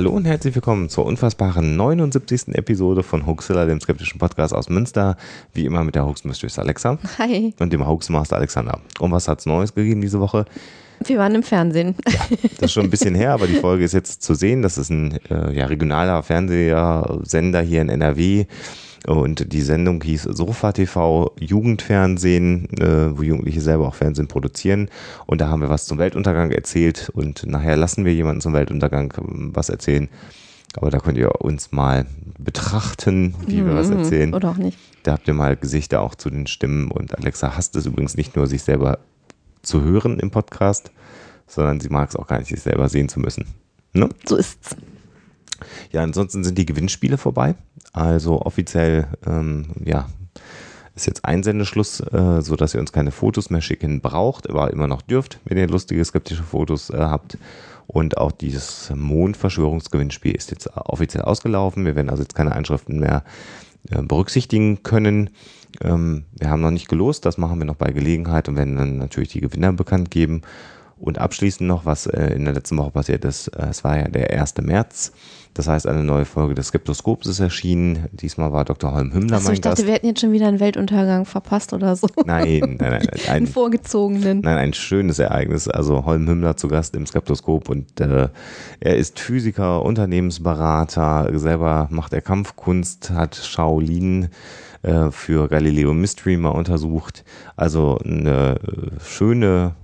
Hallo 0.00 0.12
und 0.12 0.24
herzlich 0.24 0.54
willkommen 0.54 0.88
zur 0.88 1.04
unfassbaren 1.04 1.76
79. 1.76 2.54
Episode 2.54 3.02
von 3.02 3.26
Hoaxilla, 3.26 3.66
dem 3.66 3.82
skeptischen 3.82 4.18
Podcast 4.18 4.54
aus 4.54 4.70
Münster. 4.70 5.18
Wie 5.52 5.66
immer 5.66 5.84
mit 5.84 5.94
der 5.94 6.06
Hoax-Mistress 6.06 6.58
Alexa. 6.58 6.98
Hi. 7.18 7.52
Und 7.58 7.70
dem 7.70 7.86
Hoaxmaster 7.86 8.36
Alexander. 8.36 8.80
Und 8.98 9.12
was 9.12 9.28
hat's 9.28 9.44
Neues 9.44 9.74
gegeben 9.74 10.00
diese 10.00 10.18
Woche? 10.18 10.46
Wir 11.04 11.18
waren 11.18 11.34
im 11.34 11.42
Fernsehen. 11.42 11.96
Ja, 12.08 12.18
das 12.52 12.62
ist 12.62 12.72
schon 12.72 12.84
ein 12.84 12.90
bisschen 12.90 13.14
her, 13.14 13.32
aber 13.32 13.46
die 13.46 13.56
Folge 13.56 13.84
ist 13.84 13.92
jetzt 13.92 14.22
zu 14.22 14.32
sehen. 14.32 14.62
Das 14.62 14.78
ist 14.78 14.88
ein 14.88 15.18
äh, 15.28 15.54
ja, 15.54 15.66
regionaler 15.66 16.22
Fernsehsender 16.22 17.60
hier 17.60 17.82
in 17.82 17.90
NRW. 17.90 18.46
Und 19.06 19.52
die 19.52 19.62
Sendung 19.62 20.02
hieß 20.02 20.24
Sofa 20.24 20.72
TV 20.72 21.32
Jugendfernsehen, 21.40 22.68
äh, 22.78 23.16
wo 23.16 23.22
Jugendliche 23.22 23.60
selber 23.60 23.88
auch 23.88 23.94
Fernsehen 23.94 24.28
produzieren. 24.28 24.90
Und 25.26 25.40
da 25.40 25.48
haben 25.48 25.62
wir 25.62 25.70
was 25.70 25.86
zum 25.86 25.98
Weltuntergang 25.98 26.50
erzählt. 26.50 27.10
Und 27.14 27.46
nachher 27.46 27.76
lassen 27.76 28.04
wir 28.04 28.12
jemanden 28.12 28.40
zum 28.40 28.52
Weltuntergang 28.52 29.12
ähm, 29.18 29.50
was 29.54 29.70
erzählen. 29.70 30.08
Aber 30.76 30.90
da 30.90 30.98
könnt 30.98 31.18
ihr 31.18 31.40
uns 31.40 31.72
mal 31.72 32.06
betrachten, 32.38 33.34
wie 33.46 33.62
mhm, 33.62 33.66
wir 33.66 33.74
was 33.74 33.88
mhm. 33.88 33.98
erzählen. 33.98 34.34
Oder 34.34 34.50
auch 34.50 34.56
nicht. 34.56 34.78
Da 35.02 35.12
habt 35.12 35.26
ihr 35.26 35.34
mal 35.34 35.56
Gesichter 35.56 36.02
auch 36.02 36.14
zu 36.14 36.30
den 36.30 36.46
Stimmen. 36.46 36.90
Und 36.90 37.16
Alexa 37.16 37.56
hasst 37.56 37.74
es 37.76 37.86
übrigens 37.86 38.16
nicht 38.16 38.36
nur, 38.36 38.46
sich 38.46 38.62
selber 38.62 38.98
zu 39.62 39.82
hören 39.82 40.20
im 40.20 40.30
Podcast, 40.30 40.90
sondern 41.46 41.80
sie 41.80 41.88
mag 41.88 42.10
es 42.10 42.16
auch 42.16 42.26
gar 42.26 42.38
nicht, 42.38 42.48
sich 42.48 42.60
selber 42.60 42.88
sehen 42.88 43.08
zu 43.08 43.18
müssen. 43.18 43.46
Ne? 43.92 44.08
So 44.24 44.36
ist's. 44.36 44.76
Ja, 45.92 46.02
ansonsten 46.02 46.44
sind 46.44 46.58
die 46.58 46.66
Gewinnspiele 46.66 47.18
vorbei. 47.18 47.54
Also 47.92 48.42
offiziell, 48.42 49.06
ähm, 49.26 49.66
ja, 49.84 50.08
ist 50.94 51.06
jetzt 51.06 51.24
Einsendeschluss, 51.24 52.00
äh, 52.00 52.42
so 52.42 52.56
dass 52.56 52.74
ihr 52.74 52.80
uns 52.80 52.92
keine 52.92 53.10
Fotos 53.10 53.50
mehr 53.50 53.60
schicken 53.60 54.00
braucht, 54.00 54.48
aber 54.50 54.70
immer 54.72 54.86
noch 54.86 55.02
dürft, 55.02 55.38
wenn 55.44 55.56
ihr 55.56 55.68
lustige, 55.68 56.04
skeptische 56.04 56.42
Fotos 56.42 56.90
äh, 56.90 56.98
habt. 56.98 57.38
Und 57.86 58.18
auch 58.18 58.30
dieses 58.30 58.92
Mondverschwörungsgewinnspiel 58.94 60.32
ist 60.32 60.52
jetzt 60.52 60.68
offiziell 60.76 61.24
ausgelaufen. 61.24 61.84
Wir 61.84 61.96
werden 61.96 62.10
also 62.10 62.22
jetzt 62.22 62.36
keine 62.36 62.52
Einschriften 62.52 63.00
mehr 63.00 63.24
äh, 63.90 64.02
berücksichtigen 64.02 64.82
können. 64.82 65.30
Ähm, 65.80 66.24
wir 66.38 66.50
haben 66.50 66.60
noch 66.60 66.70
nicht 66.70 66.88
gelost, 66.88 67.24
das 67.24 67.38
machen 67.38 67.58
wir 67.58 67.64
noch 67.64 67.76
bei 67.76 67.90
Gelegenheit 67.90 68.48
und 68.48 68.56
werden 68.56 68.76
dann 68.76 68.98
natürlich 68.98 69.30
die 69.30 69.40
Gewinner 69.40 69.72
bekannt 69.72 70.10
geben. 70.10 70.42
Und 71.00 71.18
abschließend 71.18 71.66
noch, 71.66 71.86
was 71.86 72.06
äh, 72.06 72.34
in 72.34 72.44
der 72.44 72.52
letzten 72.52 72.76
Woche 72.76 72.90
passiert 72.90 73.24
ist, 73.24 73.48
äh, 73.48 73.68
es 73.70 73.84
war 73.84 73.98
ja 73.98 74.08
der 74.08 74.38
1. 74.38 74.56
März. 74.62 75.12
Das 75.54 75.66
heißt, 75.66 75.86
eine 75.86 76.04
neue 76.04 76.26
Folge 76.26 76.54
des 76.54 76.68
Skeptoskops 76.68 77.26
ist 77.26 77.40
erschienen. 77.40 78.06
Diesmal 78.12 78.52
war 78.52 78.64
Dr. 78.64 78.92
Holm 78.92 79.12
Hümmler 79.12 79.38
Achso, 79.38 79.48
mein 79.48 79.54
ich 79.54 79.60
dachte, 79.60 79.76
Gast. 79.76 79.86
wir 79.86 79.94
hätten 79.94 80.06
jetzt 80.06 80.20
schon 80.20 80.32
wieder 80.32 80.46
einen 80.46 80.60
Weltuntergang 80.60 81.24
verpasst 81.24 81.72
oder 81.72 81.96
so. 81.96 82.06
Nein, 82.24 82.60
nein, 82.60 82.76
nein. 82.78 82.90
nein 82.90 83.08
ein, 83.26 83.30
einen 83.30 83.46
vorgezogenen. 83.46 84.40
Nein, 84.40 84.58
ein 84.58 84.74
schönes 84.74 85.18
Ereignis. 85.18 85.66
Also 85.66 86.04
Holm 86.04 86.28
Hümmler 86.28 86.56
zu 86.56 86.68
Gast 86.68 86.94
im 86.94 87.04
Skeptoskop 87.04 87.68
und 87.68 88.00
äh, 88.00 88.28
er 88.78 88.96
ist 88.96 89.18
Physiker, 89.18 89.82
Unternehmensberater, 89.82 91.30
selber 91.38 91.88
macht 91.90 92.12
er 92.12 92.20
Kampfkunst, 92.20 93.10
hat 93.10 93.34
Shaolin 93.34 94.28
äh, 94.82 95.10
für 95.10 95.48
Galileo 95.48 95.94
Mystery 95.94 96.36
mal 96.36 96.50
untersucht. 96.50 97.24
Also 97.56 97.98
eine 98.04 98.60
schöne 99.02 99.74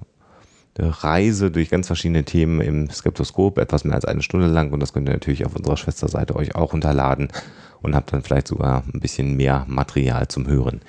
Reise 0.79 1.51
durch 1.51 1.71
ganz 1.71 1.87
verschiedene 1.87 2.25
Themen 2.25 2.61
im 2.61 2.91
Skeptoskop, 2.91 3.59
etwas 3.59 3.85
mehr 3.85 3.95
als 3.95 4.05
eine 4.05 4.23
Stunde 4.23 4.47
lang 4.47 4.73
und 4.73 4.81
das 4.81 4.93
könnt 4.93 5.09
ihr 5.09 5.13
natürlich 5.13 5.47
auf 5.47 5.57
unserer 5.57 5.77
Schwesterseite 5.77 6.37
euch 6.37 6.55
auch 6.55 6.73
runterladen 6.73 7.29
und 7.83 7.95
habt 7.95 8.13
dann 8.13 8.23
vielleicht 8.23 8.49
sogar 8.49 8.83
ein 8.93 9.01
bisschen 9.01 9.37
mehr 9.37 9.65
Material 9.69 10.29
zum 10.29 10.47
Hören. 10.47 10.81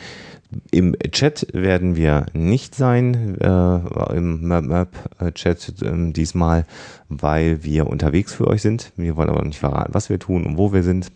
Im 0.71 0.95
Chat 1.11 1.47
werden 1.51 1.97
wir 1.97 2.25
nicht 2.33 2.73
sein, 2.73 3.37
äh, 3.41 4.15
im 4.15 4.47
Map-Chat 4.47 5.81
äh, 5.81 6.11
diesmal, 6.13 6.65
weil 7.09 7.63
wir 7.65 7.87
unterwegs 7.87 8.33
für 8.33 8.47
euch 8.47 8.61
sind. 8.61 8.93
Wir 8.95 9.17
wollen 9.17 9.29
aber 9.29 9.43
nicht 9.43 9.59
verraten, 9.59 9.93
was 9.93 10.09
wir 10.09 10.19
tun 10.19 10.45
und 10.45 10.57
wo 10.57 10.71
wir 10.71 10.83
sind. 10.83 11.11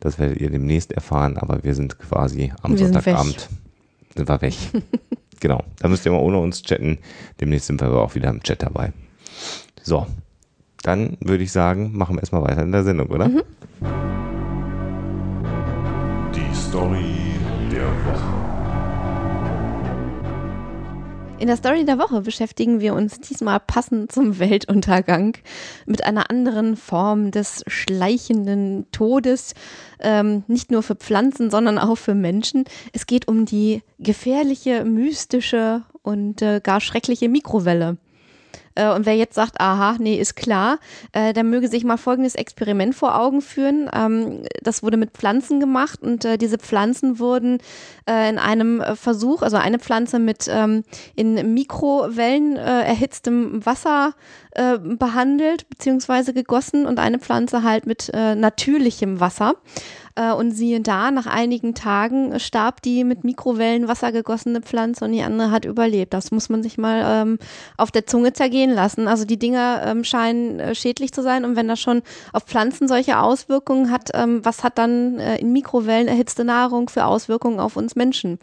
Das 0.00 0.18
werdet 0.18 0.40
ihr 0.40 0.50
demnächst 0.50 0.90
erfahren, 0.90 1.38
aber 1.38 1.62
wir 1.62 1.76
sind 1.76 1.96
quasi 2.00 2.52
am 2.62 2.72
wir 2.72 2.78
Sonntagabend. 2.78 3.40
Sind, 3.40 4.16
sind 4.16 4.28
wir 4.28 4.42
weg. 4.42 4.54
genau, 5.42 5.62
da 5.80 5.88
müsst 5.88 6.06
ihr 6.06 6.12
mal 6.12 6.20
ohne 6.20 6.38
uns 6.38 6.62
chatten. 6.62 6.98
Demnächst 7.40 7.66
sind 7.66 7.82
wir 7.82 7.90
auch 7.90 8.14
wieder 8.14 8.30
im 8.30 8.42
Chat 8.42 8.62
dabei. 8.62 8.92
So, 9.82 10.06
dann 10.82 11.18
würde 11.20 11.44
ich 11.44 11.52
sagen, 11.52 11.90
machen 11.94 12.16
wir 12.16 12.20
erstmal 12.20 12.44
weiter 12.44 12.62
in 12.62 12.72
der 12.72 12.84
Sendung, 12.84 13.08
oder? 13.08 13.28
Mhm. 13.28 13.42
Die 16.34 16.54
Story 16.54 17.34
der 17.70 17.88
Woche. 18.06 18.41
In 21.42 21.48
der 21.48 21.56
Story 21.56 21.84
der 21.84 21.98
Woche 21.98 22.20
beschäftigen 22.20 22.78
wir 22.78 22.94
uns 22.94 23.18
diesmal 23.18 23.58
passend 23.58 24.12
zum 24.12 24.38
Weltuntergang 24.38 25.36
mit 25.86 26.04
einer 26.04 26.30
anderen 26.30 26.76
Form 26.76 27.32
des 27.32 27.64
schleichenden 27.66 28.86
Todes, 28.92 29.54
ähm, 29.98 30.44
nicht 30.46 30.70
nur 30.70 30.84
für 30.84 30.94
Pflanzen, 30.94 31.50
sondern 31.50 31.78
auch 31.78 31.96
für 31.96 32.14
Menschen. 32.14 32.62
Es 32.92 33.06
geht 33.06 33.26
um 33.26 33.44
die 33.44 33.82
gefährliche, 33.98 34.84
mystische 34.84 35.82
und 36.02 36.42
äh, 36.42 36.60
gar 36.62 36.80
schreckliche 36.80 37.28
Mikrowelle. 37.28 37.96
Äh, 38.74 38.92
und 38.92 39.06
wer 39.06 39.16
jetzt 39.16 39.34
sagt, 39.34 39.60
aha, 39.60 39.96
nee, 39.98 40.16
ist 40.16 40.34
klar, 40.34 40.78
äh, 41.12 41.32
der 41.32 41.44
möge 41.44 41.68
sich 41.68 41.84
mal 41.84 41.96
folgendes 41.96 42.34
Experiment 42.34 42.94
vor 42.94 43.18
Augen 43.18 43.42
führen. 43.42 43.90
Ähm, 43.92 44.42
das 44.62 44.82
wurde 44.82 44.96
mit 44.96 45.12
Pflanzen 45.12 45.60
gemacht 45.60 46.02
und 46.02 46.24
äh, 46.24 46.38
diese 46.38 46.58
Pflanzen 46.58 47.18
wurden 47.18 47.58
in 48.04 48.38
einem 48.38 48.82
Versuch, 48.94 49.42
also 49.42 49.56
eine 49.56 49.78
Pflanze 49.78 50.18
mit 50.18 50.48
ähm, 50.50 50.82
in 51.14 51.54
Mikrowellen 51.54 52.56
erhitztem 52.56 53.64
Wasser 53.64 54.14
behandelt 54.80 55.68
bzw. 55.70 56.32
gegossen 56.32 56.86
und 56.86 56.98
eine 56.98 57.20
Pflanze 57.20 57.62
halt 57.62 57.86
mit 57.86 58.10
natürlichem 58.12 59.20
Wasser. 59.20 59.54
Äh, 60.14 60.32
und 60.32 60.50
siehe 60.50 60.80
da, 60.80 61.10
nach 61.10 61.26
einigen 61.26 61.74
Tagen 61.74 62.38
starb 62.38 62.82
die 62.82 63.04
mit 63.04 63.24
Mikrowellenwasser 63.24 64.12
gegossene 64.12 64.60
Pflanze 64.60 65.04
und 65.04 65.12
die 65.12 65.22
andere 65.22 65.50
hat 65.50 65.64
überlebt. 65.64 66.12
Das 66.12 66.30
muss 66.30 66.50
man 66.50 66.62
sich 66.62 66.76
mal 66.76 67.02
ähm, 67.04 67.38
auf 67.78 67.90
der 67.90 68.06
Zunge 68.06 68.32
zergehen 68.34 68.70
lassen. 68.70 69.08
Also 69.08 69.24
die 69.24 69.38
Dinger 69.38 69.82
ähm, 69.86 70.04
scheinen 70.04 70.60
äh, 70.60 70.74
schädlich 70.74 71.12
zu 71.12 71.22
sein 71.22 71.44
und 71.44 71.56
wenn 71.56 71.68
das 71.68 71.80
schon 71.80 72.02
auf 72.32 72.44
Pflanzen 72.44 72.88
solche 72.88 73.18
Auswirkungen 73.18 73.90
hat, 73.90 74.10
ähm, 74.12 74.44
was 74.44 74.62
hat 74.62 74.76
dann 74.76 75.18
äh, 75.18 75.38
in 75.38 75.52
Mikrowellen 75.52 76.08
erhitzte 76.08 76.44
Nahrung 76.44 76.90
für 76.90 77.06
Auswirkungen 77.06 77.58
auf 77.58 77.76
uns 77.76 77.96
Menschen? 77.96 78.38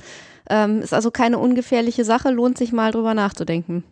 Ähm, 0.49 0.81
ist 0.81 0.93
also 0.93 1.11
keine 1.11 1.37
ungefährliche 1.37 2.03
Sache, 2.03 2.31
lohnt 2.31 2.57
sich 2.57 2.73
mal 2.73 2.91
drüber 2.91 3.13
nachzudenken. 3.13 3.83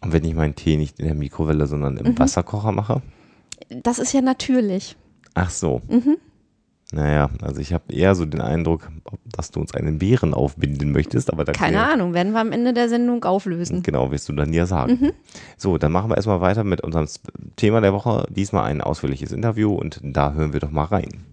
Und 0.00 0.12
wenn 0.12 0.24
ich 0.24 0.34
meinen 0.34 0.56
Tee 0.56 0.76
nicht 0.76 0.98
in 0.98 1.06
der 1.06 1.14
Mikrowelle, 1.14 1.66
sondern 1.66 1.96
im 1.96 2.12
mhm. 2.12 2.18
Wasserkocher 2.18 2.72
mache? 2.72 3.02
Das 3.68 4.00
ist 4.00 4.12
ja 4.12 4.20
natürlich. 4.20 4.96
Ach 5.34 5.50
so. 5.50 5.80
Mhm. 5.88 6.16
Naja, 6.90 7.28
also 7.42 7.60
ich 7.60 7.74
habe 7.74 7.92
eher 7.92 8.14
so 8.14 8.24
den 8.24 8.40
Eindruck, 8.40 8.90
dass 9.26 9.50
du 9.50 9.60
uns 9.60 9.74
einen 9.74 9.98
Bären 9.98 10.32
aufbinden 10.32 10.90
möchtest, 10.90 11.30
aber 11.30 11.44
da 11.44 11.52
Keine 11.52 11.86
Ahnung, 11.86 12.14
werden 12.14 12.32
wir 12.32 12.40
am 12.40 12.50
Ende 12.50 12.72
der 12.72 12.88
Sendung 12.88 13.22
auflösen. 13.24 13.82
Genau, 13.82 14.10
wirst 14.10 14.26
du 14.30 14.32
dann 14.32 14.54
ja 14.54 14.64
sagen. 14.64 14.98
Mhm. 14.98 15.12
So, 15.58 15.76
dann 15.76 15.92
machen 15.92 16.10
wir 16.10 16.16
erstmal 16.16 16.40
weiter 16.40 16.64
mit 16.64 16.80
unserem 16.80 17.06
Thema 17.56 17.82
der 17.82 17.92
Woche. 17.92 18.26
Diesmal 18.30 18.64
ein 18.64 18.80
ausführliches 18.80 19.32
Interview 19.32 19.74
und 19.74 20.00
da 20.02 20.32
hören 20.32 20.54
wir 20.54 20.60
doch 20.60 20.70
mal 20.70 20.84
rein. 20.84 21.26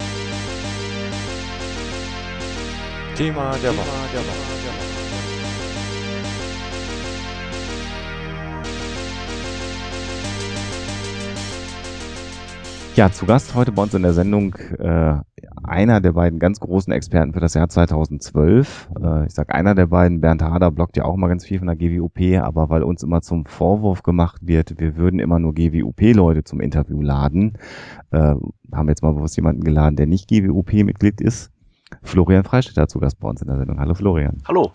Thema 3.15 3.55
der 3.63 3.71
Woche. 3.71 4.09
Der 4.13 4.19
Woche. 4.19 4.54
Ja, 12.95 13.11
zu 13.11 13.25
Gast 13.25 13.55
heute 13.55 13.73
bei 13.73 13.83
uns 13.83 13.93
in 13.93 14.03
der 14.03 14.13
Sendung 14.13 14.55
äh, 14.79 15.15
einer 15.65 15.99
der 15.99 16.13
beiden 16.13 16.39
ganz 16.39 16.61
großen 16.61 16.93
Experten 16.93 17.33
für 17.33 17.41
das 17.41 17.53
Jahr 17.53 17.67
2012. 17.67 18.89
Äh, 19.03 19.25
ich 19.25 19.33
sage 19.33 19.53
einer 19.53 19.75
der 19.75 19.87
beiden, 19.87 20.21
Bernd 20.21 20.41
Hader 20.41 20.71
blockt 20.71 20.95
ja 20.95 21.03
auch 21.03 21.15
immer 21.15 21.27
ganz 21.27 21.43
viel 21.43 21.59
von 21.59 21.67
der 21.67 21.75
GWOP, 21.75 22.41
aber 22.41 22.69
weil 22.69 22.83
uns 22.83 23.03
immer 23.03 23.21
zum 23.21 23.45
Vorwurf 23.47 24.01
gemacht 24.01 24.47
wird, 24.47 24.79
wir 24.79 24.95
würden 24.95 25.19
immer 25.19 25.39
nur 25.39 25.53
GWOP-Leute 25.53 26.45
zum 26.45 26.61
Interview 26.61 27.01
laden, 27.01 27.57
äh, 28.11 28.17
haben 28.17 28.87
wir 28.87 28.91
jetzt 28.91 29.03
mal 29.03 29.13
bewusst 29.13 29.35
jemanden 29.35 29.65
geladen, 29.65 29.97
der 29.97 30.07
nicht 30.07 30.29
GWOP-Mitglied 30.29 31.19
ist. 31.19 31.51
Florian 32.01 32.45
Freistetter 32.45 32.87
zu 32.87 33.01
Gast 33.01 33.19
bei 33.19 33.27
uns 33.27 33.41
in 33.41 33.49
der 33.49 33.57
Sendung. 33.57 33.77
Hallo 33.77 33.93
Florian. 33.93 34.41
Hallo. 34.47 34.71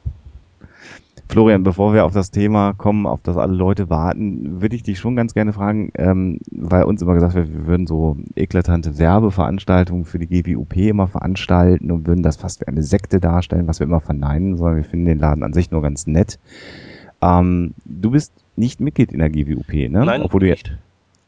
Florian, 1.30 1.62
bevor 1.62 1.94
wir 1.94 2.04
auf 2.04 2.12
das 2.12 2.32
Thema 2.32 2.72
kommen, 2.72 3.06
auf 3.06 3.20
das 3.22 3.36
alle 3.36 3.54
Leute 3.54 3.88
warten, 3.88 4.60
würde 4.60 4.74
ich 4.74 4.82
dich 4.82 4.98
schon 4.98 5.14
ganz 5.14 5.32
gerne 5.32 5.52
fragen, 5.52 5.92
ähm, 5.94 6.40
weil 6.50 6.82
uns 6.82 7.02
immer 7.02 7.14
gesagt 7.14 7.34
wird, 7.34 7.52
wir 7.52 7.68
würden 7.68 7.86
so 7.86 8.16
eklatante 8.34 8.98
Werbeveranstaltungen 8.98 10.04
für 10.06 10.18
die 10.18 10.26
GWUP 10.26 10.76
immer 10.76 11.06
veranstalten 11.06 11.92
und 11.92 12.08
würden 12.08 12.24
das 12.24 12.36
fast 12.36 12.60
wie 12.60 12.66
eine 12.66 12.82
Sekte 12.82 13.20
darstellen, 13.20 13.68
was 13.68 13.78
wir 13.78 13.86
immer 13.86 14.00
verneinen, 14.00 14.56
sondern 14.56 14.78
wir 14.78 14.84
finden 14.84 15.06
den 15.06 15.20
Laden 15.20 15.44
an 15.44 15.52
sich 15.52 15.70
nur 15.70 15.82
ganz 15.82 16.08
nett. 16.08 16.40
Ähm, 17.22 17.74
du 17.84 18.10
bist 18.10 18.32
nicht 18.56 18.80
Mitglied 18.80 19.12
in 19.12 19.20
der 19.20 19.30
GWUP, 19.30 19.72
ne? 19.72 20.04
Nein, 20.04 20.22
obwohl 20.22 20.40
du 20.40 20.46
nicht. 20.46 20.76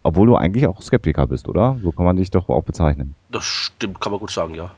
Obwohl 0.03 0.27
du 0.27 0.35
eigentlich 0.35 0.67
auch 0.67 0.83
Skeptiker 0.83 1.29
bist, 1.29 1.49
oder? 1.49 1.79
So 1.81 1.93
kann 1.93 2.05
man 2.05 2.17
dich 2.17 2.33
doch 2.33 2.49
auch 2.49 2.65
bezeichnen. 2.65 3.15
Das 3.31 3.45
stimmt, 3.45 4.01
kann 4.01 4.11
man 4.11 4.19
gut 4.19 4.33
sagen, 4.33 4.55
ja. 4.55 4.73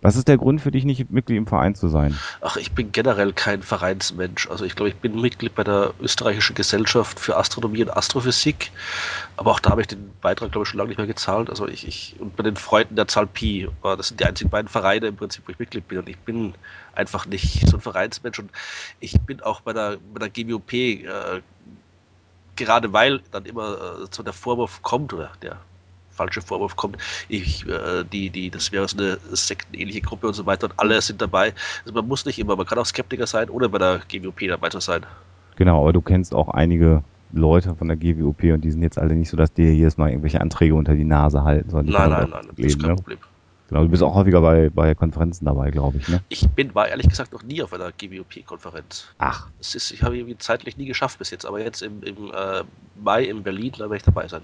Was 0.00 0.16
ist 0.16 0.28
der 0.28 0.36
Grund 0.36 0.60
für 0.60 0.70
dich, 0.70 0.84
nicht 0.84 1.10
Mitglied 1.10 1.38
im 1.38 1.46
Verein 1.46 1.74
zu 1.74 1.88
sein? 1.88 2.18
Ach, 2.42 2.56
ich 2.56 2.72
bin 2.72 2.92
generell 2.92 3.32
kein 3.32 3.62
Vereinsmensch. 3.62 4.48
Also 4.50 4.64
ich 4.64 4.74
glaube, 4.76 4.90
ich 4.90 4.96
bin 4.96 5.20
Mitglied 5.20 5.54
bei 5.54 5.64
der 5.64 5.94
Österreichischen 6.00 6.54
Gesellschaft 6.54 7.18
für 7.18 7.36
Astronomie 7.36 7.82
und 7.82 7.96
Astrophysik. 7.96 8.70
Aber 9.36 9.52
auch 9.52 9.60
da 9.60 9.70
habe 9.70 9.80
ich 9.80 9.86
den 9.86 10.12
Beitrag, 10.20 10.52
glaube 10.52 10.64
ich, 10.64 10.68
schon 10.68 10.78
lange 10.78 10.88
nicht 10.88 10.98
mehr 10.98 11.06
gezahlt. 11.06 11.48
Also 11.48 11.66
ich, 11.66 11.88
ich 11.88 12.16
und 12.18 12.36
bei 12.36 12.42
den 12.42 12.56
Freunden 12.56 12.96
der 12.96 13.08
Zahl 13.08 13.26
Pi. 13.26 13.68
Das 13.82 14.08
sind 14.08 14.20
die 14.20 14.26
einzigen 14.26 14.50
beiden 14.50 14.68
Vereine 14.68 15.06
im 15.06 15.16
Prinzip, 15.16 15.44
wo 15.46 15.52
ich 15.52 15.58
Mitglied 15.58 15.88
bin. 15.88 15.98
Und 15.98 16.08
ich 16.08 16.18
bin 16.18 16.54
einfach 16.94 17.26
nicht 17.26 17.66
so 17.66 17.78
ein 17.78 17.80
Vereinsmensch. 17.80 18.38
Und 18.38 18.50
ich 19.00 19.18
bin 19.22 19.40
auch 19.40 19.62
bei 19.62 19.72
der, 19.72 19.96
bei 20.12 20.26
der 20.26 20.28
GWOP, 20.28 20.72
äh, 20.74 21.40
gerade 22.56 22.92
weil 22.92 23.20
dann 23.30 23.46
immer 23.46 24.02
äh, 24.02 24.06
so 24.10 24.22
der 24.22 24.32
Vorwurf 24.32 24.82
kommt, 24.82 25.12
oder 25.12 25.32
der 25.42 25.56
falsche 26.14 26.40
Vorwurf 26.40 26.76
kommt, 26.76 26.96
ich, 27.28 27.66
äh, 27.68 28.04
die, 28.12 28.30
die, 28.30 28.50
das 28.50 28.72
wäre 28.72 28.88
so 28.88 28.96
eine 28.96 29.18
sektenähnliche 29.32 30.00
Gruppe 30.00 30.28
und 30.28 30.34
so 30.34 30.46
weiter 30.46 30.66
und 30.66 30.74
alle 30.78 31.00
sind 31.00 31.20
dabei. 31.20 31.52
Also 31.84 31.94
man 31.94 32.08
muss 32.08 32.24
nicht 32.24 32.38
immer, 32.38 32.56
man 32.56 32.66
kann 32.66 32.78
auch 32.78 32.86
Skeptiker 32.86 33.26
sein 33.26 33.50
oder 33.50 33.68
bei 33.68 33.78
der 33.78 34.00
GWOP 34.08 34.40
dabei 34.48 34.68
zu 34.68 34.80
sein. 34.80 35.04
Genau, 35.56 35.80
aber 35.82 35.92
du 35.92 36.00
kennst 36.00 36.34
auch 36.34 36.48
einige 36.48 37.02
Leute 37.32 37.74
von 37.74 37.88
der 37.88 37.96
GWOP 37.96 38.44
und 38.44 38.62
die 38.62 38.70
sind 38.70 38.82
jetzt 38.82 38.98
alle 38.98 39.14
nicht 39.14 39.28
so, 39.28 39.36
dass 39.36 39.52
die 39.52 39.64
jedes 39.64 39.96
Mal 39.96 40.10
irgendwelche 40.10 40.40
Anträge 40.40 40.74
unter 40.74 40.94
die 40.94 41.04
Nase 41.04 41.42
halten. 41.42 41.70
Sondern 41.70 41.92
nein, 41.92 42.10
nein, 42.10 42.30
nein, 42.30 42.48
das 42.56 42.66
ist 42.66 42.80
kein 42.80 42.90
ne? 42.90 42.96
Problem. 42.96 43.18
Genau, 43.68 43.82
du 43.82 43.88
bist 43.88 44.02
auch 44.02 44.14
häufiger 44.14 44.40
bei, 44.42 44.68
bei 44.70 44.94
Konferenzen 44.94 45.46
dabei, 45.46 45.70
glaube 45.70 45.96
ich, 45.96 46.08
ne? 46.08 46.20
Ich 46.28 46.46
bin, 46.50 46.74
war 46.74 46.88
ehrlich 46.88 47.08
gesagt 47.08 47.32
noch 47.32 47.42
nie 47.42 47.62
auf 47.62 47.72
einer 47.72 47.90
GWOP-Konferenz. 47.92 49.08
Ach. 49.18 49.48
Das 49.58 49.74
ist, 49.74 49.90
ich 49.90 50.02
habe 50.02 50.16
irgendwie 50.16 50.36
zeitlich 50.36 50.76
nie 50.76 50.84
geschafft 50.84 51.18
bis 51.18 51.30
jetzt, 51.30 51.46
aber 51.46 51.60
jetzt 51.60 51.80
im, 51.82 52.02
im 52.02 52.30
äh, 52.32 52.62
Mai 53.02 53.24
in 53.24 53.42
Berlin, 53.42 53.72
da 53.72 53.84
werde 53.84 53.96
ich 53.96 54.02
dabei 54.02 54.28
sein. 54.28 54.42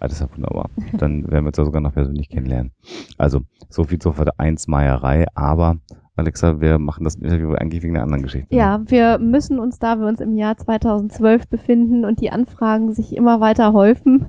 Ah, 0.00 0.08
das 0.08 0.14
ist 0.14 0.20
ja 0.20 0.34
wunderbar. 0.34 0.70
Dann 0.98 1.30
werden 1.30 1.44
wir 1.44 1.48
uns 1.48 1.58
ja 1.58 1.64
sogar 1.64 1.82
noch 1.82 1.92
persönlich 1.92 2.30
kennenlernen. 2.30 2.72
Also, 3.18 3.42
so 3.68 3.84
viel 3.84 3.98
zur 3.98 4.14
Vereinsmeierei, 4.14 5.26
aber 5.34 5.76
Alexa, 6.20 6.60
wir 6.60 6.78
machen 6.78 7.04
das 7.04 7.16
Interview 7.16 7.52
eigentlich 7.54 7.82
wegen 7.82 7.96
einer 7.96 8.04
anderen 8.04 8.22
Geschichte. 8.22 8.54
Ja, 8.54 8.78
ne? 8.78 8.84
wir 8.88 9.18
müssen 9.18 9.58
uns, 9.58 9.78
da 9.78 9.96
wir 9.98 10.06
uns 10.06 10.20
im 10.20 10.36
Jahr 10.36 10.56
2012 10.56 11.48
befinden 11.48 12.04
und 12.04 12.20
die 12.20 12.30
Anfragen 12.30 12.92
sich 12.92 13.16
immer 13.16 13.40
weiter 13.40 13.72
häufen, 13.72 14.26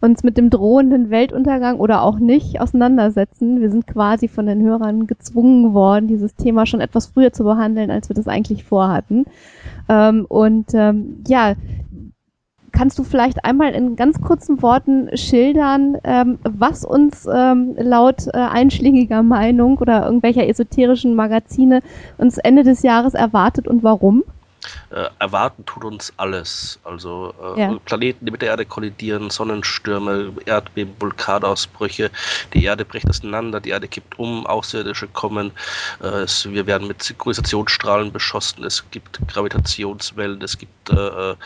uns 0.00 0.22
mit 0.22 0.36
dem 0.36 0.50
drohenden 0.50 1.10
Weltuntergang 1.10 1.78
oder 1.78 2.02
auch 2.02 2.18
nicht 2.18 2.60
auseinandersetzen. 2.60 3.60
Wir 3.60 3.70
sind 3.70 3.86
quasi 3.86 4.28
von 4.28 4.46
den 4.46 4.62
Hörern 4.62 5.06
gezwungen 5.06 5.74
worden, 5.74 6.06
dieses 6.06 6.34
Thema 6.36 6.64
schon 6.66 6.80
etwas 6.80 7.06
früher 7.06 7.32
zu 7.32 7.44
behandeln, 7.44 7.90
als 7.90 8.08
wir 8.08 8.14
das 8.14 8.28
eigentlich 8.28 8.64
vorhatten. 8.64 9.24
Ähm, 9.88 10.26
und 10.28 10.74
ähm, 10.74 11.22
ja, 11.26 11.54
Kannst 12.72 12.98
du 12.98 13.04
vielleicht 13.04 13.44
einmal 13.44 13.74
in 13.74 13.96
ganz 13.96 14.20
kurzen 14.20 14.62
Worten 14.62 15.16
schildern, 15.16 15.98
ähm, 16.04 16.38
was 16.42 16.84
uns 16.84 17.28
ähm, 17.32 17.74
laut 17.78 18.26
äh, 18.28 18.38
einschlägiger 18.38 19.22
Meinung 19.22 19.78
oder 19.78 20.04
irgendwelcher 20.04 20.48
esoterischen 20.48 21.14
Magazine 21.14 21.82
uns 22.18 22.38
Ende 22.38 22.62
des 22.64 22.82
Jahres 22.82 23.14
erwartet 23.14 23.68
und 23.68 23.82
warum? 23.82 24.24
Äh, 24.90 25.08
erwarten 25.18 25.64
tut 25.66 25.84
uns 25.84 26.12
alles. 26.16 26.78
Also 26.84 27.34
äh, 27.56 27.60
ja. 27.60 27.78
Planeten, 27.84 28.24
die 28.24 28.30
mit 28.30 28.42
der 28.42 28.50
Erde 28.50 28.64
kollidieren, 28.64 29.30
Sonnenstürme, 29.30 30.32
Erdbeben, 30.46 30.94
Vulkanausbrüche, 30.98 32.10
die 32.54 32.64
Erde 32.64 32.84
bricht 32.84 33.08
auseinander, 33.08 33.60
die 33.60 33.70
Erde 33.70 33.88
kippt 33.88 34.18
um, 34.18 34.46
Außerirdische 34.46 35.08
kommen, 35.08 35.52
äh, 36.02 36.22
es, 36.22 36.48
wir 36.48 36.66
werden 36.66 36.88
mit 36.88 37.02
Synchronisationsstrahlen 37.02 38.12
beschossen, 38.12 38.64
es 38.64 38.84
gibt 38.90 39.20
Gravitationswellen, 39.28 40.40
es 40.42 40.58
gibt 40.58 40.90
äh, 40.90 40.94
äh, 40.94 41.36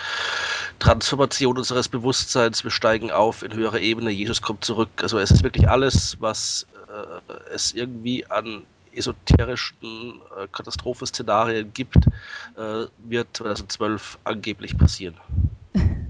Transformation 0.78 1.56
unseres 1.56 1.88
Bewusstseins, 1.88 2.64
wir 2.64 2.70
steigen 2.70 3.10
auf 3.10 3.42
in 3.42 3.52
höhere 3.54 3.80
Ebene, 3.80 4.10
Jesus 4.10 4.42
kommt 4.42 4.64
zurück. 4.64 4.90
Also 5.00 5.18
es 5.18 5.30
ist 5.30 5.42
wirklich 5.42 5.68
alles, 5.68 6.16
was 6.20 6.66
äh, 6.88 7.52
es 7.52 7.72
irgendwie 7.72 8.26
an 8.26 8.64
esoterischen 8.96 10.20
äh, 10.36 10.46
Katastrophenszenarien 10.50 11.72
gibt, 11.72 12.06
äh, 12.56 12.86
wird 13.04 13.28
2012 13.32 14.18
angeblich 14.24 14.76
passieren. 14.76 15.14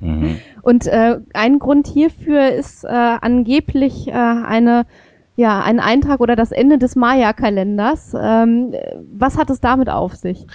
Mhm. 0.01 0.41
Und 0.63 0.87
äh, 0.87 1.19
ein 1.35 1.59
Grund 1.59 1.87
hierfür 1.87 2.51
ist 2.51 2.85
äh, 2.85 2.89
angeblich 2.89 4.09
äh, 4.09 4.13
eine 4.13 4.87
ja, 5.37 5.61
ein 5.61 5.81
Eintrag 5.81 6.21
oder 6.21 6.35
das 6.35 6.51
Ende 6.51 6.79
des 6.79 6.97
Maya-Kalenders. 6.97 8.15
Ähm, 8.19 8.75
was 9.13 9.37
hat 9.37 9.51
es 9.51 9.61
damit 9.61 9.91
auf 9.91 10.15
sich? 10.15 10.47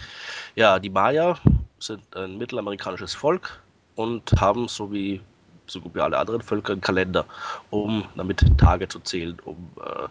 Ja, 0.55 0.79
die 0.79 0.89
Maya 0.89 1.37
sind 1.77 2.01
ein 2.15 2.37
mittelamerikanisches 2.37 3.13
Volk 3.13 3.61
und 3.95 4.33
haben, 4.39 4.67
so 4.67 4.91
wie 4.91 5.21
so 5.71 5.81
gut 5.81 5.95
wie 5.95 6.01
alle 6.01 6.17
anderen 6.17 6.41
Völker 6.41 6.73
einen 6.73 6.81
Kalender, 6.81 7.25
um 7.69 8.05
damit 8.15 8.43
Tage 8.57 8.87
zu 8.87 8.99
zählen, 8.99 9.37
um 9.45 9.71
äh, 9.79 10.07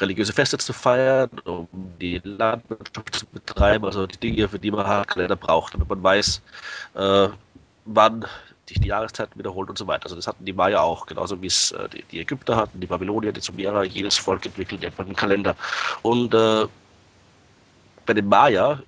religiöse 0.00 0.32
Feste 0.32 0.58
zu 0.58 0.72
feiern, 0.72 1.30
um 1.44 1.68
die 2.00 2.20
Landwirtschaft 2.24 3.14
zu 3.14 3.26
betreiben, 3.26 3.84
also 3.84 4.06
die 4.06 4.18
Dinge, 4.18 4.48
für 4.48 4.58
die 4.58 4.70
man 4.70 4.86
halt 4.86 5.08
Kalender 5.08 5.36
braucht, 5.36 5.74
damit 5.74 5.88
man 5.88 6.02
weiß, 6.02 6.42
äh, 6.94 7.28
wann 7.84 8.26
sich 8.70 8.80
die 8.80 8.88
Jahreszeiten 8.88 9.38
wiederholt 9.38 9.68
und 9.68 9.78
so 9.78 9.86
weiter. 9.86 10.04
Also 10.04 10.16
das 10.16 10.26
hatten 10.26 10.44
die 10.44 10.52
Maya 10.52 10.80
auch, 10.80 11.06
genauso 11.06 11.40
wie 11.42 11.48
es 11.48 11.72
äh, 11.72 11.88
die, 11.88 12.04
die, 12.04 12.20
Ägypter 12.20 12.56
hatten, 12.56 12.80
die 12.80 12.86
Babylonier, 12.86 13.32
die 13.32 13.40
Sumerer, 13.40 13.84
jedes 13.84 14.16
Volk 14.16 14.46
entwickelt 14.46 14.84
etwa 14.84 15.02
einen 15.02 15.16
Kalender. 15.16 15.56
Und 16.02 16.32
äh, 16.34 16.66
bei 18.06 18.14
den 18.14 18.28
Maya 18.28 18.80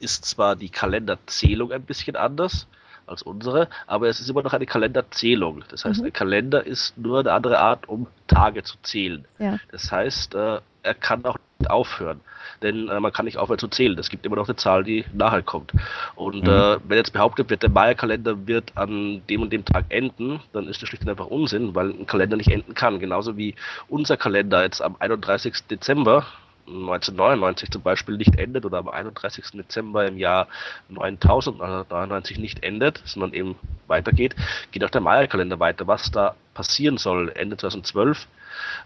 ist 0.00 0.24
zwar 0.24 0.54
die 0.54 0.68
Kalenderzählung 0.68 1.72
ein 1.72 1.82
bisschen 1.82 2.14
anders, 2.14 2.66
als 3.08 3.22
unsere, 3.22 3.68
aber 3.86 4.08
es 4.08 4.20
ist 4.20 4.28
immer 4.28 4.42
noch 4.42 4.52
eine 4.52 4.66
Kalenderzählung. 4.66 5.64
Das 5.70 5.84
heißt, 5.84 6.00
mhm. 6.00 6.06
ein 6.06 6.12
Kalender 6.12 6.66
ist 6.66 6.96
nur 6.98 7.20
eine 7.20 7.32
andere 7.32 7.58
Art, 7.58 7.88
um 7.88 8.06
Tage 8.26 8.62
zu 8.62 8.76
zählen. 8.82 9.24
Ja. 9.38 9.58
Das 9.70 9.90
heißt, 9.90 10.34
äh, 10.34 10.60
er 10.82 10.94
kann 10.94 11.24
auch 11.24 11.36
nicht 11.58 11.70
aufhören, 11.70 12.20
denn 12.62 12.88
äh, 12.88 13.00
man 13.00 13.12
kann 13.12 13.24
nicht 13.24 13.36
aufhören 13.36 13.58
zu 13.58 13.68
zählen. 13.68 13.98
Es 13.98 14.08
gibt 14.08 14.24
immer 14.24 14.36
noch 14.36 14.48
eine 14.48 14.56
Zahl, 14.56 14.84
die 14.84 15.04
nachher 15.12 15.42
kommt. 15.42 15.72
Und 16.14 16.44
mhm. 16.44 16.50
äh, 16.50 16.76
wenn 16.88 16.98
jetzt 16.98 17.12
behauptet 17.12 17.50
wird, 17.50 17.62
der 17.62 17.70
Maya-Kalender 17.70 18.46
wird 18.46 18.76
an 18.76 19.22
dem 19.28 19.42
und 19.42 19.52
dem 19.52 19.64
Tag 19.64 19.86
enden, 19.88 20.40
dann 20.52 20.68
ist 20.68 20.80
das 20.80 20.88
schlicht 20.88 21.02
und 21.02 21.10
einfach 21.10 21.26
Unsinn, 21.26 21.74
weil 21.74 21.90
ein 21.90 22.06
Kalender 22.06 22.36
nicht 22.36 22.50
enden 22.50 22.74
kann. 22.74 23.00
Genauso 23.00 23.36
wie 23.36 23.54
unser 23.88 24.16
Kalender 24.16 24.62
jetzt 24.62 24.80
am 24.80 24.96
31. 24.98 25.66
Dezember 25.70 26.26
1999 26.68 27.70
zum 27.70 27.82
Beispiel 27.82 28.16
nicht 28.16 28.38
endet 28.38 28.64
oder 28.64 28.78
am 28.78 28.88
31. 28.88 29.52
Dezember 29.52 30.06
im 30.06 30.18
Jahr 30.18 30.48
9093 30.88 32.38
nicht 32.38 32.62
endet, 32.62 33.02
sondern 33.04 33.32
eben 33.32 33.56
weitergeht, 33.86 34.36
geht 34.70 34.84
auch 34.84 34.90
der 34.90 35.00
Maya-Kalender 35.00 35.58
weiter. 35.58 35.86
Was 35.86 36.10
da 36.10 36.34
passieren 36.54 36.98
soll 36.98 37.32
Ende 37.34 37.56
2012, 37.56 38.26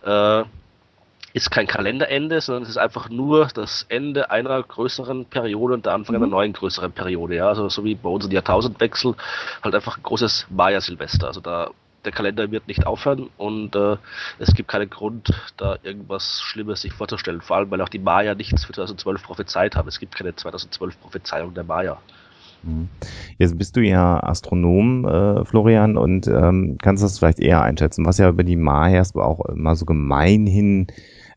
äh, 0.05 0.45
ist 1.35 1.51
kein 1.51 1.67
Kalenderende, 1.67 2.41
sondern 2.41 2.65
es 2.65 2.69
ist 2.69 2.77
einfach 2.77 3.09
nur 3.09 3.49
das 3.55 3.87
Ende 3.89 4.31
einer 4.31 4.63
größeren 4.63 5.25
Periode 5.27 5.75
und 5.75 5.87
der 5.87 5.95
Anfang 5.95 6.17
mhm. 6.17 6.23
einer 6.23 6.31
neuen 6.31 6.53
größeren 6.53 6.93
Periode. 6.93 7.37
Ja, 7.37 7.49
also 7.49 7.69
so 7.69 7.85
wie 7.85 7.95
bei 7.95 8.09
uns 8.09 8.31
Jahrtausendwechsel 8.31 9.15
halt 9.63 9.75
einfach 9.75 9.97
ein 9.97 10.03
großes 10.03 10.47
Maya-Silvester. 10.51 11.29
Also 11.29 11.41
da 11.41 11.71
der 12.05 12.13
Kalender 12.13 12.51
wird 12.51 12.69
nicht 12.69 12.87
aufhören 12.87 13.29
und 13.37 13.75
äh, 13.77 13.97
es 14.39 14.55
gibt 14.55 14.69
keinen 14.69 14.91
Grund, 14.91 15.33
da 15.57 15.77
irgendwas 15.83 16.41
Schlimmes 16.43 16.83
sich 16.83 16.93
vorzustellen. 16.93 17.41
Vor 17.41 17.57
allem, 17.57 17.71
weil 17.71 17.81
auch 17.81 17.89
die 17.89 17.99
Maya 17.99 18.35
nichts 18.35 18.65
für 18.65 18.73
2012 18.73 19.23
prophezeit 19.23 19.77
haben. 19.77 19.89
Es 19.89 20.01
gibt 20.01 20.17
keine 20.17 20.35
2012 20.35 21.01
Prophezeiung 21.01 21.55
der 21.55 21.65
Maya. 21.65 21.99
Mhm. 22.63 22.89
Jetzt 23.39 23.59
bist 23.59 23.77
du 23.77 23.81
ja 23.81 24.23
Astronom, 24.23 25.05
äh, 25.05 25.45
Florian, 25.45 25.97
und 25.97 26.27
ähm, 26.27 26.79
kannst 26.81 27.03
das 27.03 27.19
vielleicht 27.19 27.41
eher 27.41 27.63
einschätzen, 27.63 28.05
was 28.07 28.19
ja 28.19 28.29
über 28.29 28.45
die 28.45 28.57
Mayas 28.57 29.15
auch 29.15 29.45
immer 29.47 29.77
so 29.77 29.85
gemeinhin 29.85 30.87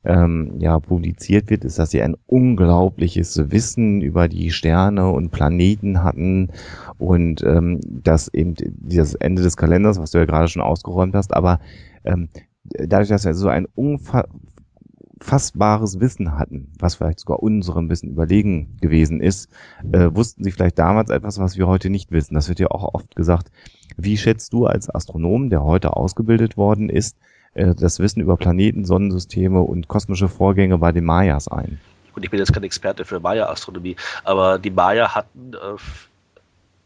ähm, 0.05 0.55
ja, 0.59 0.79
publiziert 0.79 1.49
wird, 1.49 1.65
ist, 1.65 1.79
dass 1.79 1.91
sie 1.91 2.01
ein 2.01 2.15
unglaubliches 2.27 3.51
Wissen 3.51 4.01
über 4.01 4.27
die 4.27 4.51
Sterne 4.51 5.09
und 5.09 5.31
Planeten 5.31 6.03
hatten 6.03 6.49
und 6.97 7.41
ähm, 7.43 7.79
dass 7.83 8.33
eben 8.33 8.55
dieses 8.57 9.15
Ende 9.15 9.41
des 9.41 9.57
Kalenders, 9.57 9.99
was 9.99 10.11
du 10.11 10.19
ja 10.19 10.25
gerade 10.25 10.47
schon 10.47 10.61
ausgeräumt 10.61 11.15
hast, 11.15 11.33
aber 11.33 11.59
ähm, 12.03 12.29
dadurch, 12.63 13.09
dass 13.09 13.25
wir 13.25 13.33
so 13.33 13.47
ein 13.47 13.65
unfassbares 13.75 15.99
Wissen 15.99 16.37
hatten, 16.37 16.71
was 16.79 16.93
vielleicht 16.95 17.19
sogar 17.19 17.41
unserem 17.41 17.89
Wissen 17.89 18.09
überlegen 18.09 18.77
gewesen 18.81 19.21
ist, 19.21 19.49
äh, 19.91 20.09
wussten 20.13 20.43
sie 20.43 20.51
vielleicht 20.51 20.77
damals 20.77 21.09
etwas, 21.09 21.39
was 21.39 21.57
wir 21.57 21.65
heute 21.67 21.89
nicht 21.89 22.11
wissen. 22.11 22.35
Das 22.35 22.47
wird 22.47 22.59
ja 22.59 22.69
auch 22.69 22.93
oft 22.93 23.15
gesagt. 23.15 23.51
Wie 23.97 24.17
schätzt 24.17 24.53
du 24.53 24.67
als 24.67 24.93
Astronom, 24.93 25.49
der 25.49 25.63
heute 25.63 25.95
ausgebildet 25.95 26.57
worden 26.57 26.89
ist, 26.89 27.17
äh, 27.55 27.73
das 27.73 27.99
Wissen 27.99 28.21
über 28.21 28.37
Planeten, 28.37 28.85
Sonnensysteme 28.85 29.61
und 29.61 29.87
kosmische 29.87 30.29
Vorgänge 30.29 30.77
bei 30.77 30.91
den 30.91 31.05
Mayas 31.05 31.47
ein. 31.47 31.79
Und 32.15 32.23
ich 32.23 32.29
bin 32.29 32.39
jetzt 32.39 32.53
kein 32.53 32.63
Experte 32.63 33.03
für 33.03 33.19
Maya-Astronomie, 33.19 33.95
aber 34.23 34.57
die 34.57 34.71
Maya 34.71 35.13
hatten 35.13 35.53
äh, 35.53 35.77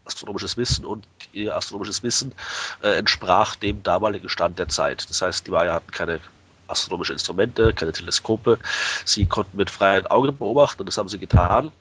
astronomisches 0.05 0.57
Wissen 0.57 0.85
und 0.85 1.07
ihr 1.33 1.55
astronomisches 1.55 2.01
Wissen 2.01 2.33
äh, 2.81 2.97
entsprach 2.97 3.55
dem 3.55 3.83
damaligen 3.83 4.29
Stand 4.29 4.57
der 4.57 4.69
Zeit. 4.69 5.07
Das 5.09 5.21
heißt, 5.21 5.45
die 5.45 5.51
Maya 5.51 5.73
hatten 5.73 5.91
keine 5.91 6.19
astronomischen 6.67 7.13
Instrumente, 7.13 7.73
keine 7.73 7.91
Teleskope. 7.91 8.59
Sie 9.05 9.25
konnten 9.25 9.57
mit 9.57 9.69
freiem 9.69 10.05
Auge 10.07 10.31
beobachten 10.31 10.81
und 10.81 10.88
das 10.88 10.97
haben 10.97 11.09
sie 11.09 11.19
getan. 11.19 11.71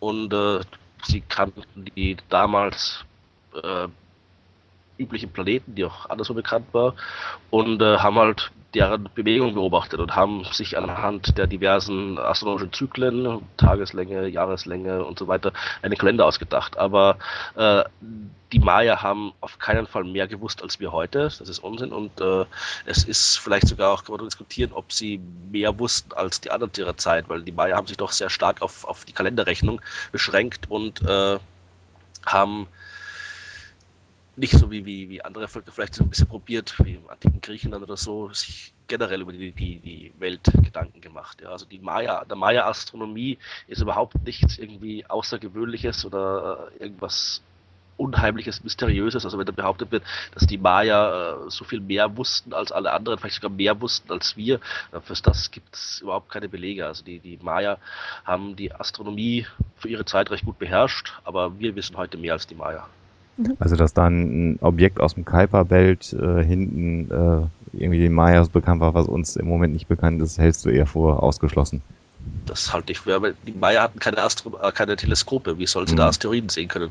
Und 0.00 0.32
äh, 0.32 0.60
sie 1.04 1.20
kannten 1.20 1.62
die 1.96 2.16
damals 2.28 3.04
äh, 3.62 3.88
üblichen 5.02 5.30
Planeten, 5.30 5.74
die 5.74 5.84
auch 5.84 6.08
anderswo 6.08 6.34
bekannt 6.34 6.66
war, 6.72 6.94
und 7.50 7.82
äh, 7.82 7.98
haben 7.98 8.16
halt 8.16 8.50
deren 8.74 9.08
Bewegung 9.14 9.54
beobachtet 9.54 10.00
und 10.00 10.16
haben 10.16 10.44
sich 10.50 10.78
anhand 10.78 11.36
der 11.36 11.46
diversen 11.46 12.18
astronomischen 12.18 12.72
Zyklen, 12.72 13.42
Tageslänge, 13.56 14.28
Jahreslänge 14.28 15.04
und 15.04 15.18
so 15.18 15.28
weiter, 15.28 15.52
einen 15.82 15.96
Kalender 15.96 16.26
ausgedacht. 16.26 16.78
Aber 16.78 17.18
äh, 17.54 17.84
die 18.52 18.58
Maya 18.58 19.02
haben 19.02 19.32
auf 19.40 19.58
keinen 19.58 19.86
Fall 19.86 20.04
mehr 20.04 20.26
gewusst 20.26 20.62
als 20.62 20.80
wir 20.80 20.92
heute. 20.92 21.24
Das 21.24 21.40
ist 21.40 21.58
Unsinn. 21.58 21.92
Und 21.92 22.20
äh, 22.20 22.44
es 22.86 23.04
ist 23.04 23.38
vielleicht 23.38 23.68
sogar 23.68 23.92
auch, 23.92 24.04
kann 24.04 24.16
man 24.16 24.24
diskutieren, 24.26 24.72
ob 24.72 24.92
sie 24.92 25.20
mehr 25.50 25.78
wussten 25.78 26.12
als 26.14 26.40
die 26.40 26.50
anderen 26.50 26.72
ihrer 26.76 26.96
Zeit, 26.96 27.28
weil 27.28 27.42
die 27.42 27.52
Maya 27.52 27.76
haben 27.76 27.86
sich 27.86 27.96
doch 27.96 28.12
sehr 28.12 28.30
stark 28.30 28.62
auf, 28.62 28.84
auf 28.84 29.04
die 29.04 29.12
Kalenderrechnung 29.12 29.80
beschränkt 30.12 30.70
und 30.70 31.02
äh, 31.02 31.38
haben 32.24 32.68
nicht 34.36 34.52
so 34.52 34.70
wie, 34.70 34.84
wie, 34.86 35.08
wie 35.08 35.22
andere 35.22 35.48
Völker 35.48 35.72
vielleicht 35.72 35.94
so 35.94 36.04
ein 36.04 36.10
bisschen 36.10 36.26
probiert, 36.26 36.74
wie 36.82 36.94
im 36.94 37.08
antiken 37.08 37.40
Griechenland 37.40 37.82
oder 37.82 37.96
so, 37.96 38.30
sich 38.32 38.72
generell 38.88 39.20
über 39.20 39.32
die, 39.32 39.52
die, 39.52 39.78
die 39.78 40.12
Welt 40.18 40.40
Gedanken 40.62 41.00
gemacht. 41.00 41.40
Ja. 41.42 41.50
Also 41.50 41.66
die 41.66 41.78
Maya, 41.78 42.24
der 42.24 42.36
Maya-Astronomie 42.36 43.38
ist 43.68 43.82
überhaupt 43.82 44.14
nichts 44.24 44.58
irgendwie 44.58 45.04
Außergewöhnliches 45.06 46.04
oder 46.04 46.70
äh, 46.78 46.84
irgendwas 46.84 47.42
Unheimliches, 47.98 48.64
Mysteriöses. 48.64 49.24
Also 49.24 49.38
wenn 49.38 49.44
da 49.44 49.52
behauptet 49.52 49.92
wird, 49.92 50.02
dass 50.34 50.46
die 50.46 50.58
Maya 50.58 51.34
äh, 51.34 51.50
so 51.50 51.64
viel 51.64 51.80
mehr 51.80 52.16
wussten 52.16 52.54
als 52.54 52.72
alle 52.72 52.92
anderen, 52.92 53.18
vielleicht 53.18 53.36
sogar 53.36 53.50
mehr 53.50 53.80
wussten 53.80 54.10
als 54.10 54.36
wir, 54.36 54.60
äh, 54.92 55.00
für 55.00 55.14
das 55.22 55.50
gibt 55.50 55.74
es 55.74 56.00
überhaupt 56.00 56.30
keine 56.30 56.48
Belege. 56.48 56.86
Also 56.86 57.04
die, 57.04 57.18
die 57.18 57.38
Maya 57.42 57.78
haben 58.24 58.56
die 58.56 58.74
Astronomie 58.74 59.46
für 59.76 59.88
ihre 59.88 60.06
Zeit 60.06 60.30
recht 60.30 60.46
gut 60.46 60.58
beherrscht, 60.58 61.12
aber 61.24 61.58
wir 61.58 61.76
wissen 61.76 61.98
heute 61.98 62.16
mehr 62.16 62.32
als 62.32 62.46
die 62.46 62.54
Maya. 62.54 62.88
Mhm. 63.36 63.56
Also, 63.58 63.76
dass 63.76 63.94
da 63.94 64.06
ein 64.06 64.58
Objekt 64.60 65.00
aus 65.00 65.14
dem 65.14 65.24
Kuiperbelt 65.24 66.12
äh, 66.12 66.44
hinten 66.44 67.10
äh, 67.10 67.78
irgendwie 67.78 68.00
den 68.00 68.12
Mayas 68.12 68.48
bekannt 68.48 68.80
war, 68.80 68.94
was 68.94 69.06
uns 69.06 69.36
im 69.36 69.48
Moment 69.48 69.72
nicht 69.72 69.88
bekannt 69.88 70.20
ist, 70.20 70.38
hältst 70.38 70.64
du 70.64 70.70
eher 70.70 70.86
vor 70.86 71.22
ausgeschlossen. 71.22 71.82
Das 72.46 72.72
halte 72.72 72.92
ich 72.92 73.00
für, 73.00 73.14
aber 73.14 73.32
die 73.46 73.52
Maya 73.52 73.82
hatten 73.82 73.98
keine, 73.98 74.18
Astro 74.18 74.58
äh, 74.62 74.72
keine 74.72 74.96
Teleskope. 74.96 75.58
Wie 75.58 75.66
sollen 75.66 75.86
sie 75.86 75.94
mhm. 75.94 75.98
da 75.98 76.08
Asteroiden 76.08 76.48
sehen 76.48 76.68
können? 76.68 76.90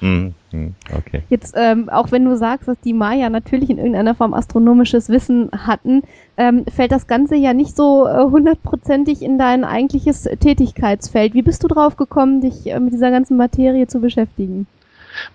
Mhm. 0.00 0.34
mhm. 0.52 0.74
Okay. 0.96 1.22
Jetzt, 1.28 1.54
ähm, 1.56 1.88
auch 1.88 2.10
wenn 2.10 2.24
du 2.24 2.36
sagst, 2.36 2.68
dass 2.68 2.80
die 2.80 2.94
Maya 2.94 3.28
natürlich 3.28 3.68
in 3.70 3.78
irgendeiner 3.78 4.14
Form 4.14 4.32
astronomisches 4.32 5.08
Wissen 5.08 5.50
hatten, 5.52 6.02
ähm, 6.36 6.64
fällt 6.74 6.92
das 6.92 7.06
Ganze 7.06 7.36
ja 7.36 7.52
nicht 7.52 7.76
so 7.76 8.06
äh, 8.06 8.24
hundertprozentig 8.24 9.22
in 9.22 9.38
dein 9.38 9.64
eigentliches 9.64 10.22
Tätigkeitsfeld. 10.22 11.34
Wie 11.34 11.42
bist 11.42 11.62
du 11.62 11.68
drauf 11.68 11.96
gekommen, 11.96 12.40
dich 12.40 12.66
äh, 12.66 12.80
mit 12.80 12.94
dieser 12.94 13.10
ganzen 13.10 13.36
Materie 13.36 13.86
zu 13.88 14.00
beschäftigen? 14.00 14.66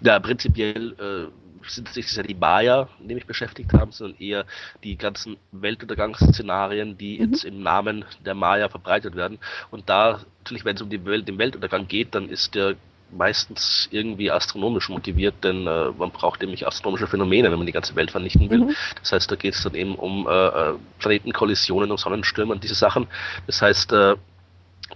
Ja, 0.01 0.19
prinzipiell 0.19 0.93
äh, 0.93 1.69
sind 1.69 1.89
es 1.89 1.95
nicht 1.95 2.29
die 2.29 2.35
Maya, 2.35 2.87
die 2.99 3.15
mich 3.15 3.25
beschäftigt 3.25 3.73
haben, 3.73 3.91
sondern 3.91 4.19
eher 4.19 4.45
die 4.83 4.97
ganzen 4.97 5.37
Weltuntergangsszenarien, 5.51 6.97
die 6.97 7.19
mhm. 7.19 7.31
jetzt 7.31 7.43
im 7.43 7.61
Namen 7.61 8.05
der 8.25 8.35
Maya 8.35 8.69
verbreitet 8.69 9.15
werden. 9.15 9.39
Und 9.71 9.89
da, 9.89 10.21
natürlich, 10.39 10.65
wenn 10.65 10.75
es 10.75 10.81
um 10.81 10.89
die 10.89 11.03
Welt, 11.05 11.27
den 11.27 11.37
Weltuntergang 11.37 11.87
geht, 11.87 12.15
dann 12.15 12.29
ist 12.29 12.55
der 12.55 12.75
meistens 13.11 13.87
irgendwie 13.91 14.31
astronomisch 14.31 14.89
motiviert, 14.89 15.35
denn 15.43 15.67
äh, 15.67 15.91
man 15.97 16.11
braucht 16.11 16.41
nämlich 16.41 16.67
astronomische 16.67 17.07
Phänomene, 17.07 17.51
wenn 17.51 17.57
man 17.57 17.67
die 17.67 17.71
ganze 17.71 17.95
Welt 17.95 18.11
vernichten 18.11 18.49
will. 18.49 18.59
Mhm. 18.59 18.75
Das 18.99 19.11
heißt, 19.11 19.31
da 19.31 19.35
geht 19.35 19.53
es 19.53 19.63
dann 19.63 19.75
eben 19.75 19.95
um 19.95 20.27
äh, 20.27 20.47
äh, 20.47 20.73
Planetenkollisionen, 20.99 21.91
um 21.91 21.97
Sonnenstürme 21.97 22.53
und 22.53 22.63
diese 22.63 22.75
Sachen. 22.75 23.07
Das 23.47 23.61
heißt, 23.61 23.91
äh, 23.93 24.15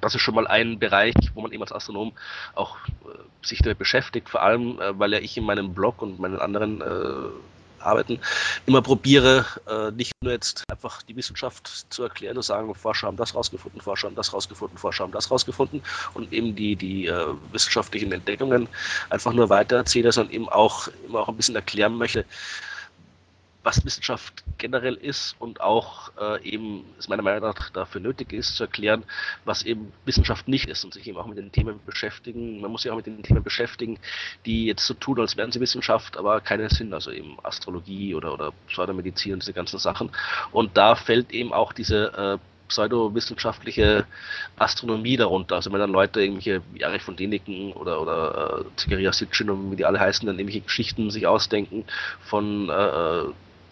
das 0.02 0.16
ist 0.16 0.22
schon 0.22 0.36
mal 0.36 0.48
ein 0.48 0.80
Bereich, 0.80 1.16
wo 1.34 1.42
man 1.42 1.52
eben 1.52 1.64
als 1.64 1.72
Astronom 1.72 2.14
auch 2.56 2.78
äh, 2.88 3.46
sich 3.46 3.60
damit 3.60 3.80
beschäftigt, 3.80 4.30
vor 4.30 4.42
allem, 4.42 4.80
äh, 4.80 4.98
weil 4.98 5.14
ja 5.14 5.20
ich 5.20 5.38
in 5.38 5.46
meinem 5.46 5.74
Blog 5.74 6.02
und 6.02 6.20
meinen 6.20 6.40
anderen 6.40 6.82
äh, 6.82 7.30
Arbeiten 7.82 8.20
immer 8.66 8.82
probiere, 8.82 9.46
äh, 9.68 9.92
nicht 9.92 10.12
nur 10.22 10.34
jetzt 10.34 10.64
einfach 10.70 11.02
die 11.04 11.16
Wissenschaft 11.16 11.86
zu 11.90 12.04
erklären 12.04 12.38
und 12.38 12.44
sagen, 12.44 12.74
Forscher 12.76 13.08
haben 13.08 13.18
das 13.18 13.36
rausgefunden, 13.36 13.82
Forscher 13.82 14.08
haben 14.08 14.16
das 14.16 14.34
rausgefunden, 14.34 14.78
Forscher 14.78 15.04
haben 15.04 15.12
das 15.12 15.32
rausgefunden 15.32 15.82
und 16.14 16.32
eben 16.34 16.56
die, 16.56 16.76
die 16.76 17.08
äh, 17.08 17.28
wissenschaftlichen 17.52 18.12
Entdeckungen 18.12 18.68
einfach 19.10 19.34
nur 19.34 19.50
weitererzähle, 19.50 20.12
sondern 20.12 20.34
eben 20.34 20.50
auch 20.50 20.90
immer 21.08 21.22
auch 21.22 21.30
ein 21.30 21.38
bisschen 21.38 21.56
erklären 21.56 21.98
möchte, 21.98 22.26
was 23.64 23.84
Wissenschaft 23.84 24.44
generell 24.58 24.96
ist 24.96 25.36
und 25.40 25.60
auch 25.60 26.12
äh, 26.20 26.42
eben, 26.44 26.86
ist 26.98 27.10
meiner 27.10 27.24
Meinung 27.24 27.42
nach 27.42 27.70
dafür 27.72 28.00
nötig 28.00 28.32
ist, 28.32 28.56
zu 28.56 28.64
erklären, 28.64 29.04
was 29.46 29.64
eben 29.64 29.92
Wissenschaft 30.06 30.48
nicht 30.48 30.70
ist 30.70 30.86
und 30.86 30.94
sich 30.94 31.08
eben 31.08 31.18
auch 31.18 31.28
mit 31.28 31.38
den 31.38 31.52
Themen 31.52 31.80
beschäftigen. 31.86 32.62
Man 32.62 32.72
muss 32.72 32.84
sich 32.84 32.92
auch 32.92 32.96
mit 32.96 33.06
den 33.06 33.22
Themen 33.22 33.44
beschäftigen, 33.44 34.00
die 34.46 34.66
jetzt 34.66 34.86
so 34.86 34.94
tun, 34.94 35.20
als 35.20 35.36
wären 35.36 35.52
sie 35.52 35.60
Wissenschaft, 35.60 36.18
aber 36.18 36.40
keine 36.40 36.70
sind, 36.70 36.94
also 36.94 37.12
eben 37.12 37.38
Astrologie 37.44 38.16
oder, 38.16 38.34
oder 38.34 38.54
Pseudomedizin 38.68 39.34
und 39.34 39.42
diese 39.42 39.54
ganzen 39.54 39.80
Sachen. 39.80 40.10
Und 40.52 40.78
da 40.78 40.96
fällt 40.96 41.32
eben 41.32 41.52
auch 41.52 41.74
diese 41.74 42.14
äh, 42.14 42.38
pseudowissenschaftliche 42.70 44.06
Astronomie 44.58 45.18
darunter. 45.18 45.56
Also 45.56 45.72
wenn 45.72 45.80
dann 45.80 45.92
Leute 45.92 46.22
irgendwelche, 46.22 46.62
Erich 46.78 47.02
von 47.02 47.18
Däniken 47.18 47.74
oder, 47.74 48.02
oder 48.02 48.62
äh, 48.62 48.78
Zikaria 48.78 49.12
Sitchin 49.12 49.50
und 49.50 49.72
wie 49.72 49.76
die 49.76 49.86
alle 49.86 50.00
heißen, 50.00 50.26
dann 50.26 50.40
irgendwelche 50.40 50.62
Geschichten 50.62 51.12
sich 51.12 51.28
ausdenken 51.28 51.84
von 52.22 52.70
äh, 52.70 52.74
äh 52.74 53.26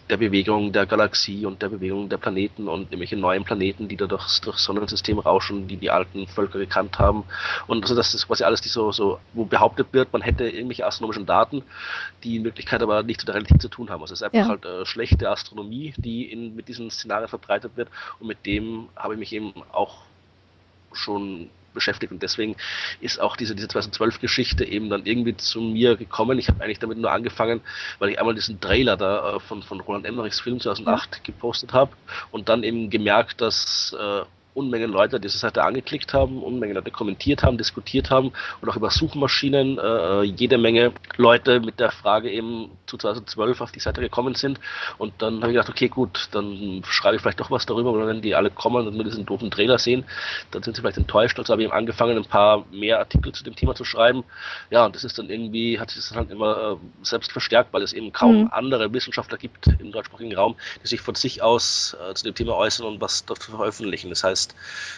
der 0.08 0.16
Bewegung 0.16 0.72
der 0.72 0.86
Galaxie 0.86 1.44
und 1.44 1.60
der 1.60 1.68
Bewegung 1.68 2.08
der 2.08 2.16
Planeten 2.16 2.68
und 2.68 2.84
irgendwelche 2.84 3.16
neuen 3.16 3.44
Planeten, 3.44 3.88
die 3.88 3.96
da 3.96 4.06
durchs, 4.06 4.40
durchs 4.40 4.64
Sonnensystem 4.64 5.18
rauschen, 5.18 5.68
die 5.68 5.76
die 5.76 5.90
alten 5.90 6.26
Völker 6.26 6.58
gekannt 6.58 6.98
haben. 6.98 7.24
Und 7.66 7.82
also 7.82 7.94
das 7.94 8.14
ist 8.14 8.26
quasi 8.26 8.44
alles, 8.44 8.60
die 8.60 8.68
so, 8.68 8.90
so, 8.92 9.20
wo 9.34 9.44
behauptet 9.44 9.88
wird, 9.92 10.12
man 10.12 10.22
hätte 10.22 10.48
irgendwelche 10.48 10.86
astronomischen 10.86 11.26
Daten, 11.26 11.62
die 12.24 12.36
in 12.36 12.44
Wirklichkeit 12.44 12.82
aber 12.82 13.02
nichts 13.02 13.22
mit 13.22 13.28
der 13.28 13.34
Realität 13.34 13.60
zu 13.60 13.68
tun 13.68 13.90
haben. 13.90 14.00
Also 14.00 14.14
es 14.14 14.20
ist 14.20 14.24
einfach 14.24 14.38
ja. 14.38 14.48
halt 14.48 14.64
äh, 14.64 14.86
schlechte 14.86 15.28
Astronomie, 15.30 15.94
die 15.96 16.30
in, 16.30 16.56
mit 16.56 16.68
diesen 16.68 16.90
Szenarien 16.90 17.28
verbreitet 17.28 17.72
wird. 17.76 17.88
Und 18.18 18.28
mit 18.28 18.46
dem 18.46 18.88
habe 18.96 19.14
ich 19.14 19.20
mich 19.20 19.32
eben 19.32 19.52
auch 19.72 20.02
schon 20.92 21.50
beschäftigt. 21.78 22.12
Und 22.12 22.22
deswegen 22.22 22.56
ist 23.00 23.20
auch 23.20 23.36
diese, 23.36 23.54
diese 23.54 23.68
2012-Geschichte 23.68 24.64
eben 24.64 24.90
dann 24.90 25.06
irgendwie 25.06 25.36
zu 25.36 25.60
mir 25.60 25.96
gekommen. 25.96 26.38
Ich 26.38 26.48
habe 26.48 26.62
eigentlich 26.62 26.78
damit 26.80 26.98
nur 26.98 27.10
angefangen, 27.10 27.60
weil 27.98 28.10
ich 28.10 28.18
einmal 28.18 28.34
diesen 28.34 28.60
Trailer 28.60 28.96
da 28.96 29.36
äh, 29.36 29.40
von, 29.40 29.62
von 29.62 29.80
Roland 29.80 30.06
Emmerichs 30.06 30.40
Film 30.40 30.60
2008 30.60 31.16
ja. 31.16 31.20
gepostet 31.24 31.72
habe 31.72 31.92
und 32.30 32.48
dann 32.48 32.62
eben 32.62 32.90
gemerkt, 32.90 33.40
dass 33.40 33.96
äh, 33.98 34.22
Unmengen 34.58 34.90
Leute 34.90 35.20
diese 35.20 35.38
Seite 35.38 35.64
angeklickt 35.64 36.12
haben, 36.12 36.42
Unmengen 36.42 36.74
Leute 36.74 36.90
kommentiert 36.90 37.42
haben, 37.42 37.56
diskutiert 37.56 38.10
haben 38.10 38.32
und 38.60 38.68
auch 38.68 38.76
über 38.76 38.90
Suchmaschinen 38.90 39.78
äh, 39.78 40.22
jede 40.22 40.58
Menge 40.58 40.92
Leute 41.16 41.60
mit 41.60 41.80
der 41.80 41.90
Frage 41.90 42.30
eben 42.30 42.70
zu 42.86 42.96
2012 42.96 43.60
auf 43.60 43.72
die 43.72 43.80
Seite 43.80 44.00
gekommen 44.00 44.34
sind. 44.34 44.58
Und 44.98 45.12
dann 45.18 45.36
habe 45.36 45.48
ich 45.48 45.54
gedacht, 45.54 45.70
okay, 45.70 45.88
gut, 45.88 46.28
dann 46.32 46.82
schreibe 46.88 47.16
ich 47.16 47.22
vielleicht 47.22 47.40
doch 47.40 47.50
was 47.50 47.66
darüber, 47.66 47.94
weil 47.94 48.06
wenn 48.06 48.22
die 48.22 48.34
alle 48.34 48.50
kommen 48.50 48.86
und 48.86 48.94
nur 48.94 49.04
diesen 49.04 49.26
doofen 49.26 49.50
Trailer 49.50 49.78
sehen, 49.78 50.04
dann 50.50 50.62
sind 50.62 50.74
sie 50.74 50.82
vielleicht 50.82 50.98
enttäuscht. 50.98 51.38
Also 51.38 51.52
habe 51.52 51.62
ich 51.62 51.68
eben 51.68 51.76
angefangen, 51.76 52.16
ein 52.16 52.24
paar 52.24 52.64
mehr 52.70 52.98
Artikel 52.98 53.32
zu 53.32 53.44
dem 53.44 53.54
Thema 53.54 53.74
zu 53.74 53.84
schreiben. 53.84 54.24
Ja, 54.70 54.86
und 54.86 54.94
das 54.94 55.04
ist 55.04 55.18
dann 55.18 55.30
irgendwie, 55.30 55.78
hat 55.78 55.90
sich 55.90 56.00
das 56.00 56.16
halt 56.16 56.30
immer 56.30 56.72
äh, 56.72 57.04
selbst 57.04 57.32
verstärkt, 57.32 57.72
weil 57.72 57.82
es 57.82 57.92
eben 57.92 58.12
kaum 58.12 58.42
mhm. 58.42 58.48
andere 58.52 58.92
Wissenschaftler 58.92 59.38
gibt 59.38 59.66
im 59.78 59.92
deutschsprachigen 59.92 60.34
Raum, 60.34 60.56
die 60.82 60.88
sich 60.88 61.00
von 61.00 61.14
sich 61.14 61.42
aus 61.42 61.96
äh, 62.00 62.14
zu 62.14 62.24
dem 62.24 62.34
Thema 62.34 62.56
äußern 62.56 62.86
und 62.86 63.00
was 63.00 63.24
dort 63.24 63.42
veröffentlichen. 63.42 64.10
Das 64.10 64.24
heißt, 64.24 64.47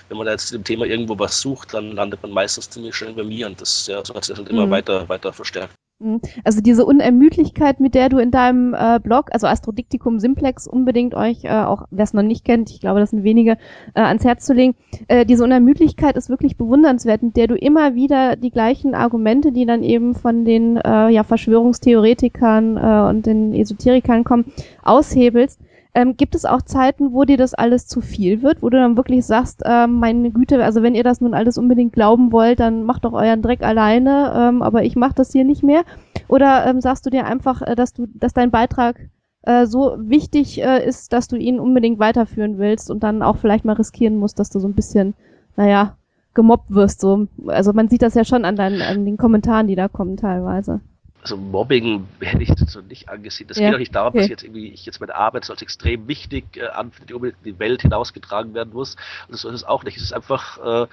wenn 0.09 0.17
man 0.17 0.27
da 0.27 0.33
jetzt 0.33 0.49
zu 0.49 0.57
dem 0.57 0.65
Thema 0.65 0.87
irgendwo 0.87 1.19
was 1.19 1.41
sucht, 1.41 1.75
dann 1.75 1.93
landet 1.93 2.23
man 2.23 2.33
meistens 2.33 2.69
ziemlich 2.69 2.95
schnell 2.95 3.13
bei 3.13 3.25
mir 3.25 3.47
und 3.47 3.61
das, 3.61 3.87
ja, 3.87 4.05
so 4.05 4.15
hat 4.15 4.25
sich 4.25 4.37
halt 4.37 4.49
immer 4.49 4.67
mhm. 4.67 4.71
weiter, 4.71 5.09
weiter 5.09 5.33
verstärkt. 5.33 5.75
Mhm. 6.01 6.21
Also 6.45 6.61
diese 6.61 6.85
Unermüdlichkeit, 6.87 7.79
mit 7.79 7.95
der 7.95 8.09
du 8.09 8.19
in 8.19 8.31
deinem 8.31 8.75
äh, 8.75 8.99
Blog, 9.01 9.29
also 9.33 9.47
Astrodiktikum 9.47 10.19
Simplex, 10.19 10.67
unbedingt 10.67 11.15
euch, 11.15 11.45
äh, 11.45 11.51
auch 11.51 11.87
wer 11.91 12.05
es 12.05 12.15
noch 12.15 12.23
nicht 12.23 12.45
kennt, 12.45 12.71
ich 12.71 12.81
glaube, 12.81 13.01
das 13.01 13.11
sind 13.11 13.23
wenige, 13.23 13.53
äh, 13.95 14.01
ans 14.01 14.25
Herz 14.25 14.47
zu 14.47 14.55
legen. 14.55 14.75
Äh, 15.09 15.27
diese 15.27 15.45
Unermüdlichkeit 15.45 16.17
ist 16.17 16.31
wirklich 16.31 16.57
bewundernswert, 16.57 17.23
mit 17.23 17.37
der 17.37 17.49
du 17.49 17.55
immer 17.55 17.95
wieder 17.95 18.37
die 18.37 18.51
gleichen 18.51 18.95
Argumente, 18.95 19.53
die 19.53 19.67
dann 19.67 19.83
eben 19.83 20.15
von 20.15 20.45
den 20.45 20.79
äh, 20.79 21.11
ja, 21.11 21.23
Verschwörungstheoretikern 21.23 22.77
äh, 22.77 23.11
und 23.11 23.27
den 23.27 23.55
Esoterikern 23.55 24.25
kommen, 24.25 24.53
aushebelst. 24.83 25.61
Ähm, 25.93 26.17
gibt 26.17 26.37
es 26.37 26.45
auch 26.45 26.63
Zeiten, 26.63 27.13
wo 27.13 27.25
dir 27.25 27.37
das 27.37 27.55
alles 27.55 27.89
zu 27.89 28.01
viel 28.01 28.43
wird, 28.43 28.63
wo 28.63 28.71
du 28.71 28.77
dann 28.77 28.97
wirklich 28.97 29.27
sagst, 29.27 29.63
äh, 29.65 29.89
meine 29.89 30.31
Güte, 30.31 30.63
also 30.63 30.83
wenn 30.83 30.95
ihr 30.95 31.03
das 31.03 31.21
nun 31.21 31.35
alles 31.35 31.59
unbedingt 31.59 31.93
glauben 31.93 32.31
wollt, 32.31 32.61
dann 32.61 32.85
macht 32.85 33.05
doch 33.05 33.13
euren 33.13 33.43
Dreck 33.43 33.63
alleine, 33.63 34.33
ähm, 34.37 34.63
aber 34.63 34.85
ich 34.85 34.95
mache 34.95 35.15
das 35.17 35.33
hier 35.33 35.45
nicht 35.45 35.65
mehr? 35.65 35.83
Oder 36.29 36.65
ähm, 36.67 36.81
sagst 36.81 37.07
du 37.07 37.11
dir 37.11 37.27
einfach, 37.27 37.63
äh, 37.63 37.75
dass 37.75 37.93
du, 37.93 38.07
dass 38.15 38.33
dein 38.33 38.53
Beitrag 38.53 39.01
äh, 39.43 39.67
so 39.67 39.97
wichtig 39.99 40.63
äh, 40.63 40.87
ist, 40.87 41.13
dass 41.13 41.27
du 41.27 41.37
ihn 41.37 41.59
unbedingt 41.59 41.99
weiterführen 41.99 42.59
willst 42.59 42.89
und 42.91 43.03
dann 43.03 43.23
auch 43.23 43.39
vielleicht 43.39 43.65
mal 43.65 43.73
riskieren 43.73 44.17
musst, 44.17 44.39
dass 44.39 44.51
du 44.51 44.61
so 44.61 44.69
ein 44.69 44.75
bisschen, 44.75 45.15
naja, 45.57 45.97
gemobbt 46.35 46.71
wirst. 46.71 47.01
So. 47.01 47.27
Also 47.49 47.73
man 47.73 47.89
sieht 47.89 48.03
das 48.03 48.15
ja 48.15 48.25
schon 48.25 48.45
an, 48.45 48.55
deinen, 48.55 48.81
an 48.81 49.05
den 49.05 49.17
Kommentaren, 49.17 49.67
die 49.67 49.75
da 49.75 49.89
kommen 49.89 50.17
teilweise 50.17 50.81
also 51.23 51.37
Mobbing 51.37 52.09
hätte 52.21 52.43
ich 52.43 52.49
jetzt 52.49 52.69
so 52.69 52.81
nicht 52.81 53.09
angesehen. 53.09 53.49
Das 53.49 53.59
ja. 53.59 53.67
geht 53.67 53.75
auch 53.75 53.79
nicht 53.79 53.95
darum, 53.95 54.15
dass 54.15 54.25
ich 54.25 54.31
jetzt 54.31 54.43
irgendwie 54.43 54.69
ich 54.69 54.87
jetzt 54.87 55.01
meine 55.01 55.15
Arbeit 55.15 55.45
so 55.45 55.53
als 55.53 55.63
extrem 55.63 56.09
wichtig 56.09 56.57
äh, 56.57 56.67
anfinde, 56.67 57.07
die 57.07 57.15
unbedingt 57.15 57.45
in 57.45 57.55
die 57.55 57.59
Welt 57.59 57.83
hinausgetragen 57.83 58.55
werden 58.55 58.73
muss. 58.73 58.97
Also 59.29 59.37
so 59.37 59.49
ist 59.49 59.63
es 59.63 59.65
auch 59.65 59.85
nicht. 59.85 59.97
Es 59.97 60.03
ist 60.03 60.13
einfach, 60.13 60.85
äh, 60.85 60.87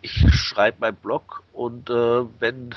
ich 0.00 0.24
schreibe 0.32 0.78
meinen 0.80 0.96
Blog 0.96 1.42
und 1.52 1.90
äh, 1.90 2.24
wenn 2.40 2.74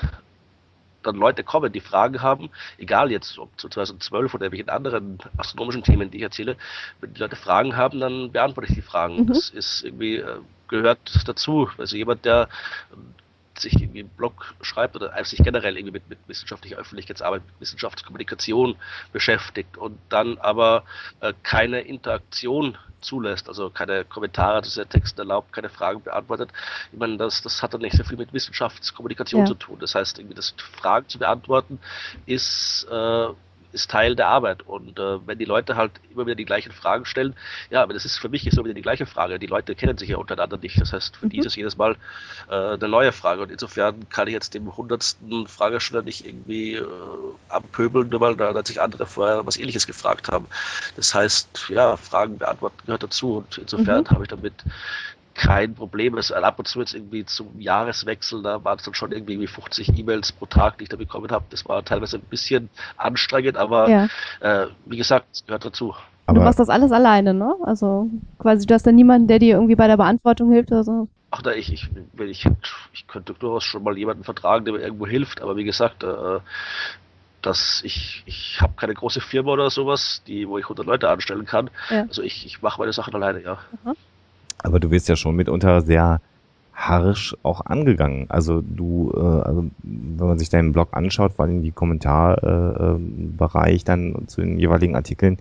dann 1.02 1.16
Leute 1.16 1.44
kommen, 1.44 1.72
die 1.72 1.80
Fragen 1.80 2.22
haben, 2.22 2.50
egal 2.76 3.10
jetzt 3.10 3.38
ob 3.38 3.48
zu 3.58 3.68
2012 3.68 4.34
oder 4.34 4.50
welchen 4.50 4.68
anderen 4.68 5.18
astronomischen 5.36 5.84
Themen, 5.84 6.10
die 6.10 6.18
ich 6.18 6.22
erzähle, 6.24 6.56
wenn 7.00 7.14
die 7.14 7.20
Leute 7.20 7.36
Fragen 7.36 7.76
haben, 7.76 8.00
dann 8.00 8.32
beantworte 8.32 8.68
ich 8.68 8.74
die 8.74 8.82
Fragen. 8.82 9.22
Mhm. 9.22 9.26
Das 9.28 9.48
ist 9.48 9.84
irgendwie 9.84 10.16
äh, 10.16 10.40
gehört 10.68 10.98
dazu. 11.26 11.70
Also 11.78 11.96
jemand, 11.96 12.24
der 12.24 12.48
sich 13.60 13.74
irgendwie 13.80 14.00
einen 14.00 14.08
Blog 14.10 14.54
schreibt 14.60 14.96
oder 14.96 15.12
sich 15.24 15.40
generell 15.42 15.76
irgendwie 15.76 15.92
mit, 15.92 16.08
mit 16.08 16.18
wissenschaftlicher 16.26 16.76
Öffentlichkeitsarbeit, 16.76 17.42
mit 17.44 17.60
Wissenschaftskommunikation 17.60 18.76
beschäftigt 19.12 19.76
und 19.76 19.98
dann 20.08 20.38
aber 20.38 20.84
äh, 21.20 21.32
keine 21.42 21.80
Interaktion 21.80 22.78
zulässt, 23.00 23.48
also 23.48 23.70
keine 23.70 24.04
Kommentare 24.04 24.62
zu 24.62 24.80
den 24.80 24.88
Texten 24.88 25.20
erlaubt, 25.20 25.52
keine 25.52 25.68
Fragen 25.68 26.02
beantwortet. 26.02 26.50
Ich 26.92 26.98
meine, 26.98 27.16
das, 27.16 27.42
das 27.42 27.62
hat 27.62 27.74
dann 27.74 27.80
nicht 27.80 27.96
so 27.96 28.04
viel 28.04 28.16
mit 28.16 28.32
Wissenschaftskommunikation 28.32 29.42
ja. 29.42 29.46
zu 29.46 29.54
tun. 29.54 29.78
Das 29.80 29.94
heißt, 29.94 30.18
irgendwie 30.18 30.34
das 30.34 30.54
Fragen 30.80 31.08
zu 31.08 31.18
beantworten 31.18 31.78
ist 32.26 32.86
äh, 32.90 33.28
ist 33.72 33.90
Teil 33.90 34.16
der 34.16 34.28
Arbeit. 34.28 34.62
Und 34.66 34.98
äh, 34.98 35.26
wenn 35.26 35.38
die 35.38 35.44
Leute 35.44 35.76
halt 35.76 35.92
immer 36.10 36.26
wieder 36.26 36.34
die 36.34 36.44
gleichen 36.44 36.72
Fragen 36.72 37.04
stellen, 37.04 37.34
ja, 37.70 37.82
aber 37.82 37.92
das 37.92 38.04
ist 38.04 38.18
für 38.18 38.28
mich 38.28 38.46
ist 38.46 38.54
immer 38.54 38.64
wieder 38.64 38.74
die 38.74 38.82
gleiche 38.82 39.06
Frage. 39.06 39.38
Die 39.38 39.46
Leute 39.46 39.74
kennen 39.74 39.98
sich 39.98 40.08
ja 40.08 40.16
untereinander 40.16 40.58
nicht. 40.58 40.80
Das 40.80 40.92
heißt, 40.92 41.16
für 41.16 41.26
mhm. 41.26 41.30
die 41.30 41.38
ist 41.38 41.46
es 41.46 41.56
jedes 41.56 41.76
Mal 41.76 41.96
äh, 42.48 42.54
eine 42.54 42.88
neue 42.88 43.12
Frage. 43.12 43.42
Und 43.42 43.50
insofern 43.50 44.08
kann 44.08 44.28
ich 44.28 44.34
jetzt 44.34 44.54
dem 44.54 44.76
hundertsten 44.76 45.46
Fragesteller 45.46 46.02
nicht 46.02 46.26
irgendwie 46.26 46.74
äh, 46.74 46.86
abpöbeln, 47.48 48.08
nur 48.08 48.20
weil 48.20 48.36
da 48.36 48.64
sich 48.64 48.80
andere 48.80 49.06
vorher 49.06 49.46
was 49.46 49.56
ähnliches 49.56 49.86
gefragt 49.86 50.28
haben. 50.28 50.46
Das 50.96 51.14
heißt, 51.14 51.66
ja, 51.68 51.96
Fragen 51.96 52.38
beantworten 52.38 52.78
gehört 52.86 53.02
dazu. 53.02 53.38
Und 53.38 53.58
insofern 53.58 54.04
mhm. 54.04 54.10
habe 54.10 54.24
ich 54.24 54.28
damit 54.28 54.54
kein 55.38 55.74
Problem. 55.74 56.18
Es 56.18 56.32
ab 56.32 56.58
und 56.58 56.66
zu 56.66 56.80
jetzt 56.80 56.94
irgendwie 56.94 57.24
zum 57.24 57.60
Jahreswechsel, 57.60 58.42
da 58.42 58.62
waren 58.64 58.78
es 58.78 58.84
dann 58.84 58.94
schon 58.94 59.12
irgendwie 59.12 59.46
50 59.46 59.96
E-Mails 59.96 60.32
pro 60.32 60.46
Tag, 60.46 60.78
die 60.78 60.82
ich 60.82 60.88
da 60.88 60.96
bekommen 60.96 61.30
habe. 61.30 61.44
Das 61.50 61.66
war 61.68 61.82
teilweise 61.84 62.18
ein 62.18 62.22
bisschen 62.28 62.68
anstrengend, 62.96 63.56
aber 63.56 63.88
ja. 63.88 64.08
äh, 64.40 64.66
wie 64.84 64.96
gesagt, 64.96 65.26
es 65.32 65.46
gehört 65.46 65.64
dazu. 65.64 65.94
Aber 66.26 66.40
du 66.40 66.44
machst 66.44 66.58
das 66.58 66.68
alles 66.68 66.92
alleine, 66.92 67.32
ne? 67.32 67.54
Also 67.62 68.10
quasi, 68.38 68.66
du 68.66 68.74
hast 68.74 68.86
da 68.86 68.92
niemanden, 68.92 69.28
der 69.28 69.38
dir 69.38 69.54
irgendwie 69.54 69.76
bei 69.76 69.86
der 69.86 69.96
Beantwortung 69.96 70.52
hilft 70.52 70.72
oder 70.72 70.84
so. 70.84 71.08
Ach 71.30 71.40
da, 71.40 71.52
ich, 71.52 71.72
ich, 71.72 71.88
ich, 72.18 72.46
ich 72.92 73.06
könnte 73.06 73.34
durchaus 73.34 73.64
schon 73.64 73.82
mal 73.82 73.96
jemanden 73.96 74.24
vertragen, 74.24 74.64
der 74.64 74.74
mir 74.74 74.80
irgendwo 74.80 75.06
hilft, 75.06 75.40
aber 75.40 75.56
wie 75.56 75.64
gesagt, 75.64 76.02
äh, 76.02 76.40
dass 77.42 77.80
ich, 77.84 78.24
ich 78.26 78.60
habe 78.60 78.72
keine 78.76 78.94
große 78.94 79.20
Firma 79.20 79.52
oder 79.52 79.70
sowas, 79.70 80.22
die, 80.26 80.48
wo 80.48 80.58
ich 80.58 80.64
100 80.64 80.84
Leute 80.84 81.08
anstellen 81.08 81.46
kann. 81.46 81.70
Ja. 81.90 82.02
Also 82.02 82.22
ich, 82.22 82.44
ich 82.44 82.60
mache 82.60 82.80
meine 82.80 82.92
Sachen 82.92 83.14
alleine, 83.14 83.42
ja. 83.42 83.58
Aha. 83.84 83.94
Aber 84.58 84.80
du 84.80 84.90
wirst 84.90 85.08
ja 85.08 85.16
schon 85.16 85.36
mitunter 85.36 85.82
sehr 85.82 86.20
harsch 86.74 87.36
auch 87.42 87.66
angegangen. 87.66 88.26
Also 88.28 88.62
du, 88.62 89.12
äh, 89.16 89.20
also 89.20 89.64
wenn 89.82 90.26
man 90.26 90.38
sich 90.38 90.48
deinen 90.48 90.72
Blog 90.72 90.88
anschaut, 90.92 91.34
vor 91.34 91.44
allem 91.44 91.62
die 91.62 91.72
Kommentarbereich 91.72 93.82
äh, 93.82 93.84
dann 93.84 94.28
zu 94.28 94.40
den 94.40 94.58
jeweiligen 94.58 94.94
Artikeln, 94.94 95.38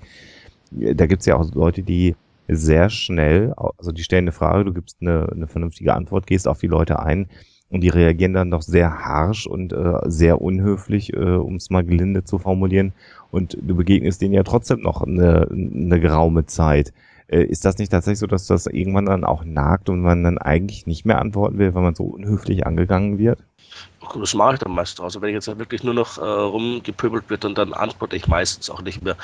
da 0.71 1.05
gibt's 1.05 1.25
ja 1.25 1.37
auch 1.37 1.53
Leute, 1.53 1.83
die 1.83 2.15
sehr 2.47 2.89
schnell, 2.89 3.53
also 3.77 3.91
die 3.91 4.03
stellen 4.03 4.23
eine 4.23 4.31
Frage, 4.31 4.65
du 4.65 4.73
gibst 4.73 4.97
eine, 5.01 5.27
eine 5.31 5.47
vernünftige 5.47 5.93
Antwort, 5.93 6.27
gehst 6.27 6.47
auf 6.47 6.59
die 6.59 6.67
Leute 6.67 6.99
ein 6.99 7.27
und 7.69 7.81
die 7.81 7.89
reagieren 7.89 8.33
dann 8.33 8.51
doch 8.51 8.61
sehr 8.61 9.05
harsch 9.05 9.47
und 9.47 9.73
äh, 9.73 9.99
sehr 10.05 10.41
unhöflich, 10.41 11.13
äh, 11.13 11.19
um 11.19 11.55
es 11.55 11.69
mal 11.69 11.83
gelinde 11.83 12.23
zu 12.23 12.39
formulieren. 12.39 12.93
Und 13.31 13.57
du 13.61 13.75
begegnest 13.75 14.21
denen 14.21 14.33
ja 14.33 14.43
trotzdem 14.43 14.81
noch 14.81 15.01
eine, 15.01 15.47
eine 15.51 15.99
geraume 15.99 16.45
Zeit. 16.45 16.93
Äh, 17.27 17.43
ist 17.43 17.65
das 17.65 17.77
nicht 17.77 17.91
tatsächlich 17.91 18.19
so, 18.19 18.27
dass 18.27 18.47
das 18.47 18.67
irgendwann 18.67 19.05
dann 19.05 19.23
auch 19.23 19.43
nagt 19.43 19.89
und 19.89 20.01
man 20.01 20.23
dann 20.23 20.37
eigentlich 20.37 20.87
nicht 20.87 21.05
mehr 21.05 21.19
antworten 21.19 21.57
will, 21.57 21.73
weil 21.75 21.83
man 21.83 21.95
so 21.95 22.03
unhöflich 22.03 22.65
angegangen 22.65 23.17
wird? 23.17 23.39
Das 24.19 24.33
mache 24.33 24.53
ich 24.53 24.59
dann 24.59 24.71
meistens. 24.71 25.01
Also 25.01 25.21
wenn 25.21 25.29
ich 25.29 25.35
jetzt 25.35 25.59
wirklich 25.59 25.83
nur 25.83 25.93
noch 25.93 26.17
äh, 26.17 26.21
rumgepöbelt 26.21 27.29
wird, 27.29 27.43
und 27.45 27.57
dann 27.57 27.73
antworte 27.73 28.15
ich 28.15 28.27
meistens 28.27 28.69
auch 28.69 28.81
nicht 28.81 29.03
mehr. 29.03 29.17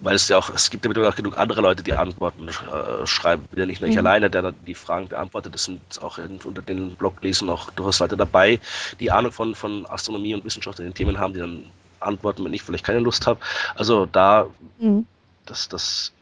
Weil 0.00 0.14
es 0.14 0.28
ja 0.28 0.36
auch, 0.36 0.50
es 0.50 0.68
gibt 0.68 0.84
ja 0.84 1.08
auch 1.08 1.16
genug 1.16 1.38
andere 1.38 1.62
Leute, 1.62 1.82
die 1.82 1.94
Antworten 1.94 2.48
äh, 2.48 3.06
schreiben. 3.06 3.44
Bin 3.50 3.60
ja 3.60 3.66
nicht 3.66 3.80
nur 3.80 3.88
ich 3.88 3.96
mhm. 3.96 4.06
alleine, 4.06 4.28
der 4.28 4.42
dann 4.42 4.54
die 4.66 4.74
Fragen 4.74 5.08
beantwortet. 5.08 5.54
Es 5.54 5.64
sind 5.64 5.80
auch 6.02 6.18
in, 6.18 6.38
unter 6.44 6.60
den 6.60 6.94
Bloglesen 6.96 7.48
auch 7.48 7.70
durchaus 7.70 8.00
Leute 8.00 8.16
dabei, 8.16 8.60
die 9.00 9.10
Ahnung 9.10 9.32
von, 9.32 9.54
von 9.54 9.86
Astronomie 9.86 10.34
und 10.34 10.44
Wissenschaft 10.44 10.78
in 10.80 10.86
den 10.86 10.94
Themen 10.94 11.18
haben, 11.18 11.32
die 11.32 11.40
dann 11.40 11.64
antworten, 12.00 12.44
wenn 12.44 12.52
ich 12.52 12.62
vielleicht 12.62 12.84
keine 12.84 12.98
Lust 12.98 13.26
habe. 13.26 13.40
Also 13.74 14.04
da, 14.04 14.46
mhm. 14.78 15.06
das, 15.46 15.66
das 15.68 16.12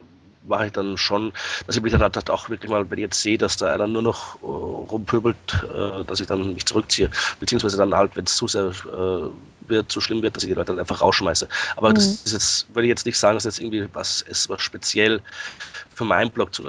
mache 0.46 0.66
ich 0.66 0.72
dann 0.72 0.96
schon, 0.96 1.33
dass 1.66 1.76
ich 1.76 1.83
mich 1.83 1.92
dann 1.92 2.02
halt 2.02 2.30
auch 2.30 2.48
wirklich 2.48 2.70
mal, 2.70 2.88
wenn 2.90 2.98
ich 2.98 3.04
jetzt 3.04 3.20
sehe, 3.20 3.38
dass 3.38 3.57
da 3.57 3.72
einer 3.72 3.87
nur 3.87 4.02
noch 4.02 4.37
äh, 4.37 4.46
rumpöbelt, 4.46 5.37
äh, 5.74 6.04
dass 6.04 6.20
ich 6.20 6.26
dann 6.26 6.54
mich 6.54 6.66
zurückziehe. 6.66 7.11
Beziehungsweise 7.40 7.76
dann 7.76 7.94
halt, 7.94 8.14
wenn 8.16 8.24
es 8.24 8.37
zu 8.37 8.46
sehr 8.48 8.66
äh, 8.66 9.28
wird, 9.68 9.90
zu 9.90 10.00
schlimm 10.00 10.22
wird, 10.22 10.37
dass 10.37 10.44
ich 10.44 10.50
die 10.50 10.54
Leute 10.54 10.72
dann 10.72 10.80
einfach 10.80 11.00
rausschmeiße. 11.00 11.48
Aber 11.76 11.90
mhm. 11.90 11.94
das 11.94 12.07
ist 12.07 12.33
jetzt, 12.33 12.74
würde 12.74 12.87
ich 12.87 12.90
jetzt 12.90 13.07
nicht 13.07 13.18
sagen, 13.18 13.37
dass 13.37 13.44
jetzt 13.44 13.61
irgendwie 13.61 13.88
was 13.92 14.22
ist, 14.22 14.48
was 14.48 14.62
speziell 14.62 15.20
für 15.94 16.04
meinen 16.04 16.30
Blog 16.30 16.54
zu 16.54 16.62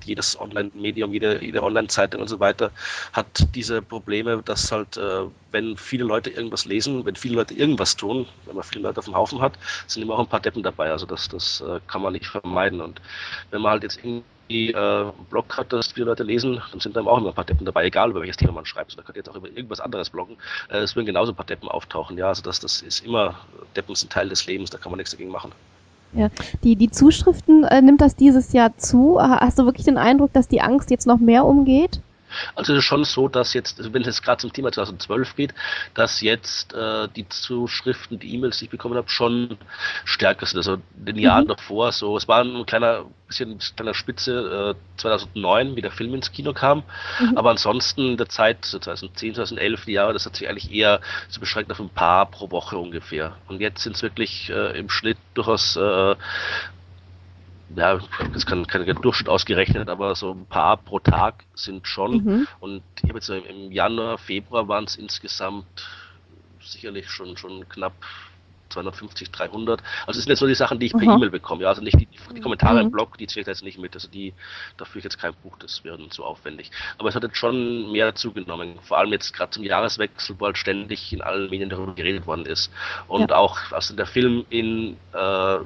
tun 0.00 0.08
jedes 0.08 0.40
Online-Medium, 0.40 1.12
jede, 1.12 1.42
jede 1.44 1.62
Online-Zeitung 1.62 2.20
und 2.20 2.28
so 2.28 2.40
weiter 2.40 2.70
hat 3.12 3.26
diese 3.54 3.82
Probleme, 3.82 4.42
dass 4.44 4.72
halt, 4.72 4.96
äh, 4.96 5.24
wenn 5.52 5.76
viele 5.76 6.04
Leute 6.04 6.30
irgendwas 6.30 6.64
lesen, 6.64 7.04
wenn 7.04 7.16
viele 7.16 7.36
Leute 7.36 7.54
irgendwas 7.54 7.96
tun, 7.96 8.26
wenn 8.46 8.54
man 8.54 8.64
viele 8.64 8.82
Leute 8.82 8.98
auf 8.98 9.04
dem 9.04 9.14
Haufen 9.14 9.40
hat, 9.40 9.58
sind 9.86 10.02
immer 10.02 10.14
auch 10.14 10.20
ein 10.20 10.26
paar 10.26 10.40
Deppen 10.40 10.62
dabei. 10.62 10.90
Also 10.90 11.06
das, 11.06 11.28
das 11.28 11.60
äh, 11.60 11.80
kann 11.86 12.02
man 12.02 12.12
nicht 12.12 12.26
vermeiden. 12.26 12.80
Und 12.80 13.00
wenn 13.50 13.62
man 13.62 13.72
halt 13.72 13.82
jetzt 13.82 13.98
irgendwie 13.98 14.72
äh, 14.72 14.76
einen 14.76 15.12
Blog 15.30 15.56
hat, 15.56 15.72
das 15.72 15.92
viele 15.92 16.06
Leute 16.06 16.22
lesen, 16.22 16.60
dann 16.70 16.80
sind 16.80 16.96
da 16.96 17.00
auch 17.02 17.18
immer 17.18 17.28
ein 17.28 17.34
paar 17.34 17.44
Deppen 17.44 17.66
dabei, 17.66 17.84
egal 17.84 18.10
über 18.10 18.20
welches 18.20 18.36
Thema 18.36 18.52
man 18.52 18.66
schreibt. 18.66 18.96
Könnt 18.96 19.16
ihr 19.16 19.20
jetzt 19.20 19.28
auch 19.28 19.36
über 19.36 19.48
irgendwas 19.48 19.80
anderes 19.80 20.10
bloggen. 20.10 20.36
Äh, 20.68 20.78
es 20.78 20.96
würden 20.96 21.06
genauso 21.06 21.32
ein 21.32 21.36
paar 21.36 21.46
Deppen 21.46 21.68
auftauchen. 21.68 22.18
Ja, 22.18 22.28
also 22.28 22.42
das, 22.42 22.60
das 22.60 22.82
ist 22.82 23.04
immer, 23.04 23.40
Deppen 23.76 23.94
sind 23.94 24.12
Teil 24.12 24.28
des 24.28 24.46
Lebens, 24.46 24.70
da 24.70 24.78
kann 24.78 24.90
man 24.90 24.98
nichts 24.98 25.12
dagegen 25.12 25.30
machen. 25.30 25.52
Ja. 26.12 26.28
Die, 26.64 26.76
die 26.76 26.90
Zuschriften, 26.90 27.64
äh, 27.64 27.82
nimmt 27.82 28.00
das 28.00 28.16
dieses 28.16 28.52
Jahr 28.52 28.76
zu? 28.76 29.20
Hast 29.20 29.58
du 29.58 29.64
wirklich 29.64 29.84
den 29.84 29.98
Eindruck, 29.98 30.32
dass 30.32 30.48
die 30.48 30.60
Angst 30.60 30.90
jetzt 30.90 31.06
noch 31.06 31.18
mehr 31.18 31.44
umgeht? 31.44 32.00
Also 32.54 32.72
es 32.72 32.80
ist 32.80 32.84
schon 32.84 33.04
so, 33.04 33.28
dass 33.28 33.54
jetzt, 33.54 33.78
also 33.78 33.92
wenn 33.92 34.02
es 34.02 34.08
jetzt 34.08 34.22
gerade 34.22 34.40
zum 34.40 34.52
Thema 34.52 34.72
2012 34.72 35.36
geht, 35.36 35.54
dass 35.94 36.20
jetzt 36.20 36.74
äh, 36.74 37.08
die 37.14 37.28
Zuschriften, 37.28 38.18
die 38.18 38.34
E-Mails, 38.34 38.58
die 38.58 38.66
ich 38.66 38.70
bekommen 38.70 38.96
habe, 38.96 39.08
schon 39.08 39.58
stärker 40.04 40.46
sind. 40.46 40.58
Also 40.58 40.74
in 40.98 41.06
den 41.06 41.18
Jahren 41.18 41.44
mhm. 41.44 41.48
davor, 41.48 41.92
so 41.92 42.16
es 42.16 42.28
war 42.28 42.42
ein 42.42 42.66
kleiner 42.66 43.06
bisschen 43.30 43.58
kleiner 43.76 43.94
Spitze 43.94 44.74
äh, 44.76 44.98
2009, 45.00 45.76
wie 45.76 45.82
der 45.82 45.92
Film 45.92 46.14
ins 46.14 46.32
Kino 46.32 46.52
kam, 46.52 46.82
mhm. 47.20 47.38
aber 47.38 47.50
ansonsten 47.50 48.12
in 48.12 48.16
der 48.16 48.28
Zeit 48.28 48.64
so 48.64 48.78
2010, 48.78 49.36
2011 49.36 49.84
die 49.84 49.92
Jahre, 49.92 50.12
das 50.12 50.26
hat 50.26 50.36
sich 50.36 50.48
eigentlich 50.48 50.72
eher 50.72 51.00
so 51.28 51.40
beschränkt 51.40 51.70
auf 51.70 51.80
ein 51.80 51.90
paar 51.90 52.26
pro 52.26 52.50
Woche 52.50 52.76
ungefähr. 52.76 53.36
Und 53.48 53.60
jetzt 53.60 53.82
sind 53.82 53.96
es 53.96 54.02
wirklich 54.02 54.50
äh, 54.50 54.78
im 54.78 54.90
Schnitt 54.90 55.18
durchaus 55.34 55.76
ja, 57.76 58.00
das 58.32 58.46
kann 58.46 58.66
kein 58.66 58.84
Durchschnitt 58.86 59.28
ausgerechnet, 59.28 59.88
aber 59.88 60.14
so 60.14 60.32
ein 60.32 60.46
paar 60.46 60.76
pro 60.76 60.98
Tag 60.98 61.44
sind 61.54 61.86
schon. 61.86 62.24
Mhm. 62.24 62.48
Und 62.60 62.82
ich 63.02 63.08
habe 63.08 63.18
jetzt 63.18 63.28
im 63.28 63.72
Januar, 63.72 64.18
Februar 64.18 64.68
waren 64.68 64.84
es 64.84 64.96
insgesamt 64.96 65.88
sicherlich 66.60 67.08
schon, 67.08 67.36
schon 67.36 67.68
knapp 67.68 67.94
250, 68.70 69.30
300. 69.30 69.82
Also 70.06 70.18
es 70.18 70.24
sind 70.24 70.30
jetzt 70.30 70.40
nur 70.40 70.48
die 70.48 70.54
Sachen, 70.54 70.78
die 70.78 70.86
ich 70.86 70.92
per 70.92 71.02
E-Mail 71.02 71.30
bekomme. 71.30 71.62
Ja, 71.62 71.68
also 71.68 71.82
nicht 71.82 71.98
die, 71.98 72.08
die 72.34 72.40
Kommentare 72.40 72.76
mhm. 72.76 72.86
im 72.86 72.90
Blog, 72.92 73.18
die 73.18 73.26
zählt 73.26 73.46
jetzt 73.46 73.62
nicht 73.62 73.78
mit. 73.78 73.94
Also 73.94 74.08
die, 74.08 74.32
dafür 74.76 74.98
ich 74.98 75.04
jetzt 75.04 75.18
kein 75.18 75.34
Buch, 75.42 75.56
das 75.58 75.84
wäre 75.84 76.08
zu 76.08 76.24
aufwendig. 76.24 76.70
Aber 76.98 77.08
es 77.08 77.14
hat 77.14 77.22
jetzt 77.22 77.36
schon 77.36 77.90
mehr 77.92 78.14
zugenommen. 78.14 78.78
Vor 78.82 78.98
allem 78.98 79.12
jetzt 79.12 79.32
gerade 79.32 79.50
zum 79.50 79.64
Jahreswechsel, 79.64 80.36
wo 80.38 80.46
halt 80.46 80.58
ständig 80.58 81.12
in 81.12 81.20
allen 81.20 81.50
Medien 81.50 81.68
darüber 81.68 81.94
geredet 81.94 82.26
worden 82.26 82.46
ist. 82.46 82.70
Und 83.08 83.30
ja. 83.30 83.36
auch, 83.36 83.58
also 83.72 83.94
der 83.94 84.06
Film 84.06 84.44
in 84.50 84.96
äh, 85.12 85.58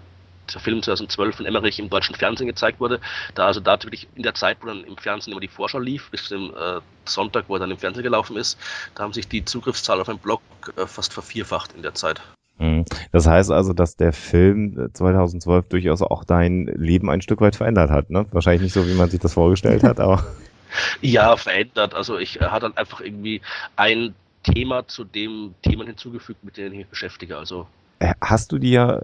der 0.52 0.60
Film 0.60 0.82
2012 0.82 1.36
von 1.36 1.46
Emmerich 1.46 1.78
im 1.78 1.90
deutschen 1.90 2.14
Fernsehen 2.14 2.46
gezeigt 2.46 2.80
wurde. 2.80 3.00
Da 3.34 3.46
also 3.46 3.60
da 3.60 3.82
wirklich 3.82 4.08
in 4.14 4.22
der 4.22 4.34
Zeit, 4.34 4.58
wo 4.60 4.66
dann 4.66 4.84
im 4.84 4.96
Fernsehen 4.96 5.32
immer 5.32 5.40
die 5.40 5.48
Vorschau 5.48 5.78
lief, 5.78 6.10
bis 6.10 6.24
zum 6.24 6.50
äh, 6.54 6.80
Sonntag, 7.04 7.44
wo 7.48 7.56
er 7.56 7.60
dann 7.60 7.70
im 7.70 7.78
Fernsehen 7.78 8.02
gelaufen 8.02 8.36
ist, 8.36 8.58
da 8.94 9.02
haben 9.02 9.12
sich 9.12 9.28
die 9.28 9.44
Zugriffszahl 9.44 10.00
auf 10.00 10.08
einen 10.08 10.18
Blog 10.18 10.40
äh, 10.76 10.86
fast 10.86 11.12
vervierfacht 11.12 11.72
in 11.74 11.82
der 11.82 11.94
Zeit. 11.94 12.20
Mhm. 12.58 12.84
Das 13.12 13.26
heißt 13.26 13.50
also, 13.50 13.72
dass 13.72 13.96
der 13.96 14.12
Film 14.12 14.90
2012 14.92 15.68
durchaus 15.68 16.02
auch 16.02 16.24
dein 16.24 16.66
Leben 16.66 17.10
ein 17.10 17.20
Stück 17.20 17.40
weit 17.40 17.56
verändert 17.56 17.90
hat, 17.90 18.10
ne? 18.10 18.26
Wahrscheinlich 18.30 18.62
nicht 18.62 18.72
so, 18.72 18.86
wie 18.86 18.94
man 18.94 19.10
sich 19.10 19.20
das 19.20 19.34
vorgestellt 19.34 19.82
hat, 19.82 20.00
aber. 20.00 20.24
Ja, 21.00 21.36
verändert. 21.36 21.94
Also 21.94 22.18
ich 22.18 22.40
äh, 22.40 22.44
hat 22.44 22.62
dann 22.62 22.76
einfach 22.76 23.00
irgendwie 23.00 23.40
ein 23.76 24.14
Thema 24.42 24.86
zu 24.86 25.04
dem 25.04 25.54
Themen 25.62 25.86
hinzugefügt, 25.86 26.44
mit 26.44 26.56
denen 26.56 26.72
ich 26.72 26.78
mich 26.78 26.88
beschäftige. 26.88 27.38
Also 27.38 27.66
äh, 27.98 28.14
Hast 28.20 28.52
du 28.52 28.58
dir 28.58 29.02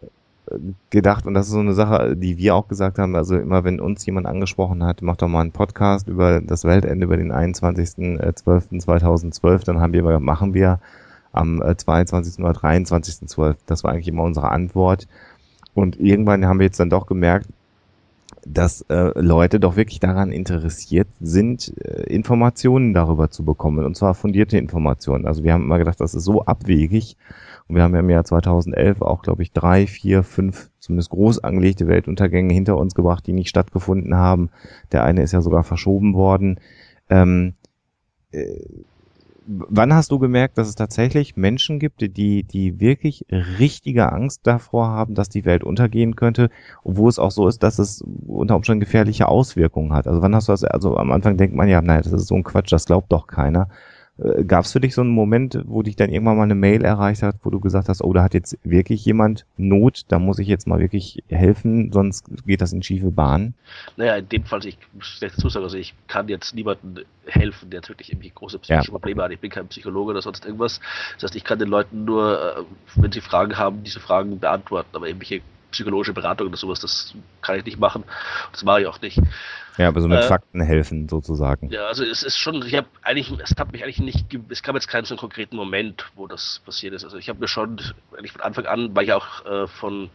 gedacht, 0.91 1.27
und 1.27 1.35
das 1.35 1.47
ist 1.47 1.53
so 1.53 1.61
eine 1.61 1.75
Sache, 1.75 2.17
die 2.17 2.39
wir 2.39 2.55
auch 2.55 2.69
gesagt 2.69 2.99
haben, 2.99 3.17
also 3.17 3.37
immer 3.37 3.65
wenn 3.65 3.81
uns 3.81 4.07
jemand 4.07 4.27
angesprochen 4.27 4.85
hat, 4.85 5.03
mach 5.03 5.17
doch 5.17 5.29
mal 5.29 5.41
einen 5.41 5.53
Podcast 5.53 6.09
über 6.09 6.41
das 6.41 6.65
Weltende, 6.65 7.05
über 7.05 7.17
den 7.17 7.33
21.12.2012, 7.33 9.65
dann 9.65 9.81
haben 9.81 9.93
wir, 9.93 10.21
machen 10.21 10.55
wir 10.55 10.79
am 11.33 11.63
22. 11.77 12.39
Äh, 12.39 12.43
oder 12.43 12.53
23.12. 12.53 13.57
Das 13.67 13.85
war 13.85 13.93
eigentlich 13.93 14.09
immer 14.09 14.25
unsere 14.25 14.51
Antwort. 14.51 15.07
Und 15.75 16.01
irgendwann 16.01 16.47
haben 16.47 16.59
wir 16.59 16.67
jetzt 16.67 16.81
dann 16.81 16.91
doch 16.91 17.07
gemerkt, 17.07 17.47
dass 18.47 18.83
äh, 18.89 19.13
Leute 19.21 19.61
doch 19.61 19.77
wirklich 19.77 20.01
daran 20.01 20.33
interessiert 20.33 21.09
sind, 21.21 21.75
äh, 21.85 22.13
Informationen 22.13 22.95
darüber 22.95 23.31
zu 23.31 23.45
bekommen. 23.45 23.85
Und 23.85 23.97
zwar 23.97 24.15
fundierte 24.15 24.59
Informationen. 24.59 25.27
Also 25.27 25.45
wir 25.45 25.53
haben 25.53 25.65
immer 25.65 25.79
gedacht, 25.79 26.01
das 26.01 26.15
ist 26.15 26.25
so 26.25 26.45
abwegig. 26.45 27.17
Und 27.71 27.77
wir 27.77 27.85
haben 27.85 27.95
ja 27.95 28.01
im 28.01 28.11
Jahr 28.11 28.25
2011 28.25 29.01
auch, 29.01 29.23
glaube 29.23 29.45
ich, 29.45 29.53
drei, 29.53 29.87
vier, 29.87 30.25
fünf 30.25 30.71
zumindest 30.81 31.11
groß 31.11 31.45
angelegte 31.45 31.87
Weltuntergänge 31.87 32.53
hinter 32.53 32.77
uns 32.77 32.97
gebracht, 32.97 33.25
die 33.29 33.33
nicht 33.33 33.49
stattgefunden 33.49 34.17
haben. 34.17 34.51
Der 34.91 35.05
eine 35.05 35.23
ist 35.23 35.31
ja 35.31 35.41
sogar 35.41 35.63
verschoben 35.63 36.15
worden. 36.15 36.59
Ähm, 37.09 37.55
äh, 38.33 38.57
wann 39.47 39.95
hast 39.95 40.11
du 40.11 40.19
gemerkt, 40.19 40.59
dass 40.59 40.67
es 40.67 40.75
tatsächlich 40.75 41.37
Menschen 41.37 41.79
gibt, 41.79 42.01
die, 42.01 42.43
die 42.43 42.81
wirklich 42.81 43.25
richtige 43.31 44.11
Angst 44.11 44.41
davor 44.49 44.89
haben, 44.89 45.15
dass 45.15 45.29
die 45.29 45.45
Welt 45.45 45.63
untergehen 45.63 46.17
könnte, 46.17 46.51
wo 46.83 47.09
es 47.09 47.21
auch 47.21 47.31
so 47.31 47.47
ist, 47.47 47.63
dass 47.63 47.79
es 47.79 48.03
unter 48.27 48.57
Umständen 48.57 48.81
gefährliche 48.81 49.29
Auswirkungen 49.29 49.93
hat? 49.93 50.09
Also 50.09 50.23
wann 50.23 50.35
hast 50.35 50.49
du 50.49 50.53
das, 50.53 50.65
also 50.65 50.97
am 50.97 51.13
Anfang 51.13 51.37
denkt 51.37 51.55
man 51.55 51.69
ja, 51.69 51.81
nein, 51.81 52.03
das 52.03 52.13
ist 52.13 52.27
so 52.27 52.35
ein 52.35 52.43
Quatsch, 52.43 52.73
das 52.73 52.87
glaubt 52.87 53.13
doch 53.13 53.29
keiner. 53.29 53.69
Äh, 54.23 54.45
Gab 54.45 54.65
es 54.65 54.73
für 54.73 54.81
dich 54.81 54.95
so 54.95 55.01
einen 55.01 55.11
Moment, 55.11 55.59
wo 55.67 55.83
dich 55.83 55.97
dann 55.97 56.11
irgendwann 56.11 56.37
mal 56.37 56.45
eine 56.45 56.55
Mail 56.55 56.85
erreicht 56.85 57.23
hat, 57.23 57.37
wo 57.43 57.51
du 57.51 57.61
gesagt 57.61 57.89
hast, 57.89 58.03
oh, 58.03 58.13
da 58.13 58.23
hat 58.23 58.35
jetzt 58.35 58.59
wirklich 58.63 59.05
jemand 59.05 59.47
Not, 59.57 60.05
da 60.09 60.19
muss 60.19 60.39
ich 60.39 60.49
jetzt 60.49 60.67
mal 60.67 60.81
wirklich 60.81 61.23
helfen, 61.29 61.93
sonst 61.93 62.27
geht 62.47 62.61
das 62.61 62.73
in 62.73 62.83
schiefe 62.83 63.11
Bahn? 63.11 63.55
Naja, 63.97 64.17
in 64.17 64.29
dem 64.29 64.45
Fall, 64.45 64.65
ich 64.65 64.79
muss 64.93 65.19
dazu 65.21 65.49
sagen, 65.49 65.65
also 65.65 65.77
ich 65.77 65.95
kann 66.09 66.29
jetzt 66.29 66.55
niemandem 66.55 67.05
helfen, 67.27 67.71
der 67.71 67.79
jetzt 67.79 67.89
wirklich 67.89 68.11
irgendwie 68.11 68.33
große 68.35 68.59
psychische 68.59 68.89
ja. 68.89 68.93
Probleme 68.93 69.23
hat. 69.23 69.31
Ich 69.31 69.41
bin 69.41 69.51
kein 69.51 69.69
Psychologe 69.69 70.11
oder 70.11 70.23
sonst 70.23 70.45
irgendwas. 70.45 70.81
Das 71.15 71.25
heißt, 71.25 71.37
ich 71.37 71.45
kann 71.45 71.59
den 71.59 71.69
Leuten 71.69 72.05
nur, 72.05 72.57
äh, 72.59 72.63
wenn 72.97 73.13
sie 73.13 73.21
Fragen 73.21 73.57
haben, 73.57 73.85
diese 73.85 74.01
Fragen 74.01 74.39
beantworten, 74.39 74.91
aber 74.93 75.07
irgendwelche 75.07 75.43
psychologische 75.71 76.13
Beratung 76.13 76.49
oder 76.49 76.57
sowas, 76.57 76.81
das 76.81 77.15
kann 77.43 77.59
ich 77.59 77.65
nicht 77.65 77.79
machen. 77.79 78.05
Das 78.53 78.65
mache 78.65 78.83
ich 78.83 78.87
auch 78.87 79.01
nicht. 79.01 79.21
Ja, 79.79 79.89
aber 79.89 80.01
so 80.01 80.09
mit 80.09 80.19
äh, 80.19 80.29
Fakten 80.29 80.61
helfen 80.61 81.09
sozusagen. 81.09 81.71
Ja, 81.71 81.87
also 81.87 82.05
es 82.05 82.23
ist 82.23 82.39
schon, 82.39 82.65
ich 82.67 82.75
habe 82.75 82.89
eigentlich, 83.03 83.33
es 83.43 83.55
hat 83.59 83.73
mich 83.73 83.83
eigentlich 83.83 84.01
nicht, 84.01 84.27
es 84.49 84.63
gab 84.63 84.75
jetzt 84.75 84.89
keinen 84.89 85.05
so 85.05 85.15
einen 85.15 85.21
konkreten 85.21 85.57
Moment, 85.57 86.11
wo 86.17 86.27
das 86.27 86.61
passiert 86.65 86.93
ist. 86.93 87.05
Also 87.05 87.17
ich 87.17 87.29
habe 87.29 87.39
mir 87.39 87.49
schon, 87.49 87.81
eigentlich 88.17 88.33
von 88.33 88.43
Anfang 88.43 88.67
an, 88.67 88.95
weil 88.95 89.05
ich 89.05 89.13
auch 89.13 89.45
äh, 89.47 89.67
von, 89.67 90.11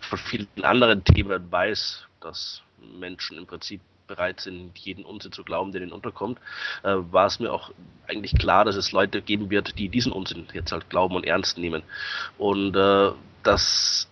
von 0.00 0.18
vielen 0.18 0.48
anderen 0.62 1.04
Themen 1.04 1.50
weiß, 1.50 2.06
dass 2.20 2.62
Menschen 2.98 3.38
im 3.38 3.46
Prinzip 3.46 3.80
bereit 4.06 4.40
sind, 4.40 4.76
jeden 4.78 5.04
Unsinn 5.04 5.32
zu 5.32 5.44
glauben, 5.44 5.72
der 5.72 5.82
ihnen 5.82 5.92
unterkommt, 5.92 6.38
äh, 6.82 6.94
war 7.10 7.26
es 7.26 7.38
mir 7.38 7.52
auch 7.52 7.70
eigentlich 8.08 8.34
klar, 8.36 8.64
dass 8.64 8.76
es 8.76 8.92
Leute 8.92 9.22
geben 9.22 9.50
wird, 9.50 9.78
die 9.78 9.88
diesen 9.88 10.12
Unsinn 10.12 10.46
jetzt 10.52 10.72
halt 10.72 10.90
glauben 10.90 11.16
und 11.16 11.24
ernst 11.24 11.58
nehmen. 11.58 11.82
Und 12.36 12.76
äh, 12.76 13.12
das 13.42 14.08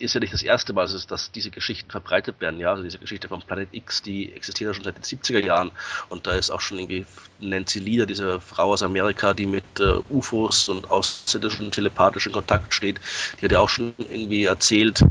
ist 0.00 0.14
ja 0.14 0.20
nicht 0.20 0.32
das 0.32 0.42
erste 0.42 0.72
Mal, 0.72 0.88
dass 1.08 1.30
diese 1.30 1.50
Geschichten 1.50 1.90
verbreitet 1.90 2.40
werden. 2.40 2.58
Ja, 2.58 2.70
also 2.70 2.82
diese 2.82 2.98
Geschichte 2.98 3.28
vom 3.28 3.42
Planet 3.42 3.68
X, 3.72 4.02
die 4.02 4.32
existiert 4.32 4.68
ja 4.68 4.74
schon 4.74 4.84
seit 4.84 4.96
den 4.96 5.04
70er 5.04 5.44
Jahren. 5.44 5.70
Und 6.08 6.26
da 6.26 6.32
ist 6.32 6.50
auch 6.50 6.60
schon 6.60 6.78
irgendwie 6.78 7.06
Nancy 7.40 7.78
Leader, 7.78 8.06
diese 8.06 8.40
Frau 8.40 8.72
aus 8.72 8.82
Amerika, 8.82 9.34
die 9.34 9.46
mit 9.46 9.64
äh, 9.78 10.00
UFOs 10.10 10.68
und 10.68 10.90
außerirdischen 10.90 11.70
telepathischen 11.70 12.32
Kontakt 12.32 12.72
steht, 12.74 13.00
die 13.40 13.44
hat 13.44 13.52
ja 13.52 13.60
auch 13.60 13.68
schon 13.68 13.94
irgendwie 13.98 14.44
erzählt, 14.44 15.02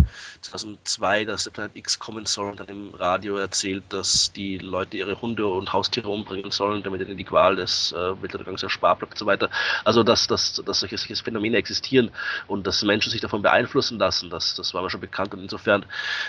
2002, 0.41 1.25
dass 1.25 1.43
der 1.43 1.51
Planet 1.51 1.75
X 1.75 1.99
kommen 1.99 2.25
soll 2.25 2.51
und 2.51 2.59
dann 2.59 2.67
im 2.67 2.93
Radio 2.95 3.37
erzählt, 3.37 3.83
dass 3.89 4.31
die 4.31 4.57
Leute 4.57 4.97
ihre 4.97 5.19
Hunde 5.21 5.47
und 5.47 5.73
Haustiere 5.73 6.09
umbringen 6.09 6.51
sollen, 6.51 6.83
damit 6.83 7.01
ihnen 7.01 7.17
die 7.17 7.23
Qual 7.23 7.55
des 7.55 7.91
äh, 7.91 8.21
Weltuntergangs 8.21 8.63
erspart 8.63 8.99
bleibt 8.99 9.13
und 9.13 9.19
so 9.19 9.25
weiter. 9.25 9.49
Also, 9.83 10.03
dass, 10.03 10.27
dass, 10.27 10.53
dass 10.53 10.79
solche, 10.79 10.97
solche 10.97 11.23
Phänomene 11.23 11.57
existieren 11.57 12.11
und 12.47 12.65
dass 12.65 12.81
Menschen 12.83 13.11
sich 13.11 13.21
davon 13.21 13.41
beeinflussen 13.41 13.99
lassen, 13.99 14.29
das, 14.29 14.55
das 14.55 14.73
war 14.73 14.78
mir 14.81 14.89
schon 14.89 15.01
bekannt 15.01 15.33
und 15.33 15.41
insofern 15.41 15.85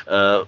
äh, 0.07 0.41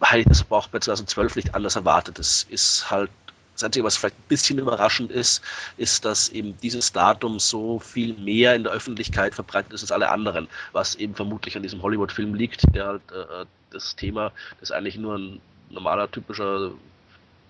hätte 0.00 0.20
ich 0.20 0.26
das 0.26 0.50
auch 0.50 0.68
bei 0.68 0.78
2012 0.78 1.36
nicht 1.36 1.54
anders 1.54 1.76
erwartet. 1.76 2.18
Es 2.18 2.44
ist 2.44 2.90
halt 2.90 3.10
das 3.54 3.64
Einzige, 3.64 3.84
was 3.84 3.96
vielleicht 3.96 4.18
ein 4.18 4.28
bisschen 4.28 4.58
überraschend 4.58 5.10
ist, 5.10 5.42
ist, 5.78 6.04
dass 6.04 6.28
eben 6.28 6.58
dieses 6.62 6.92
Datum 6.92 7.38
so 7.38 7.78
viel 7.78 8.14
mehr 8.18 8.54
in 8.54 8.64
der 8.64 8.72
Öffentlichkeit 8.72 9.34
verbreitet 9.34 9.72
ist 9.72 9.82
als 9.82 9.92
alle 9.92 10.10
anderen, 10.10 10.46
was 10.72 10.94
eben 10.96 11.14
vermutlich 11.14 11.56
an 11.56 11.62
diesem 11.62 11.80
Hollywood-Film 11.82 12.34
liegt, 12.34 12.62
der 12.74 12.86
halt 12.86 13.02
äh, 13.12 13.46
das 13.70 13.96
Thema, 13.96 14.30
das 14.60 14.70
eigentlich 14.70 14.96
nur 14.96 15.16
ein 15.16 15.40
normaler, 15.70 16.10
typischer 16.10 16.70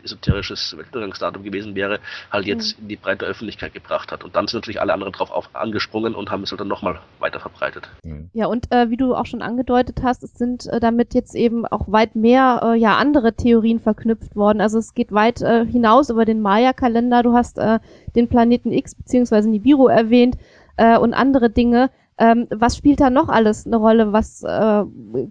esoterisches 0.05 0.77
Weltuntergangsdatum 0.77 1.43
gewesen 1.43 1.75
wäre, 1.75 2.01
halt 2.31 2.47
jetzt 2.47 2.79
mhm. 2.79 2.85
in 2.85 2.89
die 2.89 2.97
breite 2.97 3.25
Öffentlichkeit 3.25 3.75
gebracht 3.75 4.13
hat. 4.13 4.25
Und 4.25 4.37
dann 4.37 4.47
sind 4.47 4.59
natürlich 4.59 4.81
alle 4.81 4.93
anderen 4.93 5.13
drauf 5.13 5.31
auf, 5.31 5.51
angesprungen 5.55 6.15
und 6.15 6.31
haben 6.31 6.43
es 6.43 6.51
halt 6.51 6.61
dann 6.61 6.69
nochmal 6.69 7.01
weiter 7.19 7.41
verbreitet. 7.41 7.89
Mhm. 8.03 8.31
Ja, 8.33 8.47
und 8.47 8.73
äh, 8.73 8.91
wie 8.91 8.97
du 8.97 9.15
auch 9.15 9.27
schon 9.27 9.43
angedeutet 9.43 10.01
hast, 10.03 10.23
es 10.23 10.35
sind 10.35 10.67
äh, 10.67 10.81
damit 10.81 11.15
jetzt 11.15 11.35
eben 11.35 11.67
auch 11.67 11.91
weit 11.91 12.17
mehr 12.17 12.61
äh, 12.63 12.79
ja 12.79 12.97
andere 12.97 13.35
Theorien 13.35 13.81
verknüpft 13.81 14.37
worden. 14.37 14.61
Also 14.61 14.79
es 14.79 14.95
geht 14.95 15.13
weit 15.13 15.43
äh, 15.43 15.65
hinaus 15.67 16.11
über 16.11 16.25
den 16.25 16.41
Maya-Kalender. 16.41 17.23
Du 17.23 17.33
hast 17.33 17.59
äh, 17.59 17.79
den 18.15 18.29
Planeten 18.29 18.73
X 18.73 18.95
bzw. 18.95 19.43
Nibiru 19.43 19.89
erwähnt 19.89 20.37
äh, 20.77 20.99
und 20.99 21.15
andere 21.15 21.51
Dinge. 21.51 21.91
Ähm, 22.19 22.47
was 22.51 22.77
spielt 22.77 23.01
da 23.01 23.11
noch 23.11 23.29
alles 23.29 23.67
eine 23.67 23.77
Rolle, 23.77 24.13
was 24.13 24.43
äh, 24.43 24.85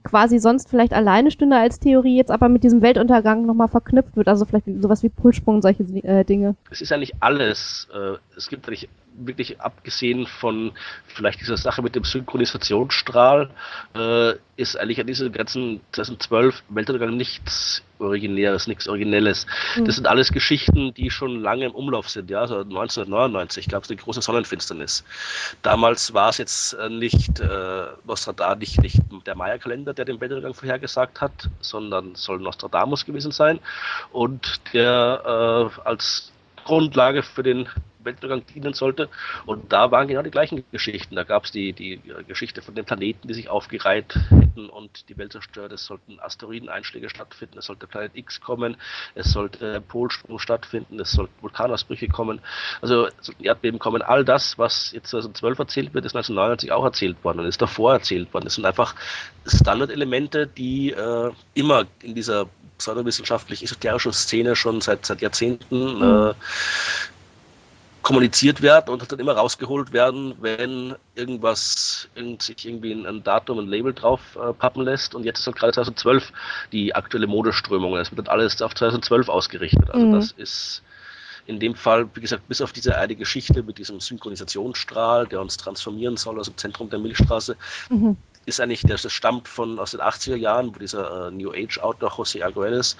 quasi 0.04 0.38
sonst 0.38 0.69
vielleicht 0.69 0.93
alleine 0.93 1.32
stünde 1.32 1.58
als 1.58 1.80
Theorie, 1.80 2.17
jetzt 2.17 2.30
aber 2.30 2.48
mit 2.48 2.63
diesem 2.63 2.82
Weltuntergang 2.82 3.45
nochmal 3.45 3.69
verknüpft 3.69 4.15
wird? 4.15 4.28
Also 4.28 4.45
vielleicht 4.45 4.67
sowas 4.82 5.02
wie 5.02 5.10
Pulssprung, 5.10 5.62
solche 5.62 5.84
äh, 5.84 6.24
Dinge. 6.24 6.56
Es 6.69 6.82
ist 6.82 6.91
eigentlich 6.91 7.13
alles. 7.21 7.88
Äh, 7.93 8.17
es 8.38 8.50
gibt 8.50 8.67
eigentlich 8.67 8.88
wirklich 9.17 9.62
abgesehen 9.62 10.28
von 10.28 10.71
vielleicht 11.08 11.41
dieser 11.41 11.58
Sache 11.58 11.82
mit 11.82 11.95
dem 11.95 12.04
Synchronisationsstrahl, 12.04 13.49
äh, 13.95 14.34
ist 14.58 14.78
eigentlich 14.80 14.99
an 14.99 15.08
diesem 15.08 15.32
ganzen 15.32 15.82
2012 15.91 16.63
Weltuntergang 16.69 17.17
nichts 17.17 17.84
Originäres, 17.99 18.67
nichts 18.67 18.88
Originelles. 18.88 19.45
Mhm. 19.75 19.86
Das 19.86 19.95
sind 19.95 20.08
alles 20.08 20.32
Geschichten, 20.32 20.93
die 20.93 21.10
schon 21.10 21.41
lange 21.41 21.65
im 21.65 21.71
Umlauf 21.71 22.10
sind. 22.10 22.30
Ja, 22.30 22.41
also 22.41 22.60
1999 22.60 23.69
gab 23.69 23.84
es 23.84 23.89
eine 23.89 23.97
große 23.97 24.21
Sonnenfinsternis. 24.21 25.04
Damals 25.62 26.13
war 26.13 26.30
es 26.30 26.38
jetzt 26.38 26.73
äh, 26.73 26.89
nicht 26.89 27.39
äh, 27.39 27.86
Nostradamus, 28.06 28.60
nicht, 28.60 28.82
nicht 28.82 28.99
der 29.25 29.36
Maya-Kalender, 29.36 29.93
der 29.93 30.06
den 30.06 30.19
Weltuntergang 30.19 30.54
vorhergesagt 30.54 31.21
hat, 31.21 31.49
sondern 31.62 32.15
soll 32.15 32.39
Nostradamus 32.39 33.06
gewesen 33.06 33.32
sein 33.32 33.60
und 34.12 34.62
der 34.73 35.71
äh, 35.75 35.88
als 35.88 36.32
Grundlage 36.65 37.23
für 37.23 37.43
den 37.43 37.67
Weltuntergang 38.06 38.46
dienen 38.54 38.74
sollte. 38.74 39.10
Und 39.46 39.72
da 39.74 39.91
waren 39.91 40.08
genau 40.08 40.22
die 40.22 40.32
gleichen 40.32 40.63
Geschichten. 40.72 41.15
Da 41.15 41.24
gab 41.24 41.46
es 41.46 41.52
die, 41.52 41.74
die 41.74 42.02
Geschichte 42.28 42.62
von 42.62 42.76
den 42.76 42.86
Planeten, 42.86 43.28
die 43.28 43.34
sich 43.34 43.50
aufgereiht 43.50 44.15
hätten 44.56 44.70
und 44.70 45.10
die 45.10 45.18
Welt 45.18 45.32
zerstört. 45.32 45.72
Es 45.72 45.86
sollten 45.86 46.20
Asteroideneinschläge 46.20 47.10
stattfinden, 47.10 47.58
es 47.58 47.65
sollte 47.65 47.88
Planet 47.88 48.12
X 48.15 48.41
kommen, 48.41 48.78
es 49.13 49.32
sollte 49.32 49.82
Polsprung 49.82 50.39
stattfinden, 50.39 51.00
es 51.00 51.12
sollten 51.12 51.34
Vulkanausbrüche 51.41 52.08
kommen, 52.08 52.41
also 52.82 53.08
es 53.08 53.13
sollten 53.22 53.44
Erdbeben 53.44 53.80
kommen. 53.80 54.02
All 54.02 54.24
das, 54.24 54.58
was 54.58 54.91
jetzt 54.91 55.10
2012 55.10 55.60
erzählt 55.60 55.94
wird, 55.94 56.06
ist 56.06 56.15
1999 56.15 56.72
auch 56.72 56.86
erzählt 56.86 57.24
worden 57.24 57.39
und 57.39 57.46
ist 57.46 57.62
davor 57.62 57.94
erzählt 57.94 58.34
worden. 58.34 58.46
Das 58.46 58.56
sind 58.56 58.65
einfach 58.65 58.96
Standardelemente, 59.46 60.48
die 60.48 60.91
äh, 60.91 61.32
immer 61.54 61.86
in 62.02 62.15
dieser 62.15 62.48
pseudowissenschaftlich-esoterischen 62.78 64.12
Szene 64.12 64.56
schon 64.56 64.82
seit, 64.82 65.06
seit 65.06 65.22
Jahrzehnten 65.22 65.98
mhm. 65.98 66.30
äh, 66.30 66.34
kommuniziert 68.06 68.62
werden 68.62 68.91
und 68.91 69.12
dann 69.12 69.18
immer 69.18 69.34
rausgeholt 69.34 69.91
werden, 69.91 70.36
wenn 70.39 70.96
irgendwas 71.15 72.08
irgend, 72.13 72.44
sich 72.44 72.68
irgendwie 72.68 72.91
ein, 72.91 73.24
Datum, 73.24 73.58
ein 73.58 73.68
Label 73.68 73.94
drauf 73.96 74.22
äh, 74.36 74.54
pappen 74.54 74.84
lässt. 74.84 75.15
Und 75.15 75.24
jetzt 75.24 75.39
ist 75.39 75.48
halt 75.48 75.56
gerade 75.56 75.74
2012 75.74 76.32
die 76.72 76.94
aktuelle 76.94 77.26
Modeströmung. 77.26 77.98
Es 77.98 78.15
wird 78.15 78.30
alles 78.30 78.62
auf 78.62 78.76
2012 78.76 79.28
ausgerichtet. 79.28 79.89
Also 79.89 80.06
mhm. 80.06 80.12
das 80.13 80.32
ist 80.34 80.84
in 81.48 81.60
dem 81.60 81.74
Fall, 81.74 82.08
wie 82.13 82.22
gesagt, 82.22 82.48
bis 82.48 82.62
auf 82.62 82.74
diese 82.74 82.96
eine 82.96 83.15
Geschichte 83.15 83.63
mit 83.63 83.80
diesem 83.80 84.00
Synchronisationsstrahl, 84.00 85.26
der 85.26 85.41
uns 85.41 85.58
transformieren 85.58 86.15
soll 86.15 86.39
aus 86.39 86.46
dem 86.46 86.58
Zentrum 86.58 86.91
der 86.91 87.00
Milchstraße, 87.00 87.58
mhm. 87.89 88.18
ist 88.46 88.62
eigentlich, 88.62 88.82
der, 88.84 88.98
das 88.98 89.12
stammt 89.12 89.48
von 89.48 89.80
aus 89.80 89.91
den 89.91 90.02
80er 90.02 90.36
Jahren, 90.36 90.76
wo 90.76 90.78
dieser 90.78 91.30
äh, 91.30 91.32
New 91.32 91.52
Age 91.52 91.80
Autor 91.80 92.12
José 92.12 92.44
Arguelles 92.44 92.98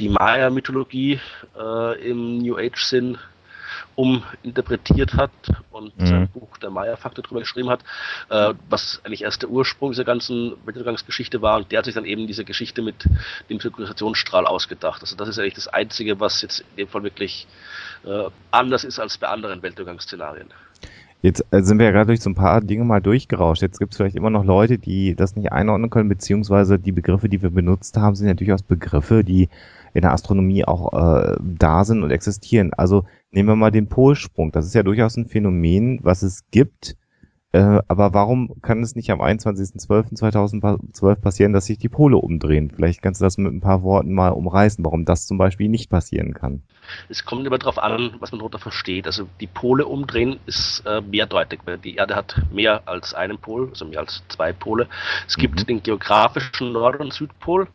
die 0.00 0.08
Maya-Mythologie 0.08 1.20
äh, 1.56 2.10
im 2.10 2.38
New 2.38 2.56
Age-Sinn 2.56 3.18
uminterpretiert 3.98 5.14
hat 5.14 5.32
und 5.72 5.98
mhm. 5.98 6.06
sein 6.06 6.28
Buch 6.28 6.56
Der 6.58 6.70
Maya-Faktor 6.70 7.24
drüber 7.24 7.40
geschrieben 7.40 7.68
hat, 7.68 7.80
äh, 8.30 8.54
was 8.70 9.00
eigentlich 9.04 9.22
erst 9.22 9.42
der 9.42 9.50
Ursprung 9.50 9.90
dieser 9.90 10.04
ganzen 10.04 10.52
Weltuntergangsgeschichte 10.64 11.42
war. 11.42 11.56
Und 11.56 11.72
der 11.72 11.78
hat 11.78 11.84
sich 11.84 11.94
dann 11.94 12.04
eben 12.04 12.28
diese 12.28 12.44
Geschichte 12.44 12.80
mit 12.80 13.08
dem 13.50 13.58
Zirkulationsstrahl 13.58 14.46
ausgedacht. 14.46 15.02
Also 15.02 15.16
das 15.16 15.28
ist 15.28 15.40
eigentlich 15.40 15.54
das 15.54 15.66
Einzige, 15.66 16.20
was 16.20 16.42
jetzt 16.42 16.60
in 16.60 16.76
dem 16.76 16.88
Fall 16.88 17.02
wirklich 17.02 17.48
äh, 18.04 18.24
anders 18.52 18.84
ist 18.84 19.00
als 19.00 19.18
bei 19.18 19.26
anderen 19.26 19.62
Weltuntergangsszenarien. 19.62 20.48
Jetzt 21.20 21.44
äh, 21.50 21.62
sind 21.62 21.80
wir 21.80 21.86
ja 21.86 21.90
gerade 21.90 22.06
durch 22.06 22.20
so 22.20 22.30
ein 22.30 22.36
paar 22.36 22.60
Dinge 22.60 22.84
mal 22.84 23.00
durchgerauscht. 23.00 23.62
Jetzt 23.62 23.80
gibt 23.80 23.92
es 23.92 23.96
vielleicht 23.96 24.14
immer 24.14 24.30
noch 24.30 24.44
Leute, 24.44 24.78
die 24.78 25.16
das 25.16 25.34
nicht 25.34 25.50
einordnen 25.50 25.90
können, 25.90 26.08
beziehungsweise 26.08 26.78
die 26.78 26.92
Begriffe, 26.92 27.28
die 27.28 27.42
wir 27.42 27.50
benutzt 27.50 27.96
haben, 27.96 28.14
sind 28.14 28.28
ja 28.28 28.34
durchaus 28.34 28.62
Begriffe, 28.62 29.24
die 29.24 29.48
in 29.94 30.02
der 30.02 30.12
Astronomie 30.12 30.64
auch 30.64 30.92
äh, 30.92 31.36
da 31.40 31.84
sind 31.84 32.02
und 32.02 32.10
existieren. 32.10 32.72
Also 32.74 33.04
nehmen 33.30 33.48
wir 33.48 33.56
mal 33.56 33.70
den 33.70 33.88
Polsprung. 33.88 34.52
Das 34.52 34.66
ist 34.66 34.74
ja 34.74 34.82
durchaus 34.82 35.16
ein 35.16 35.26
Phänomen, 35.26 36.00
was 36.02 36.22
es 36.22 36.50
gibt, 36.50 36.96
Äh, 37.50 37.80
aber 37.88 38.12
warum 38.12 38.60
kann 38.60 38.82
es 38.82 38.94
nicht 38.94 39.10
am 39.10 39.22
21.12.2012 39.22 41.14
passieren, 41.16 41.54
dass 41.54 41.64
sich 41.64 41.78
die 41.78 41.88
Pole 41.88 42.18
umdrehen? 42.18 42.70
Vielleicht 42.70 43.00
kannst 43.00 43.22
du 43.22 43.24
das 43.24 43.38
mit 43.38 43.50
ein 43.50 43.62
paar 43.62 43.82
Worten 43.82 44.12
mal 44.12 44.30
umreißen, 44.30 44.84
warum 44.84 45.06
das 45.06 45.26
zum 45.26 45.38
Beispiel 45.38 45.70
nicht 45.70 45.88
passieren 45.88 46.34
kann. 46.34 46.62
Es 47.08 47.24
kommt 47.24 47.46
immer 47.46 47.56
darauf 47.56 47.78
an, 47.78 48.16
was 48.20 48.32
man 48.32 48.40
darunter 48.40 48.58
versteht. 48.58 49.06
Also 49.06 49.28
die 49.40 49.46
Pole 49.46 49.86
umdrehen 49.86 50.38
ist 50.44 50.82
äh, 50.84 51.00
mehrdeutig, 51.00 51.60
weil 51.64 51.78
die 51.78 51.96
Erde 51.96 52.16
hat 52.16 52.38
mehr 52.52 52.82
als 52.86 53.14
einen 53.14 53.38
Pol, 53.38 53.70
also 53.70 53.86
mehr 53.86 54.00
als 54.00 54.22
zwei 54.28 54.52
Pole. 54.52 54.86
Es 55.26 55.36
gibt 55.36 55.60
mhm. 55.60 55.66
den 55.66 55.82
geografischen 55.82 56.72
Nord- 56.72 57.00
und 57.00 57.14
Südpol. 57.14 57.68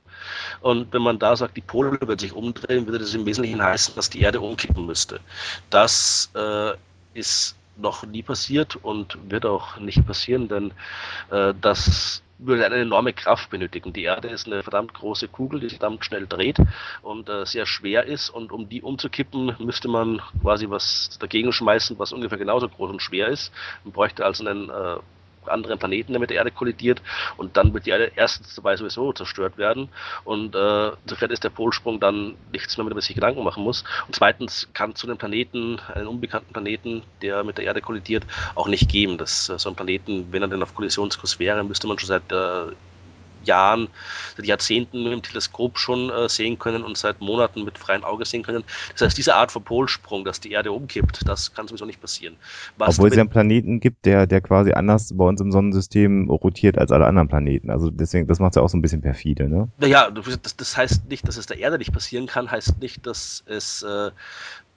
Und 0.62 0.94
wenn 0.94 1.02
man 1.02 1.20
da 1.20 1.36
sagt, 1.36 1.58
die 1.58 1.62
Pole 1.62 1.92
würden 2.00 2.20
sich 2.20 2.34
umdrehen, 2.34 2.86
würde 2.86 3.00
das 3.00 3.14
im 3.14 3.26
Wesentlichen 3.26 3.62
heißen, 3.62 3.96
dass 3.96 4.10
die 4.10 4.22
Erde 4.22 4.42
umkippen 4.42 4.86
müsste. 4.86 5.20
Das 5.70 6.32
äh, 6.36 6.74
ist 7.14 7.56
noch 7.78 8.06
nie 8.06 8.24
passiert 8.24 8.76
und 8.78 9.18
wird 9.30 9.46
auch 9.46 9.78
nicht 9.78 10.06
passieren, 10.06 10.48
denn 10.48 10.72
äh, 11.32 11.54
das 11.60 12.22
würde 12.46 12.66
eine 12.66 12.76
enorme 12.76 13.14
Kraft 13.14 13.50
benötigen. 13.50 13.94
Die 13.94 14.04
Erde 14.04 14.28
ist 14.28 14.48
eine 14.48 14.64
verdammt 14.64 14.94
große 14.94 15.28
Kugel, 15.28 15.60
die 15.60 15.70
verdammt 15.70 16.04
schnell 16.04 16.28
dreht 16.28 16.58
und 17.02 17.30
äh, 17.30 17.46
sehr 17.46 17.66
schwer 17.66 18.06
ist. 18.06 18.30
Und 18.30 18.52
um 18.52 18.70
die 18.70 18.82
umzukippen, 18.82 19.56
müsste 19.60 19.88
man 19.88 20.22
quasi 20.42 20.70
was 20.70 21.18
dagegen 21.20 21.52
schmeißen, 21.52 21.98
was 22.00 22.12
ungefähr 22.12 22.38
genauso 22.38 22.68
groß 22.68 22.92
und 22.92 23.02
schwer 23.02 23.28
ist. 23.28 23.52
Man 23.84 23.94
bräuchte 23.94 24.26
also 24.26 24.46
einen 24.46 24.70
äh, 24.70 24.98
anderen 25.50 25.80
Planeten, 25.80 26.14
der 26.14 26.20
mit 26.20 26.30
der 26.30 26.38
Erde 26.38 26.52
kollidiert 26.52 27.02
und 27.38 27.58
dann 27.58 27.74
wird 27.74 27.86
die 27.86 27.92
Erde 27.92 28.12
erstens 28.16 28.56
dabei 28.56 28.76
sowieso 28.76 29.14
zerstört 29.14 29.58
werden 29.58 29.90
und 30.24 30.56
äh, 30.56 30.92
insofern 31.04 31.32
ist 31.32 31.44
der 31.44 31.50
Polsprung 31.50 32.00
dann 32.00 32.36
nichts 32.52 32.78
mehr, 32.78 32.84
mit 32.84 32.92
dem 32.92 32.98
man 32.98 33.02
sich 33.02 33.16
Gedanken 33.16 33.44
machen 33.44 33.64
muss 33.64 33.84
und 34.08 34.16
zweitens 34.16 34.68
kann 34.74 34.96
zu 34.96 35.08
einem 35.08 35.18
Planeten, 35.18 35.80
einen 35.94 36.08
unbekannten 36.08 36.54
Planeten, 36.54 37.04
der 37.22 37.44
mit 37.44 37.58
der 37.58 37.66
Erde 37.66 37.82
kollidiert, 37.82 38.26
auch 38.56 38.68
nicht 38.68 38.90
geben. 38.90 39.18
Das, 39.18 39.50
äh, 39.50 39.58
so 39.60 39.70
ein 39.70 39.76
Planeten, 39.76 40.32
wenn 40.32 40.42
er 40.42 40.48
denn 40.48 40.64
auf 40.64 40.74
Kollisionskurs 40.74 41.40
wäre, 41.40 41.64
müsste 41.64 41.88
man 41.88 42.00
schon 42.00 42.08
seit 42.08 42.32
äh, 42.32 42.76
Jahren, 43.44 43.88
seit 44.38 44.46
Jahrzehnten 44.46 45.04
mit 45.04 45.12
dem 45.12 45.22
Teleskop 45.22 45.78
schon 45.78 46.10
äh, 46.10 46.30
sehen 46.30 46.60
können 46.60 46.84
und 46.84 46.98
seit 46.98 47.22
Monaten 47.22 47.64
mit 47.64 47.78
freiem 47.78 48.04
Auge 48.04 48.26
sehen 48.26 48.44
können. 48.44 48.64
Das 48.94 49.02
heißt, 49.02 49.18
diese 49.18 49.36
Art 49.36 49.52
von 49.52 49.64
Polsprung, 49.64 50.26
dass 50.26 50.40
die 50.40 50.52
Erde 50.52 50.72
umkippt, 50.72 51.28
das 51.28 51.54
kann 51.54 51.68
sowieso 51.68 51.86
nicht 51.86 52.02
passieren. 52.02 52.36
Was 52.78 52.98
Obwohl 52.98 53.10
es 53.10 53.16
ja 53.16 53.22
einen 53.22 53.30
Planeten 53.30 53.80
gibt, 53.80 54.06
der, 54.06 54.28
der 54.28 54.42
quasi 54.42 54.72
anders 54.74 55.16
bei 55.16 55.26
uns 55.26 55.42
im 55.42 55.52
Sonnensystem 55.52 56.30
rotiert 56.30 56.78
als 56.78 56.92
alle 56.92 57.06
anderen 57.06 57.28
Planeten. 57.28 57.70
Also 57.70 57.90
deswegen, 57.90 58.28
das 58.28 58.40
macht 58.40 58.52
es 58.52 58.56
ja 58.56 58.62
auch 58.62 58.70
so 58.70 58.78
ein 58.78 58.82
bisschen 58.82 59.02
perfide, 59.02 59.48
ne? 59.50 59.70
Naja, 59.78 60.10
das, 60.12 60.56
das 60.56 60.78
heißt 60.78 61.10
nicht, 61.10 61.28
dass 61.28 61.38
es 61.38 61.46
der 61.46 61.58
Erde 61.58 61.78
nicht 61.78 61.94
passieren 61.94 62.28
kann, 62.28 62.50
heißt 62.50 62.80
nicht, 62.80 63.06
dass 63.06 63.44
es 63.48 63.84
äh, 63.84 64.12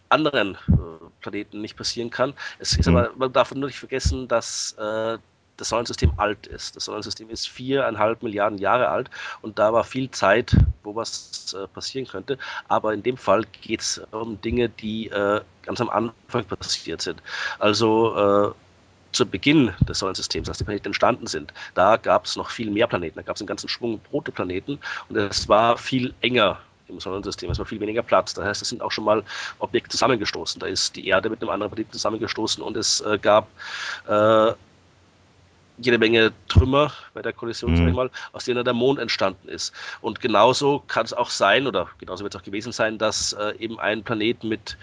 anderen 0.08 0.54
äh, 0.68 0.76
Planeten 1.20 1.60
nicht 1.60 1.76
passieren 1.76 2.10
kann. 2.10 2.34
Es 2.58 2.76
ist 2.76 2.86
hm. 2.86 2.96
aber, 2.96 3.10
man 3.16 3.32
darf 3.32 3.54
nur 3.54 3.66
nicht 3.66 3.78
vergessen, 3.78 4.28
dass 4.28 4.76
äh, 4.78 5.18
das 5.56 5.68
Sonnensystem 5.68 6.12
alt 6.16 6.46
ist. 6.46 6.76
Das 6.76 6.84
Sonnensystem 6.84 7.30
ist 7.30 7.48
viereinhalb 7.48 8.22
Milliarden 8.22 8.58
Jahre 8.58 8.88
alt 8.88 9.10
und 9.42 9.58
da 9.58 9.72
war 9.72 9.84
viel 9.84 10.10
Zeit, 10.10 10.56
wo 10.82 10.94
was 10.94 11.54
äh, 11.54 11.66
passieren 11.68 12.06
könnte. 12.06 12.38
Aber 12.68 12.92
in 12.94 13.02
dem 13.02 13.16
Fall 13.16 13.44
geht 13.62 13.80
es 13.80 14.00
um 14.10 14.40
Dinge, 14.40 14.68
die 14.68 15.08
äh, 15.08 15.40
ganz 15.62 15.80
am 15.80 15.90
Anfang 15.90 16.44
passiert 16.44 17.02
sind. 17.02 17.22
Also 17.58 18.52
äh, 18.52 18.54
zu 19.12 19.26
Beginn 19.26 19.72
des 19.88 19.98
Sonnensystems, 20.00 20.48
als 20.48 20.58
die 20.58 20.64
Planeten 20.64 20.88
entstanden 20.88 21.26
sind, 21.26 21.52
da 21.74 21.96
gab 21.96 22.26
es 22.26 22.36
noch 22.36 22.50
viel 22.50 22.70
mehr 22.70 22.86
Planeten. 22.86 23.16
Da 23.16 23.22
gab 23.22 23.36
es 23.36 23.42
einen 23.42 23.48
ganzen 23.48 23.68
Schwung 23.68 24.00
rote 24.12 24.30
Planeten 24.30 24.78
und 25.08 25.16
es 25.16 25.48
war 25.48 25.78
viel 25.78 26.14
enger 26.20 26.58
im 26.88 27.00
Sonnensystem. 27.00 27.50
Es 27.50 27.58
war 27.58 27.66
viel 27.66 27.80
weniger 27.80 28.02
Platz. 28.02 28.34
Das 28.34 28.44
heißt, 28.44 28.62
es 28.62 28.68
sind 28.68 28.82
auch 28.82 28.92
schon 28.92 29.04
mal 29.04 29.24
Objekte 29.58 29.90
zusammengestoßen. 29.90 30.60
Da 30.60 30.66
ist 30.66 30.94
die 30.96 31.08
Erde 31.08 31.30
mit 31.30 31.40
einem 31.40 31.50
anderen 31.50 31.72
Planeten 31.72 31.92
zusammengestoßen 31.92 32.62
und 32.62 32.76
es 32.76 33.00
äh, 33.00 33.18
gab 33.18 33.48
äh, 34.06 34.52
jede 35.78 35.98
Menge 35.98 36.32
Trümmer 36.48 36.92
bei 37.14 37.22
der 37.22 37.32
Kollision, 37.32 37.72
mhm. 37.72 37.76
sag 37.76 37.84
ich 37.84 37.90
mhm. 37.90 37.96
mal, 37.96 38.10
aus 38.32 38.44
denen 38.44 38.64
der 38.64 38.74
Mond 38.74 38.98
entstanden 38.98 39.48
ist. 39.48 39.74
Und 40.00 40.20
genauso 40.20 40.82
kann 40.88 41.04
es 41.04 41.12
auch 41.12 41.30
sein, 41.30 41.66
oder 41.66 41.88
genauso 41.98 42.24
wird 42.24 42.34
es 42.34 42.40
auch 42.40 42.44
gewesen 42.44 42.72
sein, 42.72 42.98
dass 42.98 43.32
äh, 43.34 43.54
eben 43.58 43.78
ein 43.78 44.02
Planet 44.02 44.42
mit 44.44 44.76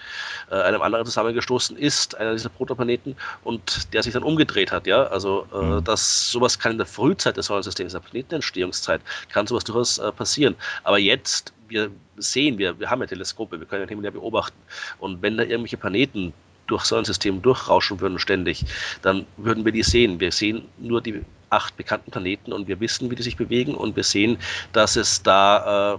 äh, 0.52 0.56
einem 0.56 0.82
anderen 0.82 1.06
zusammengestoßen 1.06 1.78
ist, 1.78 2.16
einer 2.16 2.34
dieser 2.34 2.50
Protoplaneten, 2.50 3.16
und 3.44 3.94
der 3.94 4.04
sich 4.04 4.14
dann 4.14 4.24
umgedreht 4.24 4.72
hat. 4.72 4.88
Ja, 4.88 5.04
also 5.04 5.48
äh, 5.54 5.58
mhm. 5.58 5.84
dass 5.84 6.32
sowas 6.32 6.60
kann 6.60 6.74
in 6.74 6.78
der 6.78 6.88
Frühzeit 6.88 7.38
des 7.38 7.48
Sonnensystems, 7.48 7.94
der 7.94 8.00
Planetenentstehungszeit, 8.00 9.02
kann 9.32 9.48
sowas 9.48 9.64
durchaus 9.64 9.98
äh, 9.98 10.12
passieren. 10.12 10.56
Aber 10.84 11.00
jetzt 11.00 11.54
wir 11.70 11.90
sehen, 12.18 12.58
wir, 12.58 12.80
wir 12.80 12.90
haben 12.90 13.02
ja 13.02 13.08
Teleskope, 13.08 13.60
wir 13.60 13.66
können 13.66 13.82
den 13.82 13.90
Himmel 13.90 14.06
ja 14.06 14.12
beobachten. 14.12 14.58
Und 15.00 15.22
wenn 15.22 15.38
da 15.38 15.44
irgendwelche 15.44 15.78
Planeten 15.78 16.34
durch 16.68 16.86
so 16.86 16.96
ein 16.96 17.06
System 17.06 17.42
durchrauschen 17.42 18.00
würden 18.00 18.20
ständig, 18.20 18.66
dann 19.02 19.26
würden 19.38 19.66
wir 19.66 19.72
die 19.72 19.84
sehen. 19.84 20.20
Wir 20.20 20.32
sehen 20.32 20.64
nur 20.78 21.02
die 21.02 21.22
acht 21.50 21.78
bekannten 21.78 22.12
Planeten 22.12 22.52
und 22.52 22.68
wir 22.68 22.80
wissen, 22.80 23.10
wie 23.12 23.16
die 23.16 23.24
sich 23.24 23.38
bewegen 23.38 23.76
und 23.76 23.96
wir 23.96 24.04
sehen, 24.04 24.38
dass 24.72 24.96
es 24.96 25.22
da 25.22 25.96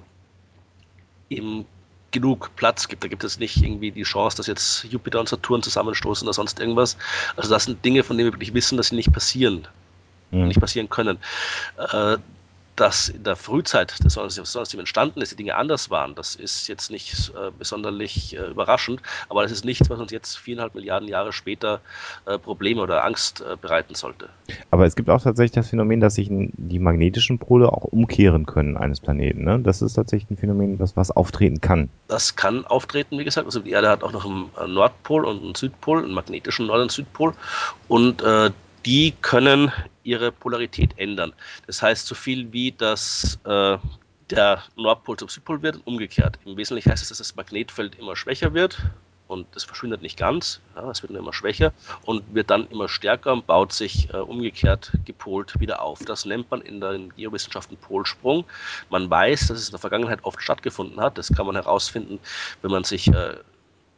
äh, 1.30 1.34
eben 1.36 1.64
genug 2.10 2.50
Platz 2.56 2.88
gibt. 2.88 3.04
Da 3.04 3.08
gibt 3.08 3.24
es 3.24 3.38
nicht 3.38 3.56
irgendwie 3.56 3.90
die 3.90 4.02
Chance, 4.02 4.36
dass 4.36 4.46
jetzt 4.46 4.84
Jupiter 4.84 5.20
und 5.20 5.28
Saturn 5.28 5.62
zusammenstoßen 5.62 6.26
oder 6.26 6.32
sonst 6.32 6.60
irgendwas. 6.60 6.96
Also 7.36 7.50
das 7.50 7.64
sind 7.64 7.84
Dinge, 7.84 8.02
von 8.02 8.16
denen 8.16 8.28
wir 8.28 8.34
wirklich 8.34 8.54
wissen, 8.54 8.76
dass 8.76 8.88
sie 8.88 8.96
nicht 8.96 9.12
passieren, 9.12 9.66
mhm. 10.30 10.48
nicht 10.48 10.60
passieren 10.60 10.88
können. 10.88 11.18
Äh, 11.76 12.16
dass 12.76 13.08
in 13.08 13.22
der 13.22 13.36
Frühzeit 13.36 14.02
des 14.04 14.14
Sonnensystems 14.14 14.74
entstanden 14.74 15.20
ist, 15.20 15.32
die 15.32 15.36
Dinge 15.36 15.54
anders 15.54 15.90
waren, 15.90 16.14
das 16.14 16.34
ist 16.34 16.68
jetzt 16.68 16.90
nicht 16.90 17.30
äh, 17.30 17.50
besonderlich 17.56 18.36
äh, 18.36 18.50
überraschend, 18.50 19.00
aber 19.28 19.42
das 19.42 19.52
ist 19.52 19.64
nichts, 19.64 19.88
was 19.90 20.00
uns 20.00 20.10
jetzt 20.10 20.36
viereinhalb 20.36 20.74
Milliarden 20.74 21.08
Jahre 21.08 21.32
später 21.32 21.80
äh, 22.26 22.38
Probleme 22.38 22.80
oder 22.80 23.04
Angst 23.04 23.40
äh, 23.40 23.56
bereiten 23.56 23.94
sollte. 23.94 24.28
Aber 24.70 24.86
es 24.86 24.96
gibt 24.96 25.08
auch 25.08 25.22
tatsächlich 25.22 25.52
das 25.52 25.68
Phänomen, 25.70 26.00
dass 26.00 26.16
sich 26.16 26.28
die 26.30 26.78
magnetischen 26.78 27.38
Pole 27.38 27.68
auch 27.68 27.84
umkehren 27.84 28.46
können 28.46 28.76
eines 28.76 29.00
Planeten. 29.00 29.44
Ne? 29.44 29.60
Das 29.60 29.82
ist 29.82 29.94
tatsächlich 29.94 30.30
ein 30.30 30.36
Phänomen, 30.36 30.78
das 30.78 30.96
was 30.96 31.10
auftreten 31.10 31.60
kann. 31.60 31.88
Das 32.08 32.36
kann 32.36 32.66
auftreten, 32.66 33.18
wie 33.18 33.24
gesagt. 33.24 33.46
Also 33.46 33.60
die 33.60 33.70
Erde 33.70 33.88
hat 33.88 34.02
auch 34.02 34.12
noch 34.12 34.24
einen 34.24 34.50
äh, 34.60 34.66
Nordpol 34.66 35.24
und 35.24 35.42
einen 35.42 35.54
Südpol, 35.54 36.04
einen 36.04 36.12
magnetischen 36.12 36.66
Nord- 36.66 36.82
und 36.82 36.92
Südpol. 36.92 37.34
Und 37.88 38.22
äh, 38.22 38.50
die 38.86 39.14
können 39.22 39.72
ihre 40.02 40.32
Polarität 40.32 40.90
ändern. 40.98 41.32
Das 41.66 41.82
heißt 41.82 42.06
so 42.06 42.14
viel 42.14 42.52
wie, 42.52 42.72
dass 42.72 43.38
äh, 43.44 43.78
der 44.30 44.62
Nordpol 44.76 45.16
zum 45.16 45.28
Südpol 45.28 45.62
wird 45.62 45.76
und 45.76 45.86
umgekehrt. 45.86 46.38
Im 46.44 46.56
Wesentlichen 46.56 46.90
heißt 46.90 47.02
es, 47.02 47.08
dass 47.08 47.18
das 47.18 47.36
Magnetfeld 47.36 47.98
immer 47.98 48.16
schwächer 48.16 48.52
wird 48.54 48.78
und 49.26 49.46
es 49.56 49.64
verschwindet 49.64 50.02
nicht 50.02 50.18
ganz, 50.18 50.60
ja, 50.76 50.90
es 50.90 51.02
wird 51.02 51.12
immer 51.12 51.32
schwächer 51.32 51.72
und 52.04 52.22
wird 52.34 52.50
dann 52.50 52.68
immer 52.68 52.88
stärker 52.88 53.32
und 53.32 53.46
baut 53.46 53.72
sich 53.72 54.12
äh, 54.12 54.18
umgekehrt 54.18 54.92
gepolt 55.04 55.58
wieder 55.60 55.80
auf. 55.82 56.00
Das 56.00 56.24
nennt 56.24 56.50
man 56.50 56.60
in 56.60 56.80
den 56.80 57.14
Geowissenschaften 57.16 57.76
Polsprung. 57.78 58.44
Man 58.90 59.08
weiß, 59.08 59.48
dass 59.48 59.58
es 59.58 59.68
in 59.68 59.72
der 59.72 59.80
Vergangenheit 59.80 60.20
oft 60.24 60.42
stattgefunden 60.42 61.00
hat. 61.00 61.16
Das 61.16 61.32
kann 61.32 61.46
man 61.46 61.54
herausfinden, 61.54 62.18
wenn 62.62 62.70
man 62.70 62.84
sich 62.84 63.08
äh, 63.08 63.36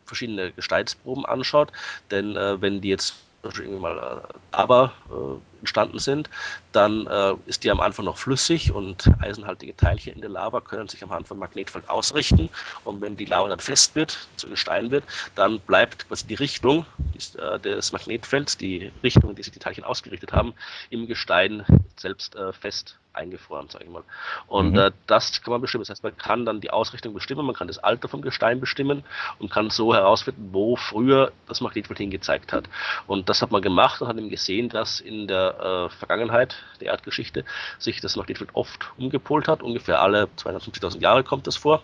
verschiedene 0.04 0.52
Gesteinsproben 0.52 1.26
anschaut. 1.26 1.72
Denn 2.10 2.36
äh, 2.36 2.60
wenn 2.60 2.80
die 2.80 2.88
jetzt 2.88 3.25
irgendwie 3.54 3.80
mal 3.80 3.96
äh, 3.98 4.34
aber 4.52 4.92
äh, 5.10 5.55
entstanden 5.60 5.98
sind, 5.98 6.30
dann 6.72 7.06
äh, 7.06 7.34
ist 7.46 7.64
die 7.64 7.70
am 7.70 7.80
Anfang 7.80 8.04
noch 8.04 8.18
flüssig 8.18 8.72
und 8.72 9.10
eisenhaltige 9.20 9.76
Teilchen 9.76 10.14
in 10.14 10.20
der 10.20 10.30
Lava 10.30 10.60
können 10.60 10.88
sich 10.88 11.02
am 11.02 11.12
Anfang 11.12 11.38
Magnetfeld 11.38 11.88
ausrichten 11.88 12.48
und 12.84 13.00
wenn 13.00 13.16
die 13.16 13.24
Lava 13.24 13.48
dann 13.48 13.60
fest 13.60 13.94
wird, 13.94 14.28
zu 14.36 14.48
Gestein 14.48 14.90
wird, 14.90 15.04
dann 15.34 15.60
bleibt 15.60 16.08
quasi 16.08 16.26
die 16.26 16.34
Richtung 16.34 16.86
des, 17.14 17.34
äh, 17.34 17.58
des 17.60 17.92
Magnetfelds, 17.92 18.56
die 18.56 18.92
Richtung, 19.02 19.30
in 19.30 19.36
die 19.36 19.42
sich 19.42 19.52
die 19.52 19.58
Teilchen 19.58 19.84
ausgerichtet 19.84 20.32
haben, 20.32 20.54
im 20.90 21.06
Gestein 21.06 21.64
selbst 21.96 22.34
äh, 22.36 22.52
fest 22.52 22.98
eingefroren, 23.16 23.68
sage 23.68 23.84
ich 23.84 23.90
mal. 23.90 24.04
Und 24.46 24.72
mhm. 24.72 24.78
äh, 24.78 24.90
das 25.06 25.42
kann 25.42 25.52
man 25.52 25.60
bestimmen. 25.60 25.82
Das 25.82 25.90
heißt, 25.90 26.02
man 26.02 26.16
kann 26.16 26.44
dann 26.44 26.60
die 26.60 26.70
Ausrichtung 26.70 27.14
bestimmen, 27.14 27.46
man 27.46 27.54
kann 27.54 27.66
das 27.66 27.78
Alter 27.78 28.08
vom 28.08 28.22
Gestein 28.22 28.60
bestimmen 28.60 29.04
und 29.38 29.50
kann 29.50 29.70
so 29.70 29.94
herausfinden, 29.94 30.50
wo 30.52 30.76
früher 30.76 31.32
das 31.48 31.60
Magnetfeld 31.60 31.98
hingezeigt 31.98 32.52
hat. 32.52 32.68
Und 33.06 33.28
das 33.28 33.42
hat 33.42 33.50
man 33.50 33.62
gemacht 33.62 34.00
und 34.00 34.08
hat 34.08 34.18
eben 34.18 34.28
gesehen, 34.28 34.68
dass 34.68 35.00
in 35.00 35.26
der 35.26 35.45
äh, 35.48 35.88
Vergangenheit 35.90 36.56
der 36.80 36.88
Erdgeschichte 36.88 37.44
sich 37.78 38.00
das 38.00 38.16
Magnetfeld 38.16 38.50
oft 38.54 38.92
umgepolt 38.96 39.48
hat. 39.48 39.62
Ungefähr 39.62 40.00
alle 40.00 40.28
250.000 40.38 41.00
Jahre 41.00 41.24
kommt 41.24 41.46
das 41.46 41.56
vor. 41.56 41.82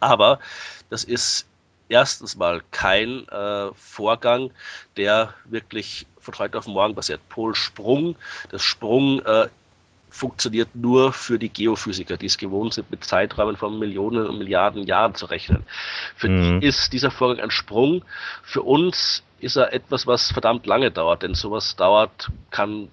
Aber 0.00 0.40
das 0.90 1.04
ist 1.04 1.46
erstens 1.88 2.36
mal 2.36 2.62
kein 2.70 3.28
äh, 3.28 3.72
Vorgang, 3.74 4.50
der 4.96 5.34
wirklich 5.44 6.06
von 6.18 6.38
heute 6.38 6.58
auf 6.58 6.66
morgen 6.66 6.94
passiert. 6.94 7.20
Polsprung, 7.28 8.16
das 8.50 8.62
Sprung 8.62 9.20
äh, 9.20 9.48
funktioniert 10.10 10.74
nur 10.74 11.12
für 11.12 11.38
die 11.38 11.50
Geophysiker, 11.50 12.16
die 12.16 12.26
es 12.26 12.38
gewohnt 12.38 12.74
sind, 12.74 12.90
mit 12.90 13.04
Zeiträumen 13.04 13.56
von 13.56 13.78
Millionen 13.78 14.26
und 14.26 14.38
Milliarden 14.38 14.86
Jahren 14.86 15.14
zu 15.14 15.26
rechnen. 15.26 15.64
Für 16.16 16.28
mhm. 16.28 16.60
die 16.60 16.66
ist 16.66 16.92
dieser 16.92 17.10
Vorgang 17.10 17.40
ein 17.40 17.50
Sprung. 17.50 18.04
Für 18.42 18.62
uns 18.62 19.22
ist 19.40 19.56
er 19.56 19.72
etwas, 19.72 20.06
was 20.06 20.32
verdammt 20.32 20.66
lange 20.66 20.90
dauert, 20.90 21.22
denn 21.22 21.34
sowas 21.34 21.76
dauert, 21.76 22.30
kann 22.50 22.88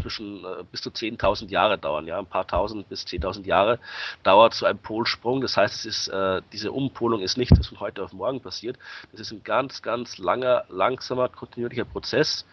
zwischen 0.00 0.44
äh, 0.44 0.64
bis 0.70 0.82
zu 0.82 0.90
10.000 0.90 1.48
Jahre 1.48 1.78
dauern, 1.78 2.06
ja, 2.06 2.18
ein 2.18 2.26
paar 2.26 2.46
tausend 2.46 2.88
bis 2.88 3.04
10.000 3.04 3.44
Jahre 3.44 3.78
dauert 4.22 4.54
so 4.54 4.66
ein 4.66 4.78
Polsprung. 4.78 5.40
Das 5.40 5.56
heißt, 5.56 5.74
es 5.74 5.86
ist, 5.86 6.08
äh, 6.08 6.42
diese 6.52 6.72
Umpolung 6.72 7.20
ist 7.20 7.38
nicht 7.38 7.52
von 7.56 7.80
heute 7.80 8.02
auf 8.02 8.12
morgen 8.12 8.40
passiert. 8.40 8.78
Das 9.12 9.20
ist 9.20 9.30
ein 9.32 9.44
ganz, 9.44 9.82
ganz 9.82 10.18
langer, 10.18 10.64
langsamer, 10.68 11.28
kontinuierlicher 11.28 11.84
Prozess, 11.84 12.44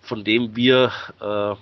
von 0.00 0.24
dem 0.24 0.54
wir 0.56 0.92
äh, 1.20 1.56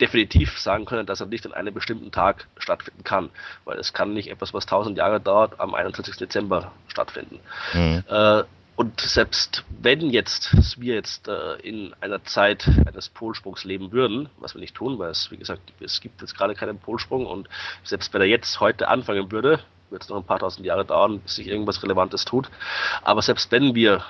definitiv 0.00 0.58
sagen 0.58 0.84
können, 0.84 1.06
dass 1.06 1.20
er 1.20 1.26
nicht 1.26 1.46
an 1.46 1.54
einem 1.54 1.72
bestimmten 1.72 2.12
Tag 2.12 2.46
stattfinden 2.58 3.02
kann, 3.02 3.30
weil 3.64 3.78
es 3.78 3.92
kann 3.92 4.12
nicht 4.12 4.30
etwas, 4.30 4.52
was 4.52 4.64
1000 4.64 4.98
Jahre 4.98 5.20
dauert, 5.20 5.58
am 5.58 5.74
21. 5.74 6.16
Dezember 6.16 6.72
stattfinden. 6.88 7.40
Mhm. 7.72 8.04
Und 8.76 9.00
selbst 9.00 9.64
wenn 9.80 10.10
jetzt 10.10 10.54
wir 10.78 10.94
jetzt 10.94 11.28
äh, 11.28 11.56
in 11.62 11.94
einer 12.02 12.22
Zeit 12.24 12.68
eines 12.86 13.08
Polsprungs 13.08 13.64
leben 13.64 13.90
würden, 13.90 14.28
was 14.38 14.54
wir 14.54 14.60
nicht 14.60 14.74
tun, 14.74 14.98
weil 14.98 15.10
es, 15.10 15.30
wie 15.30 15.38
gesagt, 15.38 15.72
es 15.80 16.02
gibt 16.02 16.20
jetzt 16.20 16.36
gerade 16.36 16.54
keinen 16.54 16.78
Polsprung 16.78 17.24
und 17.26 17.48
selbst 17.84 18.12
wenn 18.12 18.20
er 18.20 18.26
jetzt 18.26 18.60
heute 18.60 18.88
anfangen 18.88 19.32
würde, 19.32 19.60
wird 19.88 20.02
es 20.02 20.10
noch 20.10 20.18
ein 20.18 20.24
paar 20.24 20.40
tausend 20.40 20.66
Jahre 20.66 20.84
dauern, 20.84 21.20
bis 21.20 21.36
sich 21.36 21.46
irgendwas 21.48 21.82
Relevantes 21.82 22.26
tut. 22.26 22.50
Aber 23.02 23.22
selbst 23.22 23.50
wenn 23.50 23.74
wir 23.74 24.04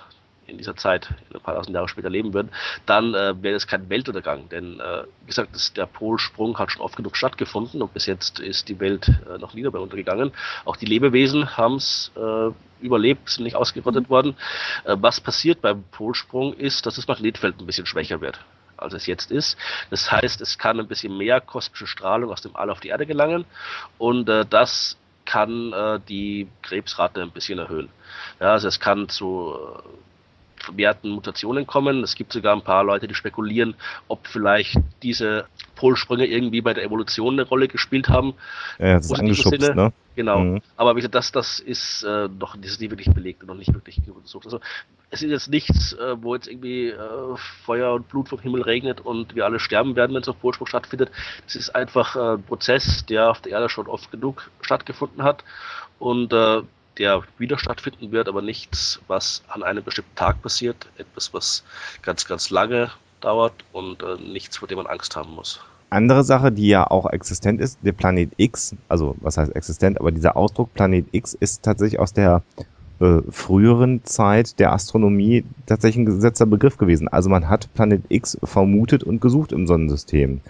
in 0.47 0.59
dieser 0.59 0.77
Zeit 0.77 1.09
ein 1.33 1.41
paar 1.41 1.55
tausend 1.55 1.75
Jahre 1.75 1.89
später 1.89 2.11
leben 2.11 2.33
würden, 2.35 2.51
dann 2.87 3.15
äh, 3.15 3.35
wäre 3.43 3.57
es 3.57 3.67
kein 3.67 3.89
Weltuntergang. 3.89 4.49
Denn, 4.49 4.81
äh, 4.81 5.05
wie 5.23 5.27
gesagt, 5.27 5.55
das, 5.55 5.73
der 5.73 5.87
Polsprung 5.87 6.59
hat 6.59 6.71
schon 6.71 6.83
oft 6.83 6.97
genug 6.97 7.17
stattgefunden 7.17 7.83
und 7.83 7.93
bis 7.93 8.07
jetzt 8.07 8.39
ist 8.39 8.69
die 8.69 8.79
Welt 8.81 9.09
äh, 9.09 9.39
noch 9.39 9.55
nie 9.55 9.63
dabei 9.63 9.79
untergegangen. 9.79 10.33
Auch 10.65 10.77
die 10.77 10.87
Lebewesen 10.87 11.57
haben 11.57 11.77
es 11.77 12.13
äh, 12.17 12.51
überlebt, 12.85 13.29
sind 13.29 13.45
nicht 13.45 13.57
ausgerottet 13.57 14.05
mhm. 14.05 14.11
worden. 14.11 14.37
Äh, 14.85 14.97
was 15.01 15.21
passiert 15.21 15.61
beim 15.61 15.83
Polsprung 15.91 16.55
ist, 16.55 16.87
dass 16.87 16.97
das 16.97 17.09
Magnetfeld 17.09 17.59
ein 17.59 17.67
bisschen 17.67 17.87
schwächer 17.87 18.21
wird 18.21 18.39
als 18.79 18.93
es 18.93 19.07
jetzt 19.07 19.31
ist. 19.31 19.57
Das 19.89 20.13
heißt, 20.13 20.39
es 20.43 20.59
kann 20.59 20.79
ein 20.79 20.87
bisschen 20.87 21.17
mehr 21.17 21.41
kosmische 21.41 21.87
Strahlung 21.87 22.31
aus 22.31 22.43
dem 22.43 22.55
All 22.55 22.69
auf 22.69 22.79
die 22.79 22.89
Erde 22.89 23.07
gelangen 23.07 23.47
und 23.97 24.29
äh, 24.29 24.45
das 24.45 24.99
kann 25.25 25.75
die 26.09 26.47
Krebsrate 26.63 27.21
ein 27.21 27.33
bisschen 27.33 27.59
erhöhen. 27.59 27.89
Ja, 28.39 28.53
also 28.53 28.69
es 28.69 28.79
kann 28.79 29.09
zu 29.09 29.59
vermehrten 30.67 31.11
Mutationen 31.11 31.67
kommen. 31.67 32.03
Es 32.03 32.15
gibt 32.15 32.33
sogar 32.33 32.55
ein 32.55 32.63
paar 32.63 32.85
Leute, 32.85 33.09
die 33.09 33.15
spekulieren, 33.15 33.75
ob 34.09 34.27
vielleicht 34.27 34.79
diese 35.03 35.47
Polsprünge 35.77 36.27
irgendwie 36.27 36.61
bei 36.61 36.75
der 36.75 36.85
Evolution 36.85 37.35
eine 37.35 37.49
Rolle 37.49 37.69
gespielt 37.69 38.09
haben. 38.09 38.35
Ja, 38.79 38.95
das 38.95 39.07
ist 39.07 39.19
angeschubst, 39.19 39.61
Sinne. 39.63 39.75
ne? 39.75 39.93
Genau. 40.17 40.39
Mhm. 40.39 40.63
Aber 40.77 40.97
wie 40.97 41.01
gesagt, 41.01 41.15
das, 41.15 41.31
das 41.31 41.61
ist 41.61 42.03
äh, 42.03 42.29
noch 42.29 42.57
das 42.57 42.73
ist 42.73 42.81
nie 42.81 42.91
wirklich 42.91 43.11
belegt 43.13 43.43
und 43.43 43.49
noch 43.49 43.55
nicht 43.55 43.73
wirklich 43.73 44.01
untersucht. 44.09 44.47
Also 44.47 44.61
es 45.11 45.23
ist 45.23 45.31
jetzt 45.31 45.51
nichts, 45.51 45.93
äh, 45.93 46.17
wo 46.23 46.35
jetzt 46.35 46.49
irgendwie 46.49 46.89
äh, 46.89 47.37
Feuer 47.65 47.93
und 47.93 48.09
Blut 48.09 48.31
vom 48.31 48.41
Himmel 48.41 48.63
regnet 48.63 49.03
und 49.03 49.35
wir 49.37 49.45
alle 49.45 49.61
sterben 49.61 49.95
werden, 49.95 50.17
wenn 50.17 50.23
so 50.23 50.33
ein 50.33 50.39
Polsprung 50.39 50.67
stattfindet. 50.67 51.11
Es 51.47 51.55
ist 51.55 51.75
einfach 51.75 52.17
äh, 52.17 52.35
ein 52.35 52.43
Prozess, 52.43 53.05
der 53.05 53.31
auf 53.31 53.43
der 53.43 53.53
Erde 53.53 53.69
schon 53.69 53.87
oft 53.87 54.11
genug 54.11 54.51
stattgefunden 54.63 55.23
hat 55.23 55.45
und 55.99 56.33
äh, 56.33 56.63
der 56.99 57.23
wieder 57.39 57.59
stattfinden 57.59 58.13
wird, 58.13 58.29
aber 58.29 58.43
nichts, 58.43 59.01
was 59.07 59.43
an 59.49 59.63
einem 59.63 59.85
bestimmten 59.85 60.15
Tag 60.15 60.43
passiert, 60.43 60.87
etwas, 60.99 61.33
was 61.35 61.65
ganz, 62.03 62.27
ganz 62.27 62.51
lange 62.51 62.91
dauert 63.21 63.55
und 63.73 64.03
äh, 64.03 64.17
nichts, 64.17 64.59
vor 64.59 64.69
dem 64.69 64.79
man 64.79 64.87
Angst 64.87 65.17
haben 65.17 65.35
muss. 65.35 65.61
Andere 65.91 66.25
Sache, 66.25 66.51
die 66.51 66.69
ja 66.69 66.91
auch 66.91 67.11
existent 67.11 67.61
ist, 67.61 67.79
der 67.83 67.93
Planet 67.93 68.31
X, 68.37 68.75
also 68.89 69.15
was 69.21 69.37
heißt 69.37 69.55
existent, 69.55 70.01
aber 70.01 70.11
dieser 70.11 70.37
Ausdruck 70.37 70.75
Planet 70.75 71.07
X 71.13 71.35
ist 71.35 71.63
tatsächlich 71.63 72.01
aus 72.01 72.13
der 72.13 72.43
äh, 72.99 73.21
früheren 73.31 74.03
Zeit 74.05 74.59
der 74.59 74.73
Astronomie 74.73 75.45
tatsächlich 75.67 76.03
ein 76.03 76.07
gesetzter 76.07 76.47
Begriff 76.47 76.77
gewesen. 76.77 77.09
Also 77.09 77.31
man 77.31 77.49
hat 77.49 77.73
Planet 77.75 78.03
X 78.09 78.37
vermutet 78.43 79.05
und 79.05 79.21
gesucht 79.21 79.53
im 79.53 79.67
Sonnensystem. 79.67 80.41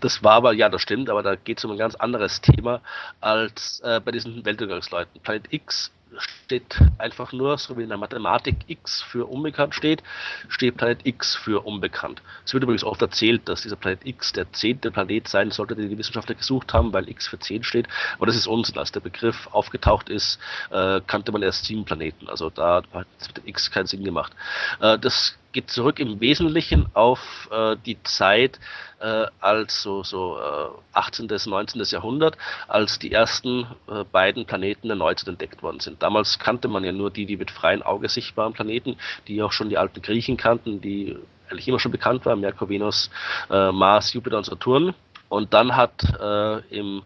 Das 0.00 0.22
war 0.22 0.34
aber, 0.34 0.52
ja, 0.52 0.68
das 0.68 0.82
stimmt, 0.82 1.10
aber 1.10 1.22
da 1.22 1.34
geht 1.36 1.58
es 1.58 1.64
um 1.64 1.72
ein 1.72 1.78
ganz 1.78 1.94
anderes 1.94 2.40
Thema 2.40 2.80
als 3.20 3.80
äh, 3.80 4.00
bei 4.00 4.10
diesen 4.10 4.44
Weltuntergangsleuten. 4.44 5.20
Planet 5.22 5.52
X 5.52 5.90
steht 6.18 6.78
einfach 6.98 7.32
nur, 7.32 7.58
so 7.58 7.76
wie 7.76 7.82
in 7.82 7.88
der 7.88 7.98
Mathematik 7.98 8.56
X 8.66 9.02
für 9.02 9.26
unbekannt 9.26 9.74
steht, 9.74 10.02
steht 10.48 10.76
Planet 10.76 11.00
X 11.04 11.34
für 11.34 11.64
unbekannt. 11.64 12.22
Es 12.44 12.52
wird 12.52 12.64
übrigens 12.64 12.84
oft 12.84 13.00
erzählt, 13.02 13.48
dass 13.48 13.62
dieser 13.62 13.76
Planet 13.76 14.04
X 14.04 14.32
der 14.32 14.52
zehnte 14.52 14.90
Planet 14.90 15.28
sein 15.28 15.50
sollte, 15.50 15.74
den 15.74 15.88
die 15.88 15.98
Wissenschaftler 15.98 16.34
gesucht 16.34 16.72
haben, 16.72 16.92
weil 16.92 17.08
X 17.08 17.28
für 17.28 17.38
zehn 17.38 17.62
steht. 17.62 17.88
Aber 18.16 18.26
das 18.26 18.36
ist 18.36 18.46
Unsinn. 18.46 18.78
Als 18.78 18.92
der 18.92 19.00
Begriff 19.00 19.48
aufgetaucht 19.52 20.08
ist, 20.08 20.38
äh, 20.70 21.00
kannte 21.06 21.32
man 21.32 21.42
erst 21.42 21.64
sieben 21.64 21.84
Planeten. 21.84 22.28
Also 22.28 22.50
da 22.50 22.82
hat 22.92 23.06
es 23.18 23.28
mit 23.28 23.38
dem 23.38 23.46
X 23.46 23.70
keinen 23.70 23.86
Sinn 23.86 24.04
gemacht. 24.04 24.32
Äh, 24.80 24.98
das 24.98 25.36
geht 25.52 25.70
zurück 25.70 26.00
im 26.00 26.20
Wesentlichen 26.20 26.86
auf 26.94 27.48
äh, 27.50 27.76
die 27.84 28.02
Zeit 28.02 28.58
äh, 29.00 29.26
als 29.40 29.82
so, 29.82 30.02
so 30.02 30.38
äh, 30.38 30.98
18. 30.98 31.26
bis 31.26 31.46
19. 31.46 31.82
Jahrhundert, 31.84 32.36
als 32.68 32.98
die 32.98 33.12
ersten 33.12 33.66
äh, 33.88 34.04
beiden 34.04 34.46
Planeten 34.46 34.88
der 34.88 34.96
Neuzeit 34.96 35.28
entdeckt 35.28 35.62
worden 35.62 35.80
sind. 35.80 36.02
Damals 36.02 36.38
kannte 36.38 36.68
man 36.68 36.84
ja 36.84 36.92
nur 36.92 37.10
die, 37.10 37.26
die 37.26 37.36
mit 37.36 37.50
freiem 37.50 37.82
Auge 37.82 38.08
sichtbaren 38.08 38.52
Planeten, 38.52 38.96
die 39.28 39.42
auch 39.42 39.52
schon 39.52 39.68
die 39.68 39.78
alten 39.78 40.02
Griechen 40.02 40.36
kannten, 40.36 40.80
die 40.80 41.16
eigentlich 41.50 41.68
immer 41.68 41.78
schon 41.78 41.92
bekannt 41.92 42.24
waren, 42.24 42.40
Merkur, 42.40 42.68
Venus, 42.68 43.10
äh, 43.50 43.70
Mars, 43.72 44.12
Jupiter 44.12 44.38
und 44.38 44.44
Saturn. 44.44 44.94
Und 45.28 45.52
dann 45.54 45.76
hat 45.76 46.02
äh, 46.20 46.58
im 46.76 47.02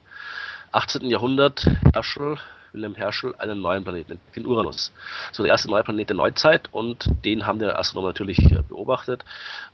18. 0.72 1.08
Jahrhundert 1.08 1.66
Herschel 1.92 2.38
Wilhelm 2.76 2.94
Herschel 2.94 3.34
einen 3.38 3.60
neuen 3.60 3.82
Planeten, 3.82 4.20
den 4.36 4.46
Uranus. 4.46 4.92
So 5.32 5.42
der 5.42 5.50
erste 5.52 5.68
neue 5.68 5.82
Planet 5.82 6.10
der 6.10 6.16
Neuzeit 6.16 6.68
und 6.72 7.10
den 7.24 7.46
haben 7.46 7.58
die 7.58 7.64
Astronomen 7.64 8.10
natürlich 8.10 8.38
äh, 8.38 8.62
beobachtet 8.62 9.24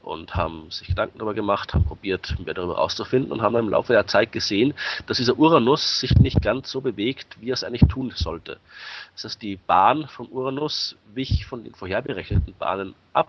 und 0.01 0.35
haben 0.35 0.71
sich 0.71 0.87
Gedanken 0.87 1.19
darüber 1.19 1.35
gemacht, 1.35 1.73
haben 1.73 1.85
probiert, 1.85 2.35
mehr 2.43 2.53
darüber 2.53 2.79
auszufinden 2.79 3.31
und 3.31 3.41
haben 3.41 3.53
dann 3.53 3.65
im 3.65 3.69
Laufe 3.69 3.93
der 3.93 4.07
Zeit 4.07 4.31
gesehen, 4.31 4.73
dass 5.05 5.17
dieser 5.17 5.37
Uranus 5.37 5.99
sich 5.99 6.15
nicht 6.15 6.41
ganz 6.41 6.71
so 6.71 6.81
bewegt, 6.81 7.37
wie 7.39 7.51
er 7.51 7.53
es 7.53 7.63
eigentlich 7.63 7.87
tun 7.89 8.11
sollte. 8.15 8.57
Das 9.13 9.25
heißt, 9.25 9.41
die 9.41 9.57
Bahn 9.57 10.07
von 10.07 10.27
Uranus 10.29 10.95
wich 11.13 11.45
von 11.45 11.63
den 11.63 11.75
vorherberechneten 11.75 12.55
Bahnen 12.57 12.95
ab 13.13 13.27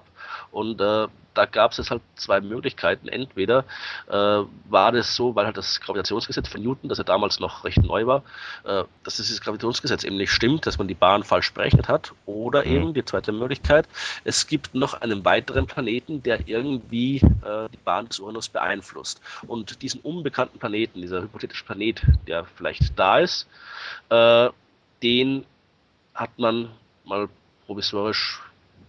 und 0.50 0.80
äh, 0.80 1.08
da 1.34 1.46
gab 1.46 1.72
es 1.72 1.78
jetzt 1.78 1.90
halt 1.90 2.02
zwei 2.14 2.40
Möglichkeiten. 2.40 3.08
Entweder 3.08 3.64
äh, 4.08 4.42
war 4.68 4.92
das 4.92 5.14
so, 5.14 5.34
weil 5.34 5.46
halt 5.46 5.56
das 5.56 5.80
Gravitationsgesetz 5.80 6.48
von 6.48 6.62
Newton, 6.62 6.88
das 6.88 6.98
ja 6.98 7.04
damals 7.04 7.40
noch 7.40 7.64
recht 7.64 7.82
neu 7.82 8.06
war, 8.06 8.22
äh, 8.64 8.84
dass 9.02 9.16
dieses 9.16 9.40
Gravitationsgesetz 9.40 10.04
eben 10.04 10.16
nicht 10.16 10.30
stimmt, 10.30 10.66
dass 10.66 10.78
man 10.78 10.88
die 10.88 10.94
Bahn 10.94 11.24
falsch 11.24 11.52
berechnet 11.52 11.88
hat. 11.88 12.12
Oder 12.26 12.64
mhm. 12.64 12.70
eben 12.70 12.94
die 12.94 13.04
zweite 13.04 13.32
Möglichkeit, 13.32 13.86
es 14.24 14.46
gibt 14.46 14.74
noch 14.74 14.94
einen 14.94 15.24
weiteren 15.24 15.66
Planeten, 15.66 16.22
der 16.22 16.46
irgendwie 16.48 17.16
äh, 17.16 17.68
die 17.72 17.78
Bahn 17.84 18.08
des 18.08 18.20
Uranus 18.20 18.48
beeinflusst. 18.48 19.20
Und 19.46 19.82
diesen 19.82 20.00
unbekannten 20.00 20.58
Planeten, 20.58 21.00
dieser 21.00 21.22
hypothetische 21.22 21.64
Planet, 21.64 22.02
der 22.26 22.44
vielleicht 22.44 22.98
da 22.98 23.18
ist, 23.18 23.48
äh, 24.08 24.50
den 25.02 25.44
hat 26.14 26.38
man 26.38 26.70
mal 27.04 27.28
provisorisch 27.66 28.40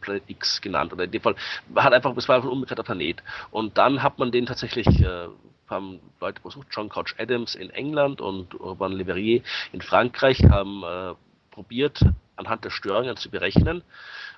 Planet 0.06 0.24
X 0.28 0.62
genannt. 0.62 0.94
Oder 0.94 1.04
in 1.06 1.12
dem 1.12 1.22
Fall 1.22 1.36
hat 1.76 1.94
einfach, 1.94 2.16
es 2.16 2.30
war 2.30 2.42
ein 2.42 2.48
unbekannter 2.48 2.84
Planet. 2.84 3.24
Und 3.52 3.78
dann 3.78 4.02
hat 4.02 4.20
man 4.20 4.32
den 4.32 4.46
tatsächlich, 4.46 4.88
äh, 5.02 5.28
haben 5.68 6.00
Leute 6.22 6.42
versucht, 6.42 6.68
John 6.72 6.90
Couch 6.90 7.16
Adams 7.18 7.56
in 7.56 7.70
England 7.72 8.22
und 8.22 8.60
Urban 8.60 8.94
Le 8.94 9.06
Verrier 9.06 9.42
in 9.74 9.82
Frankreich 9.82 10.44
haben 10.44 10.84
äh, 10.84 11.14
probiert, 11.52 12.00
anhand 12.36 12.66
der 12.66 12.70
Störungen 12.70 13.18
zu 13.18 13.30
berechnen, 13.30 13.82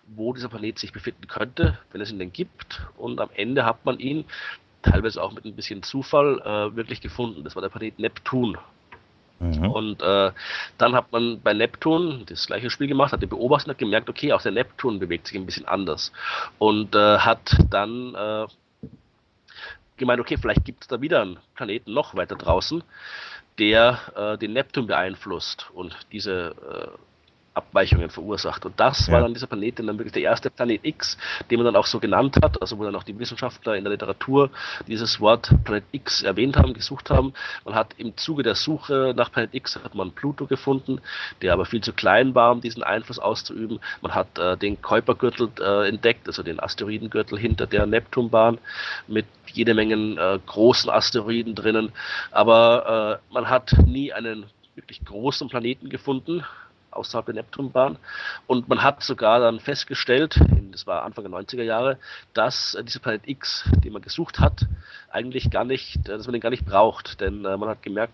wo 0.08 0.34
dieser 0.34 0.50
Planet 0.50 0.80
sich 0.80 0.94
befinden 0.94 1.28
könnte, 1.28 1.78
wenn 1.92 2.02
es 2.02 2.12
ihn 2.12 2.20
denn 2.20 2.32
gibt. 2.32 2.82
Und 2.96 3.20
am 3.20 3.30
Ende 3.36 3.66
hat 3.66 3.86
man 3.86 4.00
ihn 4.00 4.26
teilweise 4.84 5.22
auch 5.22 5.34
mit 5.34 5.46
ein 5.46 5.56
bisschen 5.56 5.84
Zufall 5.84 6.40
äh, 6.40 6.76
wirklich 6.76 7.02
gefunden. 7.02 7.44
Das 7.44 7.56
war 7.56 7.62
der 7.62 7.70
Planet 7.70 8.00
Neptun. 8.00 8.58
Mhm. 9.40 9.72
Und 9.72 10.02
äh, 10.02 10.32
dann 10.78 10.96
hat 10.96 11.12
man 11.12 11.40
bei 11.42 11.54
Neptun 11.54 12.24
das 12.28 12.48
gleiche 12.48 12.70
Spiel 12.70 12.88
gemacht, 12.88 13.12
hat 13.12 13.22
die 13.22 13.28
hat 13.70 13.78
gemerkt, 13.78 14.10
okay, 14.10 14.34
auch 14.34 14.42
der 14.42 14.52
Neptun 14.52 15.00
bewegt 15.00 15.28
sich 15.28 15.38
ein 15.38 15.46
bisschen 15.46 15.68
anders. 15.68 16.12
Und 16.58 16.96
äh, 16.96 17.20
hat 17.20 17.56
dann 17.70 18.16
äh, 18.16 18.48
gemeint, 19.98 20.20
okay, 20.20 20.38
vielleicht 20.38 20.66
gibt 20.66 20.84
es 20.84 20.88
da 20.88 21.02
wieder 21.02 21.22
einen 21.22 21.40
Planeten 21.56 21.94
noch 21.94 22.16
weiter 22.16 22.36
draußen, 22.36 22.84
der 23.60 24.00
äh, 24.16 24.38
den 24.38 24.54
Neptun 24.54 24.88
beeinflusst 24.88 25.70
und 25.74 25.96
diese 26.12 26.56
äh, 26.96 27.07
Abweichungen 27.58 28.10
verursacht. 28.10 28.66
Und 28.66 28.80
das 28.80 29.08
ja. 29.08 29.14
war 29.14 29.22
dann 29.22 29.34
dieser 29.34 29.48
Planet, 29.48 29.80
dann 29.80 29.98
wirklich 29.98 30.14
der 30.14 30.24
erste 30.24 30.50
Planet 30.50 30.80
X, 30.84 31.18
den 31.50 31.58
man 31.58 31.66
dann 31.66 31.76
auch 31.76 31.86
so 31.86 32.00
genannt 32.00 32.38
hat, 32.42 32.62
also 32.62 32.78
wo 32.78 32.84
dann 32.84 32.96
auch 32.96 33.04
die 33.04 33.18
Wissenschaftler 33.18 33.76
in 33.76 33.84
der 33.84 33.92
Literatur 33.92 34.50
dieses 34.88 35.20
Wort 35.20 35.52
Planet 35.64 35.84
X 35.92 36.24
erwähnt 36.24 36.56
haben, 36.56 36.74
gesucht 36.74 37.10
haben. 37.10 37.34
Man 37.66 37.76
hat 37.76 37.94
im 37.98 38.16
Zuge 38.16 38.44
der 38.44 38.56
Suche 38.56 39.14
nach 39.16 39.32
Planet 39.32 39.54
X 39.54 39.80
hat 39.84 39.96
man 39.96 40.12
Pluto 40.12 40.46
gefunden, 40.46 41.02
der 41.42 41.54
aber 41.54 41.66
viel 41.66 41.82
zu 41.82 41.94
klein 41.94 42.36
war, 42.36 42.52
um 42.52 42.62
diesen 42.62 42.84
Einfluss 42.84 43.20
auszuüben. 43.20 43.80
Man 44.02 44.14
hat 44.14 44.38
äh, 44.38 44.56
den 44.58 44.82
Kuipergürtel 44.82 45.50
äh, 45.60 45.90
entdeckt, 45.90 46.28
also 46.28 46.44
den 46.44 46.60
Asteroidengürtel 46.60 47.38
hinter 47.38 47.68
der 47.68 47.86
Neptunbahn 47.86 48.60
mit 49.08 49.26
jede 49.54 49.74
Menge 49.74 49.96
äh, 49.96 50.40
großen 50.46 50.90
Asteroiden 50.90 51.56
drinnen. 51.56 51.92
Aber 52.32 53.20
äh, 53.30 53.34
man 53.34 53.50
hat 53.50 53.74
nie 53.86 54.14
einen 54.14 54.46
wirklich 54.76 55.04
großen 55.04 55.50
Planeten 55.50 55.90
gefunden, 55.90 56.44
außerhalb 56.92 57.26
der 57.26 57.36
Neptunbahn. 57.36 57.98
Und 58.48 58.68
man 58.70 58.84
hat 58.84 59.04
sogar 59.04 59.40
dann 59.40 59.60
festgestellt, 59.60 60.40
das 60.72 60.88
war 60.88 61.04
Anfang 61.04 61.24
der 61.24 61.34
90er 61.34 61.64
Jahre, 61.64 61.98
dass 62.34 62.76
äh, 62.76 62.84
dieser 62.84 63.00
Planet 63.00 63.28
X, 63.28 63.70
den 63.84 63.94
man 63.94 64.02
gesucht 64.02 64.40
hat, 64.40 64.66
eigentlich 65.10 65.50
gar 65.50 65.64
nicht, 65.64 66.08
dass 66.08 66.26
man 66.26 66.34
den 66.34 66.42
gar 66.42 66.50
nicht 66.50 66.66
braucht. 66.66 67.22
Denn 67.22 67.46
äh, 67.46 67.58
man 67.58 67.70
hat 67.70 67.82
gemerkt, 67.82 68.14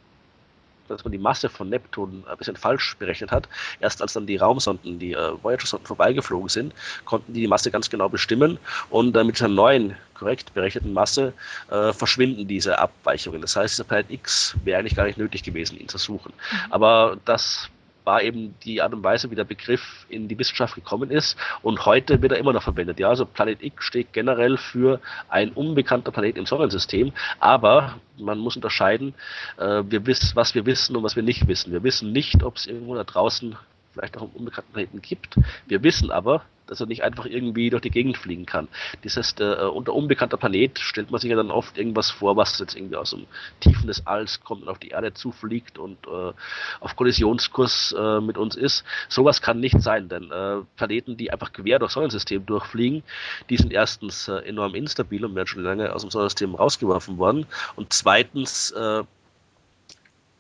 dass 0.87 1.03
man 1.03 1.11
die 1.11 1.17
Masse 1.17 1.49
von 1.49 1.69
Neptun 1.69 2.23
ein 2.29 2.37
bisschen 2.37 2.55
falsch 2.55 2.95
berechnet 2.97 3.31
hat. 3.31 3.47
Erst 3.79 4.01
als 4.01 4.13
dann 4.13 4.27
die 4.27 4.37
Raumsonden, 4.37 4.99
die 4.99 5.13
äh, 5.13 5.33
Voyager-Sonden 5.41 5.87
vorbeigeflogen 5.87 6.49
sind, 6.49 6.73
konnten 7.05 7.33
die 7.33 7.41
die 7.41 7.47
Masse 7.47 7.71
ganz 7.71 7.89
genau 7.89 8.09
bestimmen 8.09 8.59
und 8.89 9.15
äh, 9.15 9.23
mit 9.23 9.35
dieser 9.35 9.47
neuen, 9.47 9.95
korrekt 10.13 10.53
berechneten 10.53 10.93
Masse 10.93 11.33
äh, 11.69 11.91
verschwinden 11.93 12.47
diese 12.47 12.79
Abweichungen. 12.79 13.41
Das 13.41 13.55
heißt, 13.55 13.75
dieser 13.75 13.83
Planet 13.83 14.11
X 14.11 14.55
wäre 14.63 14.79
eigentlich 14.79 14.95
gar 14.95 15.05
nicht 15.05 15.17
nötig 15.17 15.43
gewesen, 15.43 15.79
ihn 15.79 15.89
zu 15.89 15.97
suchen. 15.97 16.33
Mhm. 16.33 16.71
Aber 16.71 17.17
das 17.25 17.69
war 18.03 18.21
eben 18.21 18.55
die 18.63 18.81
Art 18.81 18.93
und 18.93 19.03
Weise, 19.03 19.31
wie 19.31 19.35
der 19.35 19.43
Begriff 19.43 20.05
in 20.09 20.27
die 20.27 20.37
Wissenschaft 20.37 20.75
gekommen 20.75 21.09
ist. 21.09 21.37
Und 21.61 21.85
heute 21.85 22.21
wird 22.21 22.31
er 22.31 22.37
immer 22.37 22.53
noch 22.53 22.63
verwendet. 22.63 22.99
Ja, 22.99 23.09
also 23.09 23.25
Planet 23.25 23.63
X 23.63 23.85
steht 23.85 24.13
generell 24.13 24.57
für 24.57 24.99
ein 25.29 25.51
unbekannter 25.51 26.11
Planet 26.11 26.37
im 26.37 26.45
Sonnensystem. 26.45 27.13
Aber 27.39 27.95
man 28.17 28.39
muss 28.39 28.55
unterscheiden, 28.55 29.13
äh, 29.57 29.83
wir 29.85 30.05
wissen, 30.05 30.35
was 30.35 30.55
wir 30.55 30.65
wissen 30.65 30.95
und 30.95 31.03
was 31.03 31.15
wir 31.15 31.23
nicht 31.23 31.47
wissen. 31.47 31.71
Wir 31.71 31.83
wissen 31.83 32.11
nicht, 32.11 32.43
ob 32.43 32.57
es 32.57 32.67
irgendwo 32.67 32.95
da 32.95 33.03
draußen 33.03 33.55
vielleicht 33.93 34.17
auch 34.17 34.23
einen 34.23 34.31
unbekannten 34.31 34.73
Planeten 34.73 35.01
gibt. 35.01 35.37
Wir 35.67 35.83
wissen 35.83 36.11
aber, 36.11 36.43
dass 36.67 36.79
er 36.79 36.87
nicht 36.87 37.03
einfach 37.03 37.25
irgendwie 37.25 37.69
durch 37.69 37.81
die 37.81 37.89
Gegend 37.89 38.17
fliegen 38.17 38.45
kann. 38.45 38.67
Das 39.03 39.17
heißt, 39.17 39.41
äh, 39.41 39.65
unter 39.65 39.93
unbekannter 39.93 40.37
Planet 40.37 40.79
stellt 40.79 41.11
man 41.11 41.19
sich 41.19 41.29
ja 41.29 41.35
dann 41.35 41.51
oft 41.51 41.77
irgendwas 41.77 42.09
vor, 42.09 42.37
was 42.37 42.57
jetzt 42.59 42.75
irgendwie 42.75 42.95
aus 42.95 43.11
dem 43.11 43.25
Tiefen 43.59 43.87
des 43.87 44.07
Alls 44.07 44.41
kommt 44.43 44.63
und 44.63 44.69
auf 44.69 44.79
die 44.79 44.89
Erde 44.89 45.13
zufliegt 45.13 45.77
und 45.77 45.97
äh, 46.07 46.31
auf 46.79 46.95
Kollisionskurs 46.95 47.93
äh, 47.97 48.21
mit 48.21 48.37
uns 48.37 48.55
ist. 48.55 48.85
Sowas 49.09 49.41
kann 49.41 49.59
nicht 49.59 49.81
sein, 49.81 50.09
denn 50.09 50.31
äh, 50.31 50.61
Planeten, 50.77 51.17
die 51.17 51.31
einfach 51.31 51.51
quer 51.51 51.79
durch 51.79 51.91
Sonnensystem 51.91 52.45
durchfliegen, 52.45 53.03
die 53.49 53.57
sind 53.57 53.73
erstens 53.73 54.27
äh, 54.27 54.37
enorm 54.37 54.75
instabil 54.75 55.25
und 55.25 55.35
werden 55.35 55.47
schon 55.47 55.63
lange 55.63 55.93
aus 55.93 56.01
dem 56.01 56.11
Sonnensystem 56.11 56.55
rausgeworfen 56.55 57.17
worden 57.17 57.45
und 57.75 57.91
zweitens 57.91 58.71
äh, 58.71 59.03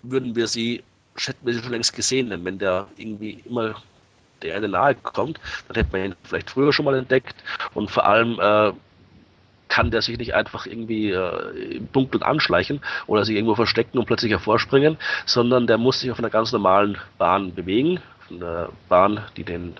würden 0.03 0.35
wir 0.35 0.47
sie 0.47 0.83
hätten 1.17 1.45
wir 1.45 1.53
sie 1.53 1.61
schon 1.61 1.71
längst 1.71 1.95
gesehen, 1.95 2.29
denn 2.29 2.43
wenn 2.45 2.59
der 2.59 2.87
irgendwie 2.97 3.43
immer 3.45 3.75
der 4.41 4.53
Erde 4.53 4.67
nahe 4.67 4.95
kommt, 4.95 5.39
dann 5.67 5.75
hätte 5.75 5.89
man 5.91 6.05
ihn 6.05 6.15
vielleicht 6.23 6.49
früher 6.49 6.73
schon 6.73 6.85
mal 6.85 6.95
entdeckt 6.95 7.35
und 7.73 7.89
vor 7.89 8.05
allem 8.05 8.39
äh, 8.39 8.73
kann 9.69 9.89
der 9.89 10.03
sich 10.03 10.17
nicht 10.17 10.35
einfach 10.35 10.67
irgendwie 10.67 11.11
äh, 11.11 11.77
im 11.77 11.91
Dunkeln 11.91 12.21
anschleichen 12.21 12.81
oder 13.07 13.25
sich 13.25 13.35
irgendwo 13.35 13.55
verstecken 13.55 13.97
und 13.97 14.05
plötzlich 14.05 14.31
hervorspringen, 14.31 14.97
sondern 15.25 15.65
der 15.65 15.79
muss 15.79 16.01
sich 16.01 16.11
auf 16.11 16.19
einer 16.19 16.29
ganz 16.29 16.51
normalen 16.51 16.97
Bahn 17.17 17.55
bewegen, 17.55 17.99
einer 18.29 18.69
Bahn, 18.87 19.21
die 19.35 19.43
den 19.43 19.75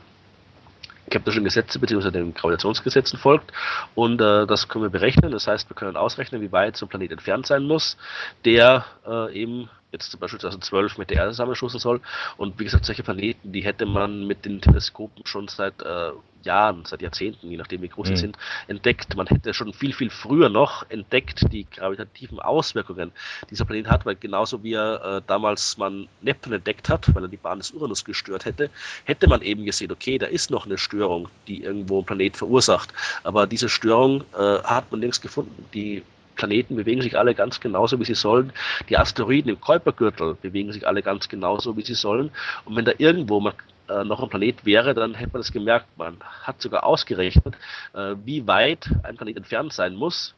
Keplerschen 1.11 1.43
Gesetze 1.43 1.77
bzw. 1.77 2.09
den 2.09 2.33
Gravitationsgesetzen 2.33 3.19
folgt. 3.19 3.51
Und 3.93 4.19
äh, 4.19 4.47
das 4.47 4.67
können 4.67 4.83
wir 4.83 4.89
berechnen. 4.89 5.31
Das 5.31 5.45
heißt, 5.45 5.69
wir 5.69 5.75
können 5.75 5.95
ausrechnen, 5.95 6.41
wie 6.41 6.51
weit 6.51 6.75
so 6.75 6.87
ein 6.87 6.89
Planet 6.89 7.11
entfernt 7.11 7.45
sein 7.45 7.63
muss, 7.63 7.97
der 8.45 8.85
äh, 9.05 9.31
eben 9.33 9.69
jetzt 9.93 10.11
zum 10.11 10.19
Beispiel 10.19 10.39
2012 10.39 10.97
mit 10.97 11.09
der 11.09 11.17
Erde 11.17 11.31
zusammenstoßen 11.31 11.79
soll. 11.79 12.01
Und 12.37 12.59
wie 12.59 12.65
gesagt, 12.65 12.85
solche 12.85 13.03
Planeten, 13.03 13.51
die 13.51 13.63
hätte 13.63 13.85
man 13.85 14.27
mit 14.27 14.43
den 14.43 14.59
Teleskopen 14.59 15.25
schon 15.25 15.47
seit 15.47 15.81
äh, 15.81 16.11
Jahren, 16.43 16.83
seit 16.85 17.01
Jahrzehnten, 17.01 17.49
je 17.49 17.57
nachdem 17.57 17.81
wie 17.81 17.87
groß 17.87 18.07
sie 18.07 18.13
mhm. 18.13 18.17
sind, 18.17 18.37
entdeckt. 18.67 19.15
Man 19.15 19.27
hätte 19.27 19.53
schon 19.53 19.73
viel, 19.73 19.93
viel 19.93 20.09
früher 20.09 20.49
noch 20.49 20.85
entdeckt 20.89 21.45
die 21.51 21.65
gravitativen 21.69 22.39
Auswirkungen 22.39 23.11
dieser 23.49 23.65
Planet 23.65 23.87
hat, 23.87 24.05
weil 24.05 24.15
genauso 24.15 24.63
wie 24.63 24.73
er 24.73 25.03
äh, 25.03 25.21
damals 25.25 25.77
man 25.77 26.07
Neptun 26.21 26.53
entdeckt 26.53 26.89
hat, 26.89 27.13
weil 27.15 27.23
er 27.23 27.29
die 27.29 27.37
Bahn 27.37 27.59
des 27.59 27.71
Uranus 27.71 28.03
gestört 28.03 28.45
hätte, 28.45 28.69
hätte 29.05 29.27
man 29.27 29.41
eben 29.41 29.65
gesehen, 29.65 29.91
okay, 29.91 30.17
da 30.17 30.25
ist 30.25 30.51
noch 30.51 30.65
eine 30.65 30.77
Störung, 30.77 31.29
die 31.47 31.63
irgendwo 31.63 31.99
ein 31.99 32.05
Planet 32.05 32.35
verursacht. 32.35 32.93
Aber 33.23 33.47
diese 33.47 33.69
Störung 33.69 34.23
äh, 34.33 34.59
hat 34.63 34.91
man 34.91 35.01
längst 35.01 35.21
gefunden. 35.21 35.65
Die 35.73 36.03
Planeten 36.35 36.75
bewegen 36.75 37.01
sich 37.01 37.17
alle 37.17 37.35
ganz 37.35 37.59
genauso, 37.59 37.99
wie 37.99 38.05
sie 38.05 38.15
sollen. 38.15 38.51
Die 38.89 38.97
Asteroiden 38.97 39.49
im 39.49 39.61
Kuipergürtel 39.61 40.35
bewegen 40.41 40.71
sich 40.71 40.87
alle 40.87 41.01
ganz 41.01 41.29
genauso, 41.29 41.77
wie 41.77 41.83
sie 41.83 41.95
sollen. 41.95 42.31
Und 42.65 42.75
wenn 42.75 42.85
da 42.85 42.93
irgendwo 42.97 43.39
mal 43.39 43.53
äh, 43.89 44.03
noch 44.03 44.21
ein 44.21 44.29
Planet 44.29 44.65
wäre, 44.65 44.93
dann 44.93 45.13
hätte 45.13 45.31
man 45.33 45.41
das 45.41 45.51
gemerkt. 45.51 45.87
Man 45.97 46.17
hat 46.43 46.61
sogar 46.61 46.85
ausgerechnet, 46.85 47.55
äh, 47.93 48.15
wie 48.23 48.47
weit 48.47 48.89
ein 49.03 49.17
Planet 49.17 49.37
entfernt 49.37 49.73
sein 49.73 49.95
muss, 49.95 50.35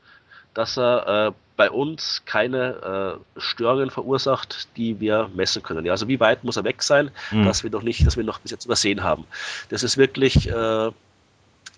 dass 0.54 0.78
er 0.78 1.28
äh, 1.28 1.32
bei 1.58 1.70
uns 1.70 2.24
keine 2.26 3.20
äh, 3.38 3.40
Störungen 3.40 3.90
verursacht, 3.90 4.68
die 4.78 5.00
wir 5.00 5.30
messen 5.34 5.64
können. 5.64 5.86
Ja, 5.86 5.94
also 5.94 6.08
wie 6.08 6.20
weit 6.20 6.44
muss 6.44 6.58
er 6.58 6.64
weg 6.64 6.84
sein, 6.84 7.12
mhm. 7.32 7.46
dass 7.46 7.64
wir 7.64 7.72
noch 7.72 7.84
nicht, 7.84 8.06
dass 8.06 8.18
wir 8.18 8.24
noch 8.24 8.40
bis 8.40 8.52
jetzt 8.52 8.66
übersehen 8.66 9.04
haben. 9.04 9.26
Das 9.70 9.84
ist 9.84 9.98
wirklich 9.98 10.50
äh, 10.50 10.92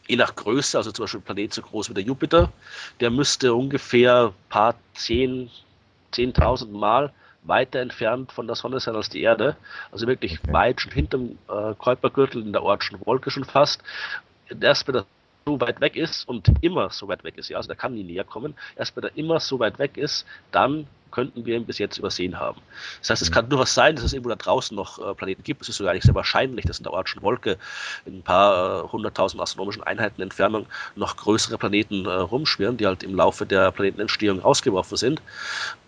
je 0.08 0.16
nach 0.16 0.36
Größe, 0.36 0.78
also 0.78 0.92
zum 0.92 1.04
Beispiel 1.04 1.20
ein 1.20 1.24
Planet 1.24 1.54
so 1.54 1.62
groß 1.62 1.90
wie 1.90 1.94
der 1.94 2.04
Jupiter, 2.04 2.52
der 3.00 3.12
müsste 3.12 3.54
ungefähr 3.54 4.28
ein 4.28 4.50
paar 4.50 4.76
zehn, 4.94 5.50
zehntausend 6.12 6.74
Mal 6.74 7.12
weiter 7.44 7.80
entfernt 7.80 8.32
von 8.32 8.48
der 8.48 8.56
Sonne 8.56 8.80
sein 8.80 8.96
als 8.96 9.10
die 9.10 9.22
Erde. 9.22 9.56
Also 9.92 10.08
wirklich 10.08 10.40
okay. 10.44 10.54
weit 10.54 10.82
schon 10.82 10.92
hinterm 10.92 11.38
äh, 11.50 11.74
Kuipergürtel 11.78 12.42
in 12.42 12.52
der 12.52 12.64
Ortschen 12.64 13.00
Wolke 13.06 13.32
schon 13.32 13.46
fast. 13.46 13.82
Erst 14.62 14.88
wenn 14.88 14.96
er 14.96 15.06
so 15.46 15.60
weit 15.62 15.80
weg 15.80 15.96
ist 15.96 16.28
und 16.28 16.52
immer 16.62 16.90
so 16.90 17.08
weit 17.08 17.24
weg 17.24 17.38
ist, 17.38 17.50
ja, 17.50 17.58
also 17.58 17.68
der 17.68 17.78
kann 17.78 17.94
nie 17.94 18.04
näher 18.04 18.26
kommen, 18.26 18.54
erst 18.76 18.96
wenn 18.96 19.04
er 19.06 19.18
immer 19.18 19.40
so 19.40 19.60
weit 19.60 19.80
weg 19.80 19.96
ist, 19.96 20.26
dann 20.52 20.88
könnten 21.12 21.46
wir 21.46 21.56
ihn 21.56 21.66
bis 21.66 21.78
jetzt 21.78 21.98
übersehen 21.98 22.40
haben. 22.40 22.62
Das 23.00 23.10
heißt, 23.10 23.22
es 23.22 23.30
mhm. 23.30 23.34
kann 23.34 23.50
durchaus 23.50 23.74
sein, 23.74 23.96
dass 23.96 24.06
es 24.06 24.14
irgendwo 24.14 24.30
da 24.30 24.36
draußen 24.36 24.76
noch 24.76 25.00
äh, 25.00 25.14
Planeten 25.14 25.44
gibt. 25.44 25.62
Es 25.62 25.70
ist 25.70 25.78
sogar 25.78 25.94
nicht 25.94 26.04
sehr 26.04 26.16
wahrscheinlich, 26.16 26.66
dass 26.66 26.80
in 26.80 26.84
der 26.84 26.94
Ortschen 26.94 27.22
Wolke 27.22 27.58
in 28.06 28.20
ein 28.20 28.24
paar 28.24 28.86
äh, 28.86 28.88
hunderttausend 28.90 29.42
astronomischen 29.42 29.84
Einheiten 29.84 30.22
Entfernung 30.22 30.66
noch 30.96 31.18
größere 31.18 31.58
Planeten 31.58 32.06
äh, 32.06 32.10
rumschwirren, 32.10 32.78
die 32.78 32.86
halt 32.86 33.04
im 33.04 33.16
Laufe 33.16 33.46
der 33.46 33.72
Planetenentstehung 33.72 34.40
rausgeworfen 34.40 34.98
sind 34.98 35.22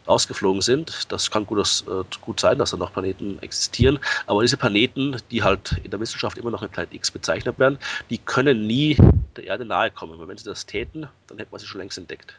rausgeflogen 0.09 0.61
sind. 0.61 1.11
Das 1.11 1.29
kann 1.29 1.45
gut, 1.45 1.59
das, 1.59 1.85
äh, 1.87 2.03
gut 2.21 2.39
sein, 2.39 2.57
dass 2.57 2.71
da 2.71 2.77
noch 2.77 2.91
Planeten 2.91 3.37
existieren. 3.41 3.99
Aber 4.25 4.41
diese 4.41 4.57
Planeten, 4.57 5.15
die 5.31 5.43
halt 5.43 5.79
in 5.83 5.91
der 5.91 5.99
Wissenschaft 5.99 6.37
immer 6.37 6.51
noch 6.51 6.61
mit 6.61 6.71
Planet 6.71 6.93
X 6.93 7.11
bezeichnet 7.11 7.59
werden, 7.59 7.77
die 8.09 8.17
können 8.17 8.65
nie 8.67 8.97
der 9.37 9.45
Erde 9.45 9.65
nahe 9.65 9.91
kommen. 9.91 10.19
Weil 10.19 10.27
wenn 10.27 10.37
sie 10.37 10.45
das 10.45 10.65
täten, 10.65 11.07
dann 11.27 11.37
hätten 11.37 11.51
wir 11.51 11.59
sie 11.59 11.67
schon 11.67 11.79
längst 11.79 11.97
entdeckt. 11.97 12.33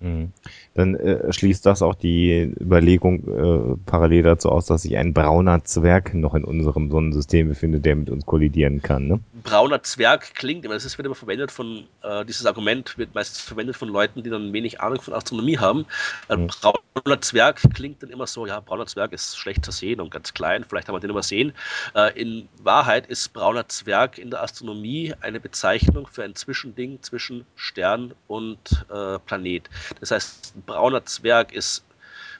Mhm. 0.00 0.32
Dann 0.74 0.94
äh, 0.96 1.32
schließt 1.32 1.64
das 1.64 1.80
auch 1.80 1.94
die 1.94 2.52
Überlegung 2.60 3.28
äh, 3.28 3.76
parallel 3.86 4.22
dazu 4.22 4.50
aus, 4.50 4.66
dass 4.66 4.82
sich 4.82 4.96
ein 4.96 5.14
brauner 5.14 5.64
Zwerg 5.64 6.14
noch 6.14 6.34
in 6.34 6.44
unserem 6.44 6.90
Sonnensystem 6.90 7.48
befindet, 7.48 7.84
der 7.84 7.96
mit 7.96 8.10
uns 8.10 8.26
kollidieren 8.26 8.82
kann. 8.82 9.06
Ne? 9.06 9.20
Brauner 9.42 9.82
Zwerg 9.82 10.34
klingt 10.34 10.64
immer, 10.64 10.74
das 10.74 10.98
wird 10.98 11.06
immer 11.06 11.14
verwendet 11.14 11.50
von, 11.50 11.84
äh, 12.02 12.24
dieses 12.24 12.44
Argument 12.44 12.98
wird 12.98 13.14
meistens 13.14 13.40
verwendet 13.40 13.76
von 13.76 13.88
Leuten, 13.88 14.22
die 14.22 14.30
dann 14.30 14.52
wenig 14.52 14.80
Ahnung 14.80 15.00
von 15.00 15.14
Astronomie 15.14 15.58
haben. 15.58 15.86
Mhm. 16.28 16.48
Brauner 16.48 17.20
Zwerg 17.20 17.62
klingt 17.74 18.02
dann 18.02 18.10
immer 18.10 18.26
so, 18.26 18.46
ja, 18.46 18.60
brauner 18.60 18.86
Zwerg 18.86 19.12
ist 19.12 19.38
schlecht 19.38 19.64
zu 19.64 19.70
sehen 19.70 20.00
und 20.00 20.10
ganz 20.10 20.34
klein, 20.34 20.64
vielleicht 20.68 20.88
haben 20.88 20.94
wir 20.94 21.00
den 21.00 21.10
übersehen. 21.10 21.52
Äh, 21.94 22.20
in 22.20 22.48
Wahrheit 22.62 23.06
ist 23.06 23.32
brauner 23.32 23.68
Zwerg 23.68 24.18
in 24.18 24.30
der 24.30 24.42
Astronomie 24.42 25.14
eine 25.20 25.40
Bezeichnung 25.40 26.06
für 26.06 26.24
ein 26.24 26.34
Zwischending 26.34 27.02
zwischen 27.02 27.46
Stern 27.56 28.12
und 28.26 28.84
äh, 28.90 29.18
Planet. 29.20 29.68
Das 30.00 30.10
heißt, 30.10 30.54
ein 30.56 30.62
brauner 30.62 31.04
Zwerg 31.04 31.52
ist 31.52 31.84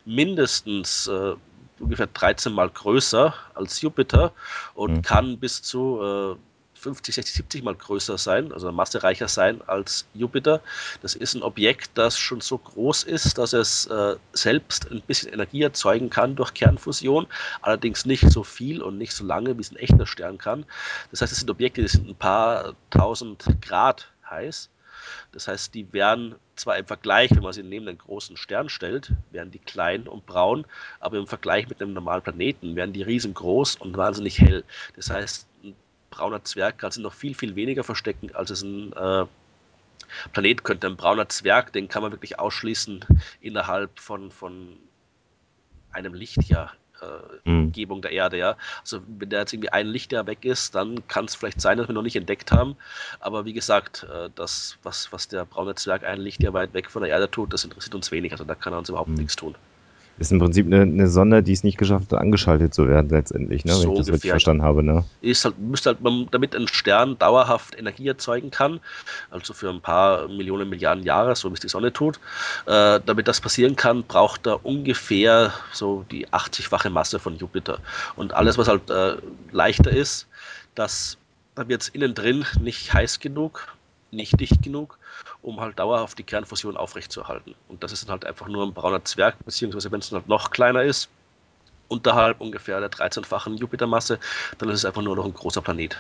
mindestens 0.05 1.07
äh, 1.07 1.34
ungefähr 1.80 2.07
13 2.07 2.53
mal 2.53 2.68
größer 2.70 3.34
als 3.55 3.80
Jupiter 3.80 4.32
und 4.74 4.92
mhm. 4.92 5.03
kann 5.03 5.38
bis 5.38 5.62
zu 5.62 6.36
äh, 6.36 6.36
50, 6.84 7.14
60, 7.14 7.34
70 7.36 7.64
mal 7.64 7.74
größer 7.74 8.18
sein, 8.18 8.53
also 8.53 8.70
massereicher 8.70 9.26
sein 9.26 9.62
als 9.66 10.07
Jupiter. 10.12 10.61
Das 11.01 11.14
ist 11.14 11.34
ein 11.34 11.42
Objekt, 11.42 11.92
das 11.95 12.18
schon 12.18 12.42
so 12.42 12.59
groß 12.59 13.05
ist, 13.05 13.38
dass 13.38 13.55
es 13.55 13.86
äh, 13.86 14.16
selbst 14.34 14.90
ein 14.90 15.01
bisschen 15.01 15.32
Energie 15.32 15.62
erzeugen 15.62 16.11
kann 16.11 16.36
durch 16.36 16.53
Kernfusion, 16.53 17.26
allerdings 17.62 18.05
nicht 18.05 18.30
so 18.30 18.45
viel 18.45 18.82
und 18.82 18.99
nicht 18.99 19.14
so 19.14 19.24
lange, 19.24 19.57
wie 19.57 19.62
es 19.62 19.70
ein 19.70 19.76
echter 19.76 20.07
Stern 20.07 20.36
kann. 20.36 20.66
Das 21.11 21.22
heißt, 21.22 21.32
es 21.32 21.38
sind 21.38 21.51
Objekte, 21.51 21.80
die 21.80 21.88
sind 21.88 22.07
ein 22.07 22.16
paar 22.16 22.74
tausend 22.90 23.47
Grad 23.62 24.12
heiß 24.28 24.68
das 25.35 25.49
heißt, 25.49 25.74
die 25.74 25.93
wären 25.93 26.37
zwar 26.55 26.78
im 26.78 26.87
Vergleich, 26.87 27.30
wenn 27.32 27.43
man 27.43 27.53
sie 27.53 27.64
neben 27.64 27.89
einen 27.89 27.99
großen 27.99 28.37
Stern 28.37 28.68
stellt, 28.68 29.11
wären 29.32 29.51
die 29.51 29.59
klein 29.59 30.07
und 30.07 30.26
braun, 30.26 30.64
aber 31.01 31.18
im 31.18 31.26
Vergleich 31.26 31.68
mit 31.68 31.82
einem 31.82 31.93
normalen 31.93 32.22
Planeten 32.22 32.76
wären 32.76 32.93
die 32.93 33.03
riesengroß 33.03 33.76
und 33.76 33.97
wahnsinnig 33.97 34.39
hell. 34.41 34.62
Das 34.95 35.11
heißt, 35.11 35.49
ein 35.64 35.74
brauner 36.11 36.45
Zwerg 36.45 36.78
kann 36.78 36.93
sich 36.93 37.03
noch 37.03 37.12
viel, 37.12 37.35
viel 37.35 37.57
weniger 37.57 37.82
verstecken, 37.82 38.35
als 38.35 38.51
es 38.51 38.62
ein 38.62 38.93
äh, 38.93 39.26
Planet 40.32 40.62
könnte. 40.62 40.87
Ein 40.87 40.97
brauner 40.97 41.28
Zwerg, 41.28 41.72
den 41.72 41.89
kann 41.89 42.03
man 42.03 42.12
wirklich 42.12 42.39
ausschließen 42.39 43.05
innerhalb 43.41 43.99
von, 43.99 44.30
von 44.30 44.76
einem 45.91 46.14
Lichtjahr 46.14 46.72
äh, 47.44 47.50
mhm. 47.50 47.64
Umgebung 47.66 48.02
der 48.02 48.12
Erde, 48.12 48.38
ja. 48.38 48.57
Also 48.80 49.00
wenn 49.07 49.30
da 49.30 49.40
jetzt 49.40 49.52
irgendwie 49.52 49.70
ein 49.70 49.86
Lichtjahr 49.86 50.26
weg 50.26 50.44
ist, 50.44 50.74
dann 50.74 51.07
kann 51.09 51.24
es 51.26 51.34
vielleicht 51.34 51.61
sein, 51.61 51.78
dass 51.78 51.88
wir 51.88 51.94
noch 51.94 52.02
nicht 52.02 52.16
entdeckt 52.16 52.52
haben. 52.52 52.76
Aber 53.20 53.44
wie 53.44 53.52
gesagt, 53.52 54.07
äh, 54.12 54.30
das, 54.34 54.78
was, 54.82 55.12
was 55.12 55.28
der 55.28 55.44
braune 55.44 55.74
Zwerg 55.74 56.05
ein 56.05 56.20
Lichtjahr 56.20 56.52
weit 56.52 56.74
weg 56.74 56.90
von 56.90 57.02
der 57.02 57.11
Erde 57.11 57.30
tut, 57.30 57.52
das 57.52 57.64
interessiert 57.64 57.94
uns 57.94 58.11
wenig. 58.11 58.32
Also 58.32 58.44
da 58.44 58.55
kann 58.55 58.72
er 58.72 58.78
uns 58.78 58.88
überhaupt 58.88 59.11
mhm. 59.11 59.16
nichts 59.16 59.36
tun. 59.36 59.55
Ist 60.19 60.31
im 60.31 60.39
Prinzip 60.39 60.67
eine, 60.67 60.83
eine 60.83 61.09
Sonde, 61.09 61.43
die 61.43 61.53
es 61.53 61.65
nicht 61.65 61.77
geschafft 61.77 62.12
hat, 62.12 62.21
angeschaltet 62.21 62.73
zu 62.73 62.89
werden 62.89 63.11
letztendlich, 63.11 63.65
ne? 63.65 63.73
So 63.73 63.83
wenn 63.83 63.93
ich 63.93 63.99
das 63.99 64.09
richtig 64.12 64.31
verstanden 64.31 64.62
habe. 64.62 64.83
Ne? 64.83 65.05
Ist 65.21 65.45
halt, 65.45 65.59
müsste 65.59 65.91
halt, 65.91 66.03
man, 66.03 66.29
damit 66.31 66.55
ein 66.55 66.69
Stern 66.69 67.19
dauerhaft 67.19 67.77
Energie 67.77 68.07
erzeugen 68.07 68.51
kann, 68.51 68.81
also 69.31 69.55
für 69.55 69.71
ein 69.71 69.81
paar 69.81 70.29
Millionen, 70.29 70.69
Milliarden 70.69 71.05
Jahre, 71.05 71.35
so 71.35 71.51
wie 71.51 71.55
es 71.55 71.61
die 71.61 71.69
Sonne 71.69 71.93
tut, 71.93 72.21
äh, 72.67 73.01
damit 73.05 73.27
das 73.27 73.41
passieren 73.41 73.75
kann, 73.75 74.05
braucht 74.05 74.47
er 74.47 74.65
ungefähr 74.65 75.53
so 75.73 76.05
die 76.11 76.29
80-fache 76.29 76.91
Masse 76.91 77.19
von 77.19 77.37
Jupiter. 77.37 77.79
Und 78.15 78.35
alles, 78.35 78.57
was 78.57 78.69
halt 78.69 78.91
äh, 78.91 79.17
leichter 79.51 79.91
ist, 79.91 80.29
das 80.75 81.19
dann 81.55 81.69
wird 81.69 81.83
es 81.83 81.89
innen 81.89 82.15
drin 82.15 82.45
nicht 82.61 82.93
heiß 82.93 83.21
genug, 83.21 83.75
nicht 84.11 84.39
dicht 84.41 84.62
genug, 84.62 84.99
um 85.43 85.61
halt 85.61 85.79
dauerhaft 85.79 86.19
die 86.19 86.23
Kernfusion 86.23 86.77
aufrechtzuerhalten. 86.77 87.55
Und 87.69 87.83
das 87.83 87.93
ist 87.93 88.05
dann 88.05 88.12
halt 88.12 88.25
einfach 88.25 88.49
nur 88.49 88.65
ein 88.65 88.73
brauner 88.73 89.05
Zwerg, 89.05 89.37
beziehungsweise 89.45 89.91
wenn 89.93 90.01
es 90.01 90.11
dann 90.11 90.21
halt 90.21 90.29
noch 90.29 90.51
kleiner 90.51 90.83
ist, 90.83 91.09
unterhalb 91.89 92.41
ungefähr 92.41 92.81
der 92.81 92.91
13-fachen 92.91 93.57
Jupitermasse, 93.57 94.19
dann 94.59 94.69
ist 94.69 94.79
es 94.81 94.85
einfach 94.85 95.03
nur 95.03 95.17
noch 95.17 95.25
ein 95.25 95.35
großer 95.35 95.62
Planet. 95.62 95.97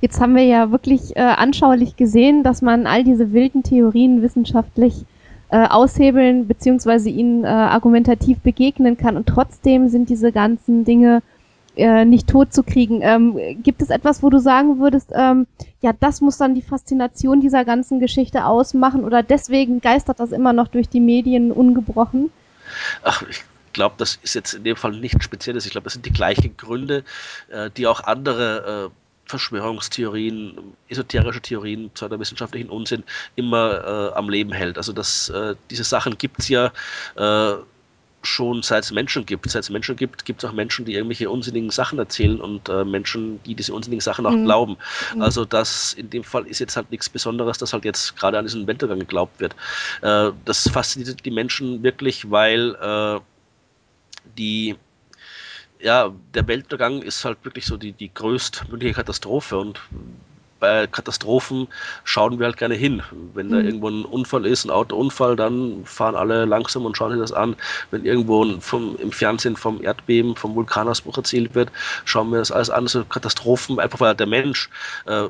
Jetzt 0.00 0.20
haben 0.20 0.36
wir 0.36 0.44
ja 0.44 0.70
wirklich 0.70 1.16
äh, 1.16 1.20
anschaulich 1.20 1.96
gesehen, 1.96 2.42
dass 2.42 2.62
man 2.62 2.86
all 2.86 3.04
diese 3.04 3.32
wilden 3.32 3.62
Theorien 3.62 4.22
wissenschaftlich 4.22 5.04
äh, 5.50 5.66
aushebeln 5.66 6.46
bzw. 6.46 7.10
ihnen 7.10 7.44
äh, 7.44 7.48
argumentativ 7.48 8.38
begegnen 8.40 8.96
kann 8.96 9.16
und 9.16 9.26
trotzdem 9.26 9.88
sind 9.88 10.08
diese 10.08 10.30
ganzen 10.30 10.84
Dinge 10.84 11.22
äh, 11.76 12.04
nicht 12.04 12.28
tot 12.28 12.52
zu 12.52 12.62
kriegen. 12.62 13.00
Ähm, 13.02 13.38
gibt 13.62 13.82
es 13.82 13.90
etwas, 13.90 14.22
wo 14.22 14.30
du 14.30 14.38
sagen 14.38 14.78
würdest, 14.78 15.10
ähm, 15.14 15.46
ja, 15.80 15.92
das 15.92 16.20
muss 16.20 16.38
dann 16.38 16.54
die 16.54 16.62
Faszination 16.62 17.40
dieser 17.40 17.64
ganzen 17.64 18.00
Geschichte 18.00 18.46
ausmachen 18.46 19.04
oder 19.04 19.22
deswegen 19.22 19.80
geistert 19.80 20.20
das 20.20 20.32
immer 20.32 20.52
noch 20.52 20.68
durch 20.68 20.88
die 20.88 21.00
Medien 21.00 21.52
ungebrochen? 21.52 22.30
Ach, 23.02 23.22
ich 23.28 23.44
glaube, 23.72 23.96
das 23.98 24.18
ist 24.22 24.34
jetzt 24.34 24.54
in 24.54 24.64
dem 24.64 24.76
Fall 24.76 24.92
nichts 24.92 25.24
Spezielles. 25.24 25.66
Ich 25.66 25.72
glaube, 25.72 25.84
das 25.84 25.94
sind 25.94 26.06
die 26.06 26.12
gleichen 26.12 26.56
Gründe, 26.56 27.04
äh, 27.50 27.70
die 27.76 27.86
auch 27.86 28.02
andere 28.04 28.90
äh, 28.90 28.94
Verschwörungstheorien, 29.26 30.58
esoterische 30.88 31.40
Theorien, 31.40 31.90
pseudowissenschaftlichen 31.90 32.68
Unsinn 32.68 33.04
immer 33.36 34.12
äh, 34.12 34.16
am 34.16 34.28
Leben 34.28 34.52
hält. 34.52 34.76
Also 34.76 34.92
das, 34.92 35.28
äh, 35.30 35.54
diese 35.70 35.84
Sachen 35.84 36.18
gibt 36.18 36.40
es 36.40 36.48
ja 36.48 36.72
äh, 37.16 37.56
schon 38.24 38.62
seit 38.62 38.84
es 38.84 38.92
Menschen 38.92 39.26
gibt. 39.26 39.48
Seit 39.50 39.62
es 39.62 39.70
Menschen 39.70 39.96
gibt, 39.96 40.24
gibt 40.24 40.42
es 40.42 40.48
auch 40.48 40.54
Menschen, 40.54 40.84
die 40.84 40.94
irgendwelche 40.94 41.30
unsinnigen 41.30 41.70
Sachen 41.70 41.98
erzählen 41.98 42.40
und 42.40 42.68
äh, 42.68 42.84
Menschen, 42.84 43.40
die 43.44 43.54
diese 43.54 43.72
unsinnigen 43.74 44.00
Sachen 44.00 44.26
auch 44.26 44.32
Mhm. 44.32 44.44
glauben. 44.44 44.76
Mhm. 45.14 45.22
Also 45.22 45.44
das 45.44 45.92
in 45.94 46.10
dem 46.10 46.24
Fall 46.24 46.46
ist 46.46 46.58
jetzt 46.58 46.76
halt 46.76 46.90
nichts 46.90 47.08
Besonderes, 47.08 47.58
dass 47.58 47.72
halt 47.72 47.84
jetzt 47.84 48.16
gerade 48.16 48.38
an 48.38 48.44
diesen 48.44 48.66
Weltuntergang 48.66 49.00
geglaubt 49.00 49.40
wird. 49.40 49.54
Äh, 50.02 50.30
das 50.44 50.68
fasziniert 50.68 51.24
die 51.24 51.30
Menschen 51.30 51.82
wirklich, 51.82 52.30
weil 52.30 52.74
äh, 52.80 53.20
die 54.38 54.76
ja, 55.80 56.10
der 56.34 56.48
Weltuntergang 56.48 57.02
ist 57.02 57.24
halt 57.24 57.44
wirklich 57.44 57.66
so 57.66 57.76
die, 57.76 57.92
die 57.92 58.12
größtmögliche 58.12 58.94
Katastrophe 58.94 59.58
und 59.58 59.80
bei 60.64 60.86
Katastrophen 60.86 61.68
schauen 62.04 62.38
wir 62.38 62.46
halt 62.46 62.56
gerne 62.56 62.74
hin. 62.74 63.02
Wenn 63.34 63.50
da 63.50 63.58
Mhm. 63.58 63.66
irgendwo 63.66 63.88
ein 63.90 64.04
Unfall 64.06 64.46
ist, 64.46 64.64
ein 64.64 64.70
Autounfall, 64.70 65.36
dann 65.36 65.84
fahren 65.84 66.14
alle 66.14 66.46
langsam 66.46 66.86
und 66.86 66.96
schauen 66.96 67.12
sich 67.12 67.20
das 67.20 67.32
an. 67.32 67.54
Wenn 67.90 68.04
irgendwo 68.06 68.44
vom, 68.60 68.96
im 68.96 69.12
Fernsehen 69.12 69.56
vom 69.56 69.82
Erdbeben, 69.82 70.36
vom 70.36 70.54
Vulkanausbruch 70.54 71.18
erzählt 71.18 71.54
wird, 71.54 71.70
schauen 72.06 72.30
wir 72.30 72.38
das 72.38 72.50
alles 72.50 72.70
an. 72.70 72.86
So 72.86 73.04
Katastrophen, 73.04 73.78
einfach 73.78 74.00
weil 74.00 74.14
der 74.14 74.26
Mensch 74.26 74.70
äh, 75.04 75.28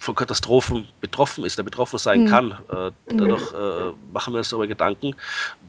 von 0.00 0.14
Katastrophen 0.14 0.88
betroffen 1.00 1.44
ist, 1.44 1.58
der 1.58 1.64
betroffen 1.64 1.98
sein 1.98 2.20
Mhm. 2.22 2.26
kann. 2.26 2.50
Äh, 2.68 2.90
dadurch 3.16 3.52
äh, 3.52 3.92
machen 4.12 4.32
wir 4.34 4.38
uns 4.38 4.48
darüber 4.50 4.66
Gedanken, 4.66 5.14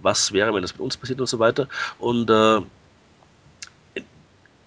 was 0.02 0.32
wäre, 0.34 0.54
wenn 0.54 0.62
das 0.64 0.74
mit 0.74 0.82
uns 0.82 0.98
passiert 0.98 1.20
und 1.20 1.28
so 1.28 1.38
weiter. 1.40 1.68
Und 2.00 2.30
äh, 2.30 2.62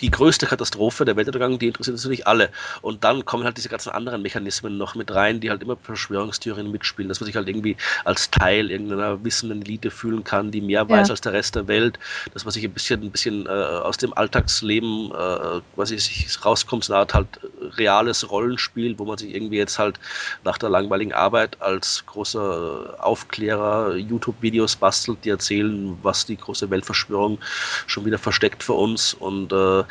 die 0.03 0.11
größte 0.11 0.47
Katastrophe, 0.47 1.05
der 1.05 1.17
Weltuntergang, 1.17 1.59
die 1.59 1.69
interessiert 1.69 1.97
natürlich 1.97 2.27
alle. 2.27 2.51
Und 2.83 3.05
dann 3.05 3.25
kommen 3.25 3.45
halt 3.45 3.57
diese 3.57 3.69
ganzen 3.69 3.91
anderen 3.91 4.21
Mechanismen 4.23 4.77
noch 4.77 4.95
mit 4.95 5.13
rein, 5.15 5.41
die 5.41 5.51
halt 5.51 5.63
immer 5.63 5.77
Verschwörungstheorien 5.77 6.71
mitspielen, 6.71 7.09
dass 7.09 7.21
man 7.21 7.27
sich 7.27 7.37
halt 7.37 7.49
irgendwie 7.49 7.77
als 8.05 8.31
Teil 8.31 8.71
irgendeiner 8.71 9.23
wissenden 9.25 9.63
Elite 9.63 9.91
fühlen 9.91 10.25
kann, 10.25 10.51
die 10.51 10.61
mehr 10.61 10.89
weiß 10.89 11.09
Ja. 11.09 11.13
als 11.13 11.21
der 11.21 11.33
Rest 11.33 11.55
der 11.55 11.69
Welt, 11.69 11.99
dass 12.35 12.45
man 12.45 12.53
sich 12.53 12.65
ein 12.65 12.73
bisschen, 12.73 13.03
ein 13.03 13.11
bisschen 13.11 13.47
äh, 13.47 13.49
aus 13.49 13.97
dem 13.97 14.13
Alltagsleben 14.13 15.11
äh, 15.13 15.61
quasi 15.75 15.99
sich 15.99 16.29
rauskommt, 16.45 16.85
so 16.85 16.93
eine 16.93 17.01
Art 17.01 17.15
halt 17.15 17.29
äh, 17.43 17.67
reales 17.77 18.29
Rollenspiel, 18.31 18.99
wo 18.99 19.05
man 19.05 19.19
sich 19.19 19.35
irgendwie 19.35 19.57
jetzt 19.57 19.79
halt 19.79 19.99
nach 20.45 20.59
der 20.59 20.69
langweiligen 20.69 21.13
Arbeit 21.13 21.57
als 21.63 22.05
großer 22.07 22.97
Aufklärer 22.99 23.95
YouTube-Videos 23.97 24.77
bastelt, 24.77 25.19
die 25.25 25.31
erzählen, 25.31 25.97
was 26.03 26.27
die 26.27 26.37
große 26.37 26.69
Weltverschwörung 26.71 27.39
schon 27.87 28.05
wieder 28.05 28.19
versteckt 28.19 28.63
für 28.63 28.73
uns 28.75 29.15
und 29.15 29.53
äh, 29.53 29.85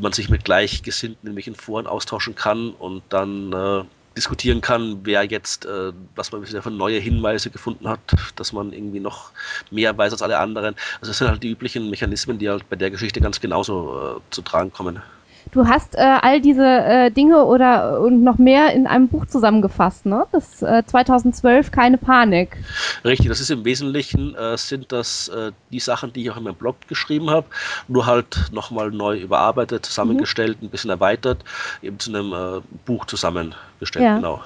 man 0.00 0.12
sich 0.12 0.28
mit 0.28 0.44
Gleichgesinnten 0.44 1.28
in 1.28 1.34
welchen 1.34 1.54
Foren 1.54 1.86
austauschen 1.86 2.34
kann 2.34 2.70
und 2.70 3.02
dann 3.08 3.52
äh, 3.52 3.84
diskutieren 4.16 4.60
kann, 4.60 5.00
wer 5.04 5.24
jetzt, 5.24 5.64
äh, 5.64 5.92
was 6.16 6.32
man 6.32 6.46
wieder 6.46 6.62
für 6.62 6.70
neue 6.70 6.98
Hinweise 6.98 7.50
gefunden 7.50 7.88
hat, 7.88 8.00
dass 8.36 8.52
man 8.52 8.72
irgendwie 8.72 9.00
noch 9.00 9.30
mehr 9.70 9.96
weiß 9.96 10.12
als 10.12 10.22
alle 10.22 10.38
anderen. 10.38 10.74
Also 11.00 11.10
das 11.10 11.18
sind 11.18 11.28
halt 11.28 11.42
die 11.42 11.50
üblichen 11.50 11.88
Mechanismen, 11.90 12.38
die 12.38 12.48
halt 12.48 12.68
bei 12.68 12.76
der 12.76 12.90
Geschichte 12.90 13.20
ganz 13.20 13.40
genauso 13.40 14.18
äh, 14.18 14.20
zu 14.30 14.42
tragen 14.42 14.72
kommen. 14.72 15.00
Du 15.52 15.66
hast 15.66 15.94
äh, 15.94 15.98
all 16.00 16.40
diese 16.40 16.64
äh, 16.64 17.10
Dinge 17.10 17.44
oder 17.44 18.00
und 18.00 18.22
noch 18.22 18.38
mehr 18.38 18.72
in 18.74 18.86
einem 18.86 19.08
Buch 19.08 19.26
zusammengefasst, 19.26 20.06
ne? 20.06 20.24
Das 20.32 20.62
äh, 20.62 20.82
2012 20.86 21.70
keine 21.70 21.96
Panik. 21.98 22.56
Richtig, 23.04 23.28
das 23.28 23.40
ist 23.40 23.50
im 23.50 23.64
Wesentlichen 23.64 24.34
äh, 24.34 24.56
sind 24.56 24.92
das 24.92 25.28
äh, 25.28 25.52
die 25.72 25.80
Sachen, 25.80 26.12
die 26.12 26.22
ich 26.22 26.30
auch 26.30 26.36
in 26.36 26.44
meinem 26.44 26.54
Blog 26.54 26.76
geschrieben 26.88 27.30
habe, 27.30 27.46
nur 27.88 28.06
halt 28.06 28.50
nochmal 28.52 28.90
neu 28.90 29.18
überarbeitet, 29.18 29.86
zusammengestellt, 29.86 30.58
ein 30.62 30.68
bisschen 30.68 30.90
erweitert, 30.90 31.44
eben 31.82 31.98
zu 31.98 32.10
einem 32.14 32.32
äh, 32.32 32.60
Buch 32.84 33.06
zusammengestellt, 33.06 34.04
Ja. 34.04 34.16
genau. 34.16 34.40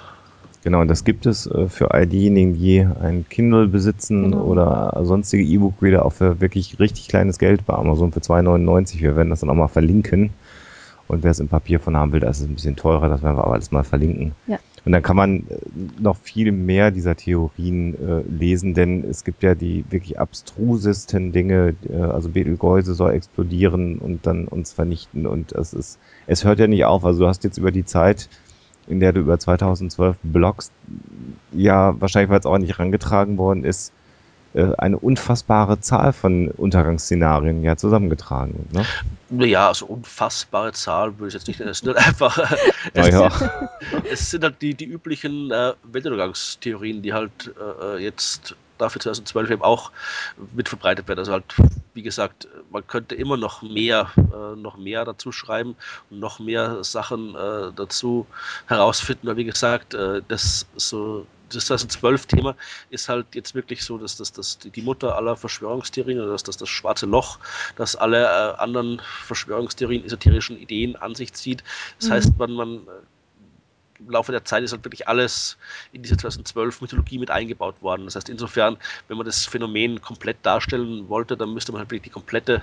Genau, 0.64 0.80
und 0.80 0.86
das 0.86 1.02
gibt 1.02 1.26
es 1.26 1.46
äh, 1.48 1.68
für 1.68 1.90
all 1.90 2.06
diejenigen, 2.06 2.54
die 2.54 2.86
ein 3.02 3.26
Kindle 3.28 3.66
besitzen 3.66 4.30
Genau. 4.30 4.44
oder 4.44 4.96
sonstige 5.02 5.42
E-Book-Reader 5.42 6.04
auch 6.04 6.12
für 6.12 6.40
wirklich 6.40 6.78
richtig 6.78 7.08
kleines 7.08 7.38
Geld 7.40 7.66
bei 7.66 7.74
Amazon 7.74 8.12
für 8.12 8.20
2,99. 8.20 9.00
Wir 9.00 9.16
werden 9.16 9.30
das 9.30 9.40
dann 9.40 9.50
auch 9.50 9.56
mal 9.56 9.66
verlinken. 9.66 10.30
Und 11.12 11.22
wer 11.22 11.30
es 11.30 11.40
im 11.40 11.48
Papier 11.48 11.78
von 11.78 11.94
haben 11.94 12.10
will, 12.12 12.20
da 12.20 12.30
ist 12.30 12.40
es 12.40 12.46
ein 12.46 12.54
bisschen 12.54 12.74
teurer, 12.74 13.10
das 13.10 13.22
werden 13.22 13.36
wir 13.36 13.44
aber 13.44 13.52
alles 13.52 13.70
mal 13.70 13.84
verlinken. 13.84 14.32
Ja. 14.46 14.58
Und 14.86 14.92
dann 14.92 15.02
kann 15.02 15.14
man 15.14 15.40
äh, 15.40 15.58
noch 16.00 16.16
viel 16.16 16.52
mehr 16.52 16.90
dieser 16.90 17.16
Theorien 17.16 17.94
äh, 17.94 18.22
lesen, 18.30 18.72
denn 18.72 19.04
es 19.04 19.22
gibt 19.22 19.42
ja 19.42 19.54
die 19.54 19.84
wirklich 19.90 20.18
abstrusesten 20.18 21.32
Dinge, 21.32 21.74
äh, 21.86 21.98
also 21.98 22.30
Betelgeuse 22.30 22.94
soll 22.94 23.12
explodieren 23.12 23.98
und 23.98 24.26
dann 24.26 24.48
uns 24.48 24.72
vernichten 24.72 25.26
und 25.26 25.52
es 25.52 25.74
ist, 25.74 25.98
es 26.26 26.44
hört 26.44 26.58
ja 26.58 26.66
nicht 26.66 26.86
auf. 26.86 27.04
Also 27.04 27.20
du 27.20 27.28
hast 27.28 27.44
jetzt 27.44 27.58
über 27.58 27.72
die 27.72 27.84
Zeit, 27.84 28.30
in 28.86 28.98
der 28.98 29.12
du 29.12 29.20
über 29.20 29.38
2012 29.38 30.16
bloggst, 30.22 30.72
ja, 31.52 31.94
wahrscheinlich, 32.00 32.30
weil 32.30 32.40
es 32.40 32.46
auch 32.46 32.56
nicht 32.56 32.78
rangetragen 32.78 33.36
worden 33.36 33.64
ist, 33.64 33.92
eine 34.54 34.98
unfassbare 34.98 35.80
Zahl 35.80 36.12
von 36.12 36.48
Untergangsszenarien 36.48 37.62
ja 37.62 37.76
zusammengetragen. 37.76 38.68
Ne? 38.72 38.84
Naja, 39.30 39.68
also 39.68 39.86
unfassbare 39.86 40.72
Zahl 40.72 41.18
würde 41.18 41.28
ich 41.28 41.34
jetzt 41.34 41.48
nicht 41.48 41.58
nennen. 41.58 41.70
Es 41.70 41.78
sind 41.78 41.94
halt 41.94 42.06
einfach, 42.06 42.38
Ja, 42.94 43.06
es, 43.06 43.08
ja. 43.08 43.30
es 44.10 44.30
sind 44.30 44.44
halt 44.44 44.60
die, 44.60 44.74
die 44.74 44.84
üblichen 44.84 45.50
äh, 45.50 45.72
Weltuntergangstheorien, 45.84 47.02
die 47.02 47.12
halt 47.12 47.54
äh, 47.82 48.02
jetzt 48.02 48.54
dafür 48.82 49.00
2012 49.00 49.50
eben 49.50 49.62
auch 49.62 49.90
mit 50.54 50.68
verbreitet 50.68 51.08
werden. 51.08 51.20
Also 51.20 51.32
halt, 51.32 51.54
wie 51.94 52.02
gesagt, 52.02 52.48
man 52.70 52.86
könnte 52.86 53.14
immer 53.14 53.36
noch 53.36 53.62
mehr, 53.62 54.10
äh, 54.16 54.56
noch 54.56 54.76
mehr 54.76 55.04
dazu 55.04 55.32
schreiben 55.32 55.76
und 56.10 56.20
noch 56.20 56.38
mehr 56.38 56.82
Sachen 56.84 57.34
äh, 57.34 57.72
dazu 57.74 58.26
herausfinden. 58.66 59.26
Weil 59.26 59.36
wie 59.36 59.44
gesagt, 59.44 59.94
äh, 59.94 60.20
das 60.28 60.66
so 60.76 61.26
das 61.54 61.66
2012-Thema 61.66 62.56
ist 62.90 63.08
halt 63.08 63.26
jetzt 63.34 63.54
wirklich 63.54 63.84
so, 63.84 63.98
dass 63.98 64.16
das, 64.16 64.32
das 64.32 64.58
die 64.58 64.82
Mutter 64.82 65.16
aller 65.16 65.36
Verschwörungstheorien 65.36 66.20
oder 66.20 66.32
dass 66.32 66.42
das 66.42 66.56
das 66.56 66.68
schwarze 66.68 67.06
Loch, 67.06 67.38
das 67.76 67.96
alle 67.96 68.24
äh, 68.24 68.56
anderen 68.58 69.00
Verschwörungstheorien, 69.24 70.04
esoterischen 70.04 70.58
Ideen 70.58 70.96
an 70.96 71.14
sich 71.14 71.32
zieht. 71.34 71.62
Das 71.98 72.08
Mhm. 72.08 72.12
heißt, 72.12 72.38
man, 72.38 72.52
man 72.52 72.76
äh, 72.78 72.80
im 73.98 74.10
Laufe 74.10 74.32
der 74.32 74.44
Zeit 74.44 74.62
ist 74.64 74.72
halt 74.72 74.84
wirklich 74.84 75.08
alles 75.08 75.56
in 75.92 76.02
diese 76.02 76.16
2012 76.16 76.80
Mythologie 76.80 77.18
mit 77.18 77.30
eingebaut 77.30 77.76
worden. 77.82 78.04
Das 78.04 78.16
heißt, 78.16 78.28
insofern, 78.28 78.76
wenn 79.08 79.16
man 79.16 79.26
das 79.26 79.46
Phänomen 79.46 80.00
komplett 80.00 80.38
darstellen 80.42 81.08
wollte, 81.08 81.36
dann 81.36 81.52
müsste 81.54 81.72
man 81.72 81.80
halt 81.80 81.90
wirklich 81.90 82.02
die 82.02 82.10
komplette 82.10 82.62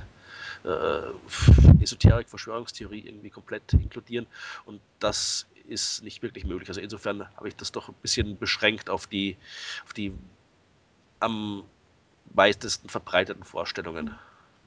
äh, 0.66 1.84
Esoterik, 1.84 2.28
Verschwörungstheorie 2.30 3.02
irgendwie 3.08 3.30
komplett 3.30 3.74
inkludieren. 3.74 4.28
Und 4.66 4.82
das 5.00 5.48
ist 5.70 6.04
nicht 6.04 6.22
wirklich 6.24 6.46
möglich. 6.46 6.68
Also 6.70 6.82
insofern 6.82 7.26
habe 7.38 7.48
ich 7.48 7.56
das 7.56 7.72
doch 7.72 7.90
ein 7.90 7.96
bisschen 8.02 8.38
beschränkt 8.38 8.90
auf 8.90 9.08
die, 9.08 9.38
auf 9.86 9.94
die 9.94 10.14
am 11.20 11.64
weitesten 12.34 12.90
verbreiteten 12.90 13.44
Vorstellungen. 13.44 14.12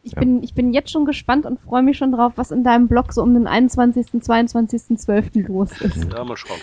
Ich, 0.02 0.12
Ja. 0.12 0.20
bin, 0.20 0.42
ich 0.42 0.54
bin 0.54 0.72
jetzt 0.72 0.90
schon 0.90 1.04
gespannt 1.04 1.46
und 1.46 1.60
freue 1.60 1.82
mich 1.82 1.96
schon 1.96 2.12
drauf, 2.12 2.32
was 2.36 2.50
in 2.50 2.64
deinem 2.64 2.88
Blog 2.88 3.12
so 3.12 3.22
um 3.22 3.34
den 3.34 3.46
21., 3.46 4.20
22., 4.22 4.98
12. 4.98 5.30
los 5.48 5.70
ist. 5.80 6.12
Ja, 6.12 6.24
mal 6.24 6.36
schauen. 6.36 6.58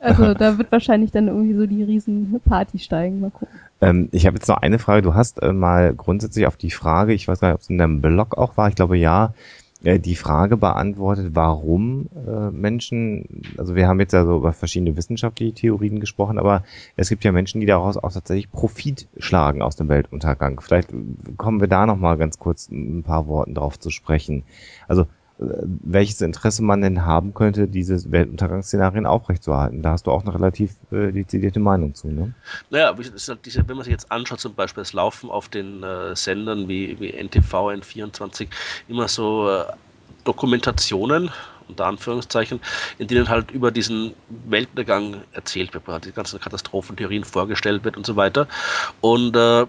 Also 0.00 0.32
da 0.32 0.58
wird 0.58 0.70
wahrscheinlich 0.70 1.10
dann 1.10 1.26
irgendwie 1.26 1.54
so 1.54 1.66
die 1.66 1.82
riesen 1.82 2.40
Party 2.44 2.78
steigen. 2.78 3.20
Mal 3.20 3.30
gucken. 3.32 3.60
Ähm, 3.80 4.08
ich 4.12 4.26
habe 4.26 4.36
jetzt 4.36 4.46
noch 4.48 4.58
eine 4.58 4.78
Frage. 4.78 5.02
Du 5.02 5.14
hast 5.14 5.42
äh, 5.42 5.52
mal 5.52 5.92
grundsätzlich 5.94 6.46
auf 6.46 6.56
die 6.56 6.70
Frage, 6.70 7.12
ich 7.14 7.26
weiß 7.26 7.40
gar 7.40 7.48
nicht, 7.48 7.56
ob 7.56 7.60
es 7.62 7.68
in 7.68 7.78
deinem 7.78 8.00
Blog 8.00 8.38
auch 8.38 8.56
war, 8.56 8.68
ich 8.68 8.76
glaube 8.76 8.96
ja, 8.96 9.34
die 9.80 10.16
Frage 10.16 10.56
beantwortet, 10.56 11.30
warum 11.34 12.08
äh, 12.26 12.50
Menschen, 12.50 13.42
also 13.56 13.76
wir 13.76 13.86
haben 13.86 14.00
jetzt 14.00 14.12
ja 14.12 14.24
so 14.24 14.36
über 14.36 14.52
verschiedene 14.52 14.96
wissenschaftliche 14.96 15.54
Theorien 15.54 16.00
gesprochen, 16.00 16.38
aber 16.38 16.64
es 16.96 17.08
gibt 17.08 17.22
ja 17.22 17.30
Menschen, 17.30 17.60
die 17.60 17.66
daraus 17.66 17.96
auch 17.96 18.12
tatsächlich 18.12 18.50
Profit 18.50 19.06
schlagen 19.18 19.62
aus 19.62 19.76
dem 19.76 19.88
Weltuntergang. 19.88 20.60
Vielleicht 20.60 20.90
kommen 21.36 21.60
wir 21.60 21.68
da 21.68 21.86
nochmal 21.86 22.16
ganz 22.16 22.38
kurz 22.40 22.68
ein 22.68 23.04
paar 23.04 23.28
Worten 23.28 23.54
drauf 23.54 23.78
zu 23.78 23.90
sprechen. 23.90 24.42
Also 24.88 25.06
welches 25.38 26.20
Interesse 26.20 26.62
man 26.62 26.80
denn 26.80 27.06
haben 27.06 27.32
könnte, 27.32 27.68
diese 27.68 28.10
Weltuntergangsszenarien 28.10 29.06
aufrechtzuerhalten. 29.06 29.82
Da 29.82 29.92
hast 29.92 30.06
du 30.06 30.10
auch 30.10 30.22
eine 30.24 30.34
relativ 30.34 30.72
äh, 30.90 31.12
dezidierte 31.12 31.60
Meinung 31.60 31.94
zu, 31.94 32.08
ne? 32.08 32.34
Naja, 32.70 32.96
halt 32.96 33.68
wenn 33.68 33.76
man 33.76 33.84
sich 33.84 33.92
jetzt 33.92 34.10
anschaut, 34.10 34.40
zum 34.40 34.54
Beispiel 34.54 34.82
das 34.82 34.92
Laufen 34.92 35.30
auf 35.30 35.48
den 35.48 35.82
äh, 35.84 36.16
Sendern 36.16 36.68
wie, 36.68 36.98
wie 36.98 37.12
NTV, 37.12 37.70
N24, 37.70 38.48
immer 38.88 39.06
so 39.06 39.48
äh, 39.48 39.64
Dokumentationen, 40.24 41.30
unter 41.68 41.86
Anführungszeichen, 41.86 42.60
in 42.98 43.06
denen 43.06 43.28
halt 43.28 43.50
über 43.52 43.70
diesen 43.70 44.14
Weltuntergang 44.48 45.22
erzählt 45.32 45.72
wird, 45.72 46.04
die 46.04 46.12
ganzen 46.12 46.40
Katastrophentheorien 46.40 47.24
vorgestellt 47.24 47.84
wird 47.84 47.96
und 47.96 48.06
so 48.06 48.16
weiter. 48.16 48.48
Und 49.00 49.36
äh, 49.36 49.66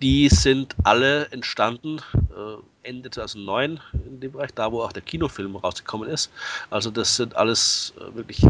die 0.00 0.28
sind 0.28 0.74
alle 0.84 1.26
entstanden 1.32 1.98
äh, 2.14 2.62
Ende 2.82 3.10
2009 3.10 3.80
in 4.06 4.20
dem 4.20 4.32
Bereich, 4.32 4.52
da 4.54 4.72
wo 4.72 4.82
auch 4.82 4.92
der 4.92 5.02
Kinofilm 5.02 5.56
rausgekommen 5.56 6.08
ist. 6.08 6.30
Also 6.70 6.90
das 6.90 7.16
sind 7.16 7.36
alles 7.36 7.94
äh, 7.98 8.14
wirklich 8.14 8.46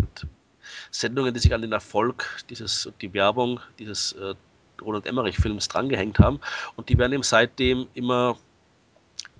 Sendungen, 0.91 1.35
die 1.35 1.41
sich 1.41 1.53
an 1.55 1.63
den 1.63 1.73
Erfolg 1.73 2.27
dieses, 2.49 2.91
die 3.01 3.13
Werbung 3.13 3.61
dieses 3.79 4.13
äh, 4.13 4.35
Roland 4.83 5.07
Emmerich-Films 5.07 5.69
drangehängt 5.69 6.19
haben. 6.19 6.41
Und 6.77 6.89
die 6.89 6.99
werden 6.99 7.13
eben 7.13 7.23
seitdem 7.23 7.87
immer 7.95 8.37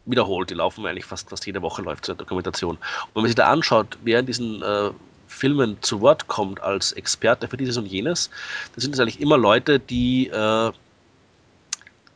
wiederholt. 0.07 0.51
Die 0.51 0.55
laufen 0.55 0.87
eigentlich 0.87 1.05
fast, 1.05 1.31
fast 1.31 1.47
jede 1.47 1.63
Woche 1.63 1.83
läuft 1.83 2.07
zur 2.07 2.15
Dokumentation. 2.15 2.77
Und 2.77 3.15
wenn 3.15 3.23
man 3.23 3.29
sich 3.29 3.37
da 3.37 3.51
anschaut, 3.51 3.99
wer 4.03 4.21
in 4.21 4.27
diesen 4.27 4.63
äh, 4.63 4.91
Filmen 5.29 5.81
zu 5.83 6.01
Wort 6.01 6.27
kommt 6.27 6.61
als 6.61 6.93
Experte 6.93 7.49
für 7.49 7.57
dieses 7.57 7.77
und 7.77 7.87
jenes, 7.87 8.31
das 8.75 8.83
sind 8.83 8.95
es 8.95 9.01
eigentlich 9.01 9.21
immer 9.21 9.39
Leute, 9.39 9.79
die 9.79 10.29
äh, 10.29 10.73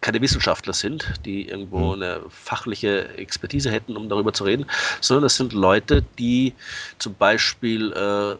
keine 0.04 0.20
Wissenschaftler 0.20 0.74
sind, 0.74 1.14
die 1.24 1.48
irgendwo 1.48 1.96
mhm. 1.96 2.02
eine 2.02 2.20
fachliche 2.28 3.16
Expertise 3.16 3.70
hätten, 3.70 3.96
um 3.96 4.10
darüber 4.10 4.34
zu 4.34 4.44
reden, 4.44 4.66
sondern 5.00 5.22
das 5.22 5.36
sind 5.36 5.54
Leute, 5.54 6.04
die 6.18 6.52
zum 6.98 7.14
Beispiel 7.14 7.90
äh, 7.92 8.36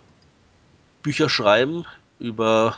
Bücher 1.02 1.30
schreiben 1.30 1.86
über 2.18 2.76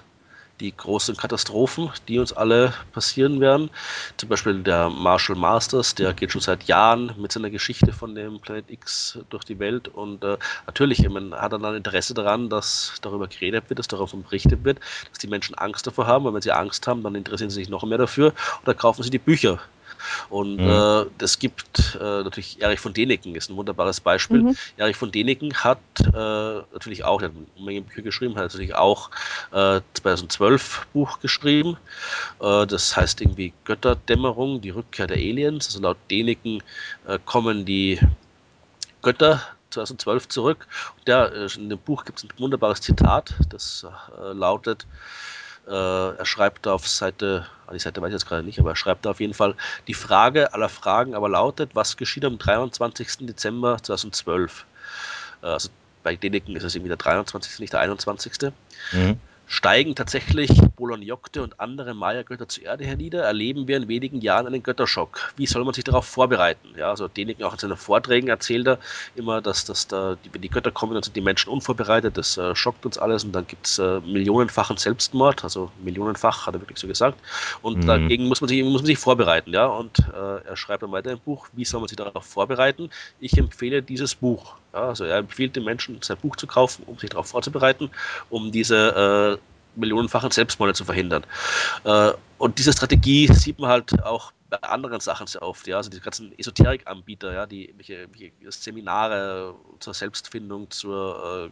die 0.61 0.75
großen 0.77 1.17
Katastrophen, 1.17 1.91
die 2.09 2.19
uns 2.19 2.33
alle 2.33 2.73
passieren 2.93 3.41
werden. 3.41 3.71
Zum 4.17 4.29
Beispiel 4.29 4.63
der 4.63 4.91
Marshall 4.91 5.37
Masters, 5.37 5.95
der 5.95 6.15
geht 6.15 6.33
schon 6.33 6.41
seit 6.41 6.65
Jahren 6.65 7.15
mit 7.19 7.33
seiner 7.33 7.51
Geschichte 7.51 7.93
von 7.93 8.15
dem 8.15 8.41
Planet 8.41 8.71
X 8.71 9.19
durch 9.31 9.45
die 9.45 9.59
Welt. 9.59 9.89
Und 9.89 10.25
äh, 10.25 10.39
natürlich 10.67 11.07
man 11.09 11.35
hat 11.35 11.53
er 11.53 11.59
dann 11.59 11.77
Interesse 11.77 12.15
daran, 12.15 12.49
dass 12.49 12.95
darüber 13.03 13.29
geredet 13.29 13.69
wird, 13.69 13.79
dass 13.79 13.89
darüber 13.89 14.17
berichtet 14.17 14.65
wird, 14.65 14.81
dass 15.11 15.19
die 15.19 15.29
Menschen 15.29 15.55
Angst 15.57 15.87
davor 15.87 16.07
haben, 16.07 16.25
weil 16.25 16.35
wenn 16.35 16.43
sie 16.43 16.53
Angst 16.53 16.87
haben, 16.87 17.03
dann 17.03 17.15
interessieren 17.15 17.51
sie 17.51 17.61
sich 17.61 17.69
noch 17.69 17.85
mehr 17.85 17.99
dafür. 17.99 18.33
Oder 18.63 18.75
kaufen 18.75 19.03
sie 19.03 19.11
die 19.11 19.19
Bücher 19.19 19.61
und 20.29 20.57
mhm. 20.57 20.69
äh, 20.69 21.07
das 21.19 21.39
gibt 21.39 21.99
äh, 22.01 22.23
natürlich 22.23 22.61
Erich 22.61 22.81
von 22.81 22.93
Däniken, 22.93 23.35
ist 23.35 23.51
ein 23.51 23.57
wunderbares 23.57 24.01
Beispiel. 24.01 24.43
Mhm. 24.43 24.57
Erich 24.77 24.97
von 24.97 25.11
Däniken 25.11 25.55
hat 25.55 25.79
äh, 26.01 26.11
natürlich 26.73 27.05
auch, 27.05 27.21
er 27.21 27.29
hat 27.29 27.35
eine 27.57 27.65
Menge 27.65 27.83
Bücher 27.83 28.03
geschrieben, 28.03 28.35
hat 28.37 28.45
natürlich 28.45 28.75
auch 28.75 29.11
2012 29.51 30.79
äh, 30.81 30.87
Buch 30.93 31.21
geschrieben. 31.21 31.77
Äh, 32.41 32.67
das 32.67 32.97
heißt 32.97 33.21
irgendwie 33.21 33.53
Götterdämmerung, 33.65 34.61
die 34.61 34.71
Rückkehr 34.71 35.07
der 35.07 35.17
Aliens. 35.17 35.67
Also 35.67 35.81
laut 35.81 35.99
Däniken 36.11 36.63
äh, 37.07 37.19
kommen 37.25 37.65
die 37.65 38.01
Götter 39.03 39.43
2012 39.71 40.29
zurück. 40.29 40.67
Und 40.99 41.09
ja, 41.09 41.27
in 41.27 41.69
dem 41.69 41.79
Buch 41.79 42.05
gibt 42.05 42.19
es 42.19 42.25
ein 42.25 42.31
wunderbares 42.39 42.81
Zitat, 42.81 43.35
das 43.51 43.87
lautet, 44.33 44.87
er 45.73 46.25
schreibt 46.27 46.67
auf 46.67 46.87
Seite, 46.89 47.47
ah, 47.67 47.73
die 47.73 47.79
Seite 47.79 48.01
weiß 48.01 48.09
ich 48.09 48.15
jetzt 48.15 48.27
gerade 48.27 48.43
nicht, 48.43 48.59
aber 48.59 48.71
er 48.71 48.77
schreibt 48.77 49.05
da 49.05 49.11
auf 49.11 49.21
jeden 49.21 49.35
Fall, 49.35 49.55
die 49.89 49.95
Frage 49.95 50.53
aller 50.55 50.69
Fragen 50.69 51.15
aber 51.15 51.29
lautet, 51.29 51.71
was 51.75 51.97
geschieht 51.97 52.25
am 52.25 52.39
23. 52.39 53.27
Dezember 53.27 53.79
2012? 53.83 54.65
Äh, 55.43 55.47
also 55.47 55.69
bei 56.03 56.15
Deniken 56.17 56.55
ist 56.55 56.63
es 56.63 56.75
irgendwie 56.75 56.89
der 56.89 56.99
23., 56.99 57.59
nicht 57.59 57.73
der 57.73 57.81
21. 57.81 58.53
Mhm 58.93 59.21
steigen 59.47 59.95
tatsächlich 59.95 60.51
Bolognokte 60.77 61.43
und 61.43 61.61
andere 61.61 61.95
Maya-Götter 61.95 62.49
zur 62.49 62.65
Erde 62.65 62.85
hernieder, 62.85 63.23
erleben 63.23 63.69
wir 63.69 63.77
in 63.77 63.89
wenigen 63.89 64.21
Jahren 64.21 64.47
einen 64.47 64.63
Götterschock. 64.63 65.33
Wie 65.37 65.47
soll 65.47 65.65
man 65.65 65.73
sich 65.73 65.85
darauf 65.85 66.05
vorbereiten? 66.07 66.69
Ja, 66.77 66.91
also 66.91 67.09
Deniken 67.09 67.45
auch 67.45 67.53
in 67.53 67.59
seinen 67.59 67.77
Vorträgen 67.77 68.29
erzählt 68.29 68.67
er 68.67 68.79
immer, 69.15 69.41
dass, 69.41 69.65
dass 69.65 69.87
da, 69.87 70.17
wenn 70.33 70.43
die 70.43 70.49
Götter 70.49 70.71
kommen, 70.71 70.95
dann 70.95 71.03
sind 71.03 71.17
die 71.17 71.21
Menschen 71.21 71.51
unvorbereitet, 71.51 72.19
das 72.19 72.37
äh, 72.37 72.55
schockt 72.55 72.85
uns 72.85 72.99
alles 72.99 73.25
und 73.25 73.33
dann 73.33 73.47
gibt 73.47 73.67
es 73.67 73.79
äh, 73.79 74.01
millionenfachen 74.01 74.77
Selbstmord, 74.77 75.45
also 75.45 75.71
millionenfach, 75.83 76.47
hat 76.47 76.55
er 76.55 76.61
wirklich 76.61 76.79
so 76.79 76.89
gesagt. 76.89 77.19
Und 77.63 77.79
mhm. 77.79 77.87
dagegen 77.87 78.27
muss 78.27 78.41
man, 78.41 78.49
sich, 78.49 78.63
muss 78.65 78.83
man 78.83 78.87
sich 78.87 78.99
vorbereiten, 78.99 79.53
ja. 79.53 79.67
Und 79.67 79.99
äh, 79.99 80.45
er 80.45 80.57
schreibt 80.57 80.83
dann 80.83 80.93
weiter 80.93 81.13
im 81.13 81.21
Buch, 81.21 81.49
wie 81.53 81.65
soll 81.65 81.81
man 81.81 81.89
sich 81.89 81.97
darauf 81.97 82.25
vorbereiten? 82.25 82.91
Ich 83.21 83.39
empfehle 83.39 83.83
dieses 83.83 84.15
Buch. 84.15 84.57
Ja, 84.77 84.89
also 84.89 85.05
er 85.05 85.17
empfiehlt 85.17 85.57
den 85.57 85.65
Menschen, 85.65 86.03
sein 86.03 86.19
Buch 86.19 86.37
zu 86.37 86.47
kaufen, 86.47 86.83
um 86.87 86.99
sich 86.99 87.09
darauf 87.09 87.29
vorzubereiten, 87.29 87.91
um 88.29 88.53
diese 88.53 89.39
äh, 89.41 89.81
millionenfachen 89.81 90.31
Selbstmorde 90.31 90.75
zu 90.75 90.85
verhindern. 90.85 91.25
Äh, 91.85 92.13
und 92.37 92.59
diese 92.59 92.75
Strategie 92.75 93.27
sieht 93.33 93.59
man 93.59 93.71
halt 93.71 94.03
auch 94.05 94.33
bei 94.51 94.59
anderen 94.63 95.01
Sachen 95.01 95.27
sehr 95.27 95.41
oft, 95.41 95.67
ja, 95.67 95.79
also 95.79 95.89
die 95.89 95.99
ganzen 95.99 96.39
Esoterik-Anbieter, 96.39 97.33
ja, 97.33 97.47
die 97.47 97.73
welche, 97.77 98.07
welche 98.13 98.33
Seminare 98.53 99.55
zur 99.81 99.95
Selbstfindung, 99.95 100.71
zur 100.71 101.49
äh, 101.49 101.51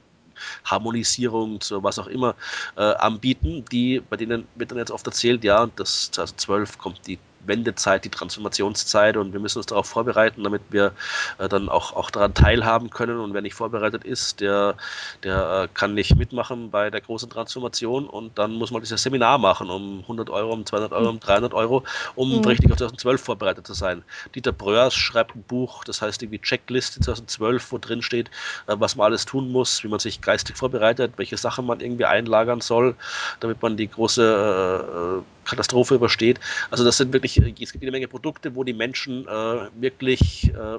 Harmonisierung, 0.67 1.63
zur 1.63 1.83
was 1.83 1.99
auch 1.99 2.09
immer 2.09 2.35
äh, 2.77 2.83
anbieten, 2.83 3.65
die, 3.73 4.01
bei 4.01 4.19
denen 4.19 4.47
wird 4.55 4.71
dann 4.71 4.79
jetzt 4.79 4.91
oft 4.91 5.07
erzählt, 5.07 5.45
ja, 5.45 5.63
und 5.63 5.81
das 5.81 6.11
2012 6.11 6.77
kommt 6.77 7.07
die 7.07 7.19
Wendezeit, 7.47 8.05
die 8.05 8.11
Transformationszeit 8.11 9.17
und 9.17 9.33
wir 9.33 9.41
müssen 9.41 9.59
uns 9.59 9.67
darauf 9.67 9.87
vorbereiten, 9.87 10.45
damit 10.45 10.63
wir 10.71 10.93
äh, 11.39 11.49
dann 11.49 11.69
auch, 11.69 11.95
auch 11.95 12.11
daran 12.11 12.35
teilhaben 12.35 12.91
können. 12.91 13.19
Und 13.19 13.35
wer 13.35 13.43
nicht 13.43 13.55
vorbereitet 13.55 14.05
ist, 14.05 14.41
der, 14.41 14.77
der 15.23 15.65
äh, 15.65 15.69
kann 15.75 15.95
nicht 15.95 16.17
mitmachen 16.17 16.71
bei 16.71 16.91
der 16.91 17.01
großen 17.01 17.31
Transformation 17.31 18.07
und 18.07 18.39
dann 18.39 18.53
muss 18.53 18.71
man 18.71 18.83
dieses 18.83 19.03
Seminar 19.03 19.39
machen 19.39 19.71
um 19.71 20.01
100 20.01 20.31
Euro, 20.31 20.53
um 20.53 20.67
200 20.67 20.93
Euro, 20.93 21.09
um 21.09 21.21
300 21.21 21.55
Euro, 21.55 21.85
um 22.15 22.39
mhm. 22.39 22.45
richtig 22.45 22.71
auf 22.71 22.79
2012 22.79 23.23
vorbereitet 23.23 23.67
zu 23.67 23.75
sein. 23.75 24.03
Dieter 24.35 24.53
Bröers 24.53 24.95
schreibt 24.95 25.35
ein 25.37 25.43
Buch, 25.43 25.85
das 25.85 26.03
heißt 26.03 26.23
irgendwie 26.23 26.41
Checkliste 26.41 27.01
2012, 27.01 27.73
wo 27.73 27.79
drin 27.79 28.03
steht, 28.03 28.29
äh, 28.67 28.77
was 28.79 28.97
man 28.97 29.07
alles 29.07 29.25
tun 29.25 29.51
muss, 29.51 29.83
wie 29.85 29.89
man 29.89 29.99
sich 29.99 30.21
geistig 30.21 30.57
vorbereitet, 30.57 31.13
welche 31.17 31.37
Sachen 31.37 31.67
man 31.67 31.81
irgendwie 31.81 32.05
einlagern 32.05 32.61
soll, 32.61 32.95
damit 33.41 33.63
man 33.63 33.77
die 33.77 33.89
große 33.89 35.23
äh, 35.23 35.34
Katastrophe 35.45 35.95
übersteht. 35.95 36.41
Also 36.71 36.85
das 36.85 36.97
sind 36.97 37.13
wirklich, 37.13 37.39
es 37.39 37.73
gibt 37.73 37.83
eine 37.83 37.91
Menge 37.91 38.09
Produkte, 38.09 38.55
wo 38.55 38.65
die 38.65 38.73
Menschen 38.73 39.27
äh, 39.27 39.69
wirklich 39.81 40.53
äh, 40.55 40.79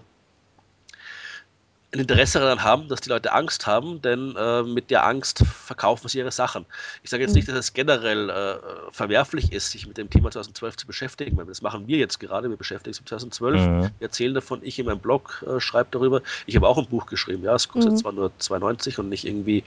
ein 1.95 2.01
Interesse 2.01 2.39
daran 2.39 2.63
haben, 2.63 2.87
dass 2.87 3.01
die 3.01 3.09
Leute 3.09 3.31
Angst 3.31 3.65
haben, 3.65 4.01
denn 4.01 4.35
äh, 4.35 4.63
mit 4.63 4.91
der 4.91 5.05
Angst 5.05 5.43
verkaufen 5.45 6.07
sie 6.07 6.19
ihre 6.19 6.31
Sachen. 6.31 6.65
Ich 7.03 7.09
sage 7.09 7.23
jetzt 7.23 7.33
nicht, 7.33 7.47
dass 7.47 7.55
es 7.55 7.73
generell 7.73 8.29
äh, 8.29 8.55
verwerflich 8.91 9.51
ist, 9.51 9.71
sich 9.71 9.87
mit 9.87 9.97
dem 9.97 10.09
Thema 10.09 10.29
2012 10.31 10.77
zu 10.77 10.87
beschäftigen, 10.87 11.37
weil 11.37 11.45
das 11.45 11.61
machen 11.61 11.87
wir 11.87 11.97
jetzt 11.97 12.19
gerade, 12.19 12.49
wir 12.49 12.57
beschäftigen 12.57 12.89
uns 12.91 12.99
mit 12.99 13.09
2012, 13.09 13.61
mhm. 13.61 13.81
wir 13.81 13.91
erzählen 13.99 14.33
davon, 14.33 14.59
ich 14.63 14.77
in 14.77 14.85
meinem 14.85 14.99
Blog 14.99 15.43
äh, 15.47 15.59
schreibe 15.59 15.87
darüber, 15.91 16.21
ich 16.45 16.55
habe 16.55 16.67
auch 16.67 16.77
ein 16.77 16.87
Buch 16.87 17.05
geschrieben, 17.05 17.43
ja, 17.43 17.55
es 17.55 17.67
kostet 17.67 17.93
mhm. 17.93 17.97
zwar 17.97 18.11
nur 18.11 18.31
2,90 18.39 18.99
und 18.99 19.09
nicht 19.09 19.25
irgendwie 19.25 19.63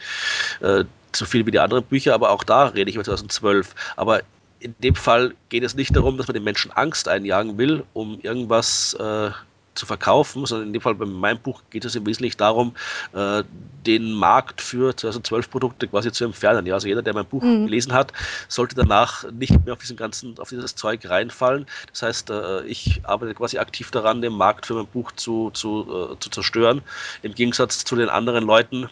äh, 0.60 0.84
so 1.14 1.24
viel 1.24 1.46
wie 1.46 1.50
die 1.50 1.58
anderen 1.58 1.84
Bücher, 1.84 2.14
aber 2.14 2.30
auch 2.30 2.44
da 2.44 2.66
rede 2.66 2.90
ich 2.90 2.96
über 2.96 3.04
2012. 3.04 3.74
Aber 3.96 4.20
in 4.60 4.74
dem 4.82 4.94
Fall 4.94 5.34
geht 5.48 5.62
es 5.62 5.74
nicht 5.74 5.94
darum, 5.94 6.16
dass 6.16 6.26
man 6.26 6.34
den 6.34 6.44
Menschen 6.44 6.70
Angst 6.72 7.08
einjagen 7.08 7.58
will, 7.58 7.84
um 7.92 8.18
irgendwas 8.20 8.94
äh, 8.94 9.30
zu 9.78 9.86
verkaufen, 9.86 10.44
sondern 10.44 10.68
in 10.68 10.72
dem 10.72 10.82
Fall 10.82 10.94
bei 10.94 11.06
meinem 11.06 11.38
Buch 11.38 11.62
geht 11.70 11.84
es 11.84 11.94
im 11.94 12.04
Wesentlichen 12.04 12.36
darum, 12.36 12.74
äh, 13.12 13.44
den 13.86 14.12
Markt 14.12 14.60
für 14.60 14.94
2012 14.94 15.50
Produkte 15.50 15.86
quasi 15.88 16.12
zu 16.12 16.24
entfernen. 16.24 16.66
Ja, 16.66 16.74
also 16.74 16.88
jeder, 16.88 17.02
der 17.02 17.14
mein 17.14 17.24
Buch 17.24 17.42
mhm. 17.42 17.66
gelesen 17.66 17.92
hat, 17.92 18.12
sollte 18.48 18.74
danach 18.74 19.30
nicht 19.30 19.64
mehr 19.64 19.72
auf 19.72 19.78
diesen 19.78 19.96
ganzen, 19.96 20.38
auf 20.38 20.48
dieses 20.50 20.74
Zeug 20.74 21.08
reinfallen. 21.08 21.66
Das 21.92 22.02
heißt, 22.02 22.30
äh, 22.30 22.64
ich 22.64 23.00
arbeite 23.04 23.34
quasi 23.34 23.58
aktiv 23.58 23.90
daran, 23.90 24.20
den 24.20 24.32
Markt 24.32 24.66
für 24.66 24.74
mein 24.74 24.86
Buch 24.86 25.12
zu, 25.12 25.50
zu, 25.52 26.12
äh, 26.12 26.18
zu 26.18 26.30
zerstören. 26.30 26.82
Im 27.22 27.34
Gegensatz 27.34 27.84
zu 27.84 27.96
den 27.96 28.08
anderen 28.08 28.44
Leuten, 28.44 28.90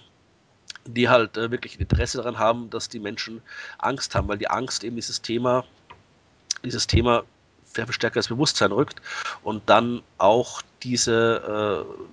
die 0.87 1.09
halt 1.09 1.37
äh, 1.37 1.51
wirklich 1.51 1.79
Interesse 1.79 2.19
daran 2.19 2.39
haben, 2.39 2.71
dass 2.71 2.89
die 2.89 2.99
Menschen 2.99 3.43
Angst 3.79 4.15
haben, 4.15 4.29
weil 4.29 4.39
die 4.39 4.49
Angst 4.49 4.85
eben 4.85 4.97
dieses 4.97 5.21
Thema, 5.21 5.65
dieses 6.65 6.87
Thema 6.87 7.25
stärker 7.91 8.17
ins 8.17 8.29
Bewusstsein 8.29 8.73
rückt 8.73 9.03
und 9.43 9.69
dann 9.69 10.03
auch 10.17 10.63
diese 10.83 11.85
äh, 11.87 12.07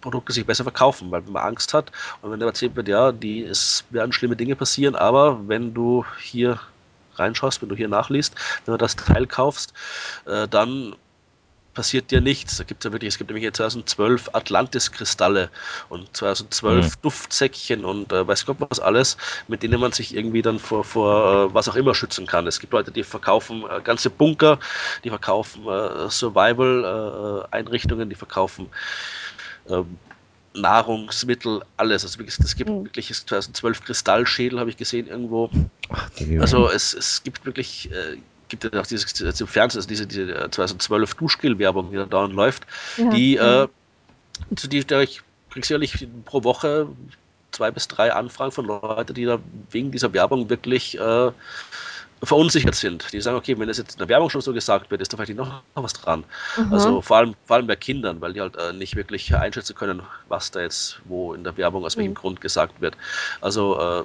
Produkte 0.00 0.32
sich 0.32 0.44
besser 0.44 0.64
verkaufen, 0.64 1.10
weil 1.10 1.22
man 1.22 1.42
Angst 1.42 1.72
hat 1.72 1.92
und 2.20 2.30
wenn 2.30 2.40
erzählt 2.40 2.76
wird, 2.76 2.88
ja, 2.88 3.12
die, 3.12 3.42
es 3.42 3.84
werden 3.90 4.12
schlimme 4.12 4.36
Dinge 4.36 4.56
passieren, 4.56 4.96
aber 4.96 5.48
wenn 5.48 5.72
du 5.72 6.04
hier 6.20 6.60
reinschaust, 7.14 7.62
wenn 7.62 7.68
du 7.68 7.76
hier 7.76 7.88
nachliest, 7.88 8.34
wenn 8.64 8.72
du 8.72 8.78
das 8.78 8.96
Teil 8.96 9.26
kaufst, 9.26 9.72
äh, 10.26 10.48
dann 10.48 10.96
passiert 11.74 12.10
dir 12.10 12.20
nichts. 12.20 12.56
Da 12.56 12.64
gibt 12.64 12.82
es 12.82 12.88
ja 12.88 12.92
wirklich, 12.92 13.08
es 13.08 13.18
gibt 13.18 13.30
nämlich 13.30 13.52
2012 13.52 14.30
Atlantis-Kristalle 14.32 15.50
und 15.88 16.16
2012 16.16 16.86
mhm. 16.86 16.90
Duftsäckchen 17.02 17.84
und 17.84 18.12
äh, 18.12 18.26
weiß 18.26 18.46
Gott 18.46 18.56
was 18.60 18.80
alles, 18.80 19.16
mit 19.48 19.62
denen 19.62 19.80
man 19.80 19.92
sich 19.92 20.14
irgendwie 20.14 20.42
dann 20.42 20.58
vor, 20.58 20.84
vor 20.84 21.50
äh, 21.50 21.54
was 21.54 21.68
auch 21.68 21.76
immer 21.76 21.94
schützen 21.94 22.26
kann. 22.26 22.46
Es 22.46 22.60
gibt 22.60 22.72
Leute, 22.72 22.90
die 22.90 23.02
verkaufen 23.02 23.64
äh, 23.64 23.80
ganze 23.82 24.10
Bunker, 24.10 24.58
die 25.02 25.10
verkaufen 25.10 25.66
äh, 25.68 26.08
Survival-Einrichtungen, 26.08 28.08
die 28.08 28.16
verkaufen 28.16 28.68
ähm, 29.68 29.98
Nahrungsmittel, 30.54 31.62
alles. 31.76 32.04
Also 32.04 32.18
wirklich, 32.18 32.38
es 32.38 32.56
gibt 32.56 32.70
mhm. 32.70 32.84
wirklich 32.84 33.12
2012 33.12 33.84
Kristallschädel, 33.84 34.60
habe 34.60 34.70
ich 34.70 34.76
gesehen 34.76 35.08
irgendwo. 35.08 35.50
Also 36.40 36.70
es, 36.70 36.94
es 36.94 37.22
gibt 37.22 37.44
wirklich 37.44 37.90
äh, 37.90 38.16
gibt 38.58 38.74
ja 38.74 38.80
auch 38.80 38.86
dieses 38.86 39.20
im 39.20 39.46
Fernsehen, 39.46 39.78
also 39.78 39.88
diese, 39.88 40.06
diese 40.06 40.50
2012 40.50 41.12
äh, 41.12 41.16
Duschgel-Werbung, 41.16 41.90
die 41.90 41.96
da 41.96 42.06
dauernd 42.06 42.34
läuft, 42.34 42.64
ja, 42.96 43.10
die. 43.10 43.36
Äh, 43.36 43.68
zu 44.56 44.68
die, 44.68 44.84
der 44.84 45.02
ich 45.02 45.22
kriege 45.50 45.66
sicherlich 45.66 46.08
pro 46.24 46.42
Woche 46.42 46.88
zwei 47.52 47.70
bis 47.70 47.86
drei 47.86 48.12
Anfragen 48.12 48.50
von 48.50 48.66
Leuten, 48.66 49.14
die 49.14 49.24
da 49.24 49.38
wegen 49.70 49.92
dieser 49.92 50.12
Werbung 50.12 50.50
wirklich 50.50 50.98
äh, 50.98 51.30
verunsichert 52.22 52.74
sind. 52.74 53.12
Die 53.12 53.20
sagen, 53.20 53.36
okay, 53.36 53.58
wenn 53.58 53.68
das 53.68 53.78
jetzt 53.78 53.94
in 53.94 53.98
der 53.98 54.08
Werbung 54.08 54.30
schon 54.30 54.40
so 54.40 54.52
gesagt 54.52 54.90
wird, 54.90 55.00
ist 55.00 55.12
da 55.12 55.16
vielleicht 55.16 55.36
noch 55.36 55.62
was 55.74 55.92
dran. 55.92 56.24
Mhm. 56.56 56.72
Also 56.72 57.00
vor 57.00 57.18
allem, 57.18 57.34
vor 57.46 57.56
allem 57.56 57.66
bei 57.66 57.76
Kindern, 57.76 58.20
weil 58.20 58.32
die 58.32 58.40
halt 58.40 58.56
äh, 58.56 58.72
nicht 58.72 58.96
wirklich 58.96 59.34
einschätzen 59.34 59.76
können, 59.76 60.02
was 60.28 60.50
da 60.50 60.60
jetzt 60.60 61.00
wo 61.04 61.34
in 61.34 61.44
der 61.44 61.56
Werbung 61.56 61.84
aus 61.84 61.96
welchem 61.96 62.10
mhm. 62.10 62.16
Grund 62.16 62.40
gesagt 62.40 62.80
wird. 62.80 62.96
Also 63.40 63.78
äh, 63.78 64.04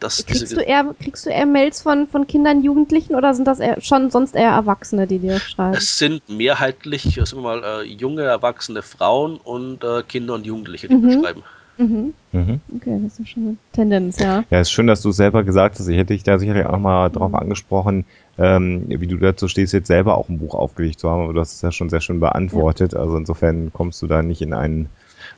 das, 0.00 0.24
kriegst, 0.24 0.56
du 0.56 0.60
eher, 0.60 0.94
kriegst 1.00 1.26
du 1.26 1.30
eher 1.30 1.46
Mails 1.46 1.82
von, 1.82 2.06
von 2.06 2.26
Kindern, 2.26 2.62
Jugendlichen 2.62 3.14
oder 3.14 3.34
sind 3.34 3.46
das 3.46 3.58
eher, 3.58 3.80
schon 3.80 4.10
sonst 4.10 4.34
eher 4.34 4.50
Erwachsene, 4.50 5.06
die 5.06 5.18
dir 5.18 5.38
schreiben? 5.38 5.76
Es 5.76 5.98
sind 5.98 6.28
mehrheitlich 6.28 7.14
sagen 7.14 7.42
wir 7.42 7.60
mal, 7.60 7.64
äh, 7.64 7.82
junge, 7.84 8.22
erwachsene 8.22 8.82
Frauen 8.82 9.38
und 9.38 9.82
äh, 9.84 10.02
Kinder 10.02 10.34
und 10.34 10.46
Jugendliche, 10.46 10.88
die 10.88 10.94
mhm. 10.94 11.06
mir 11.06 11.20
schreiben. 11.20 11.42
Mhm. 11.78 12.12
Mhm. 12.32 12.60
Okay, 12.76 13.00
das 13.04 13.18
ist 13.20 13.28
schon 13.28 13.42
eine 13.44 13.56
Tendenz, 13.72 14.18
ja. 14.18 14.44
Ja, 14.50 14.60
ist 14.60 14.70
schön, 14.70 14.88
dass 14.88 15.00
du 15.00 15.10
es 15.10 15.16
selber 15.16 15.44
gesagt 15.44 15.78
hast. 15.78 15.86
Ich 15.86 15.96
hätte 15.96 16.12
dich 16.12 16.24
da 16.24 16.38
sicherlich 16.38 16.66
auch 16.66 16.78
mal 16.78 17.08
drauf 17.08 17.30
mhm. 17.30 17.36
angesprochen, 17.36 18.04
ähm, 18.36 18.84
wie 18.88 19.06
du 19.06 19.16
dazu 19.16 19.48
stehst, 19.48 19.72
jetzt 19.72 19.86
selber 19.86 20.18
auch 20.18 20.28
ein 20.28 20.38
Buch 20.38 20.54
aufgelegt 20.54 20.98
zu 21.00 21.08
haben, 21.08 21.22
aber 21.22 21.32
du 21.32 21.40
hast 21.40 21.54
es 21.54 21.62
ja 21.62 21.70
schon 21.70 21.88
sehr 21.88 22.00
schön 22.00 22.20
beantwortet. 22.20 22.92
Ja. 22.92 23.00
Also 23.00 23.16
insofern 23.16 23.72
kommst 23.72 24.02
du 24.02 24.08
da 24.08 24.22
nicht 24.22 24.42
in 24.42 24.54
einen 24.54 24.88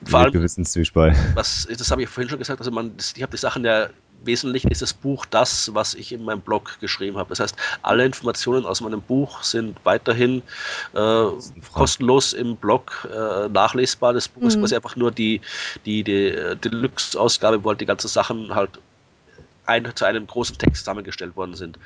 Vor 0.04 0.20
allem, 0.20 0.32
Gewissenszwiespalt. 0.32 1.14
Was, 1.34 1.68
das 1.76 1.90
habe 1.90 2.02
ich 2.02 2.08
vorhin 2.08 2.30
schon 2.30 2.38
gesagt, 2.38 2.60
also 2.60 2.70
man, 2.70 2.92
ich 3.14 3.22
habe 3.22 3.32
die 3.32 3.38
Sachen 3.38 3.64
ja 3.64 3.88
wesentlich 4.24 4.64
ist 4.64 4.82
das 4.82 4.92
Buch 4.92 5.26
das, 5.26 5.72
was 5.74 5.94
ich 5.94 6.12
in 6.12 6.24
meinem 6.24 6.40
Blog 6.40 6.78
geschrieben 6.80 7.16
habe. 7.16 7.30
Das 7.30 7.40
heißt, 7.40 7.56
alle 7.82 8.04
Informationen 8.04 8.66
aus 8.66 8.80
meinem 8.80 9.00
Buch 9.00 9.42
sind 9.42 9.76
weiterhin 9.84 10.42
äh, 10.94 11.24
kostenlos 11.72 12.32
im 12.32 12.56
Blog 12.56 13.08
äh, 13.12 13.48
nachlesbar. 13.48 14.12
Das 14.12 14.28
Buch 14.28 14.42
mhm. 14.42 14.48
ist 14.48 14.58
quasi 14.58 14.74
einfach 14.76 14.96
nur 14.96 15.10
die, 15.10 15.40
die, 15.84 16.04
die 16.04 16.28
äh, 16.28 16.56
Deluxe-Ausgabe, 16.56 17.62
wo 17.62 17.70
halt 17.70 17.80
die 17.80 17.86
ganzen 17.86 18.08
Sachen 18.08 18.54
halt 18.54 18.78
ein, 19.66 19.90
zu 19.94 20.04
einem 20.04 20.26
großen 20.26 20.58
Text 20.58 20.84
zusammengestellt 20.84 21.36
worden 21.36 21.54
sind 21.54 21.78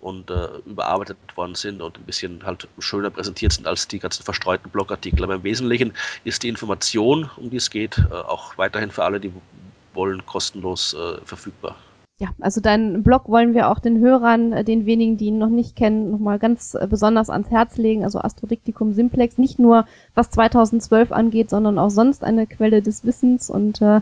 und 0.00 0.30
äh, 0.30 0.48
überarbeitet 0.66 1.16
worden 1.34 1.54
sind 1.54 1.82
und 1.82 1.98
ein 1.98 2.04
bisschen 2.04 2.44
halt 2.44 2.68
schöner 2.78 3.10
präsentiert 3.10 3.52
sind 3.52 3.66
als 3.66 3.88
die 3.88 3.98
ganzen 3.98 4.22
verstreuten 4.22 4.70
Blogartikel. 4.70 5.24
Aber 5.24 5.34
im 5.34 5.42
Wesentlichen 5.42 5.92
ist 6.24 6.42
die 6.42 6.48
Information, 6.48 7.28
um 7.36 7.50
die 7.50 7.56
es 7.56 7.70
geht, 7.70 7.98
äh, 7.98 8.14
auch 8.14 8.56
weiterhin 8.56 8.90
für 8.90 9.04
alle, 9.04 9.18
die 9.18 9.32
wollen, 9.98 10.24
kostenlos 10.24 10.94
äh, 10.94 11.20
verfügbar. 11.26 11.76
Ja, 12.20 12.30
also 12.40 12.60
deinen 12.60 13.04
Blog 13.04 13.28
wollen 13.28 13.54
wir 13.54 13.70
auch 13.70 13.78
den 13.78 14.00
Hörern, 14.00 14.52
äh, 14.52 14.64
den 14.64 14.86
wenigen, 14.86 15.16
die 15.18 15.26
ihn 15.26 15.38
noch 15.38 15.50
nicht 15.50 15.76
kennen, 15.76 16.10
nochmal 16.10 16.40
ganz 16.40 16.74
äh, 16.74 16.86
besonders 16.88 17.30
ans 17.30 17.48
Herz 17.50 17.76
legen. 17.76 18.02
Also 18.02 18.18
Astrodiktikum 18.18 18.92
Simplex, 18.92 19.38
nicht 19.38 19.60
nur 19.60 19.84
was 20.14 20.30
2012 20.30 21.12
angeht, 21.12 21.50
sondern 21.50 21.78
auch 21.78 21.90
sonst 21.90 22.24
eine 22.24 22.48
Quelle 22.48 22.82
des 22.82 23.04
Wissens 23.04 23.50
und 23.50 23.80
äh, 23.82 24.00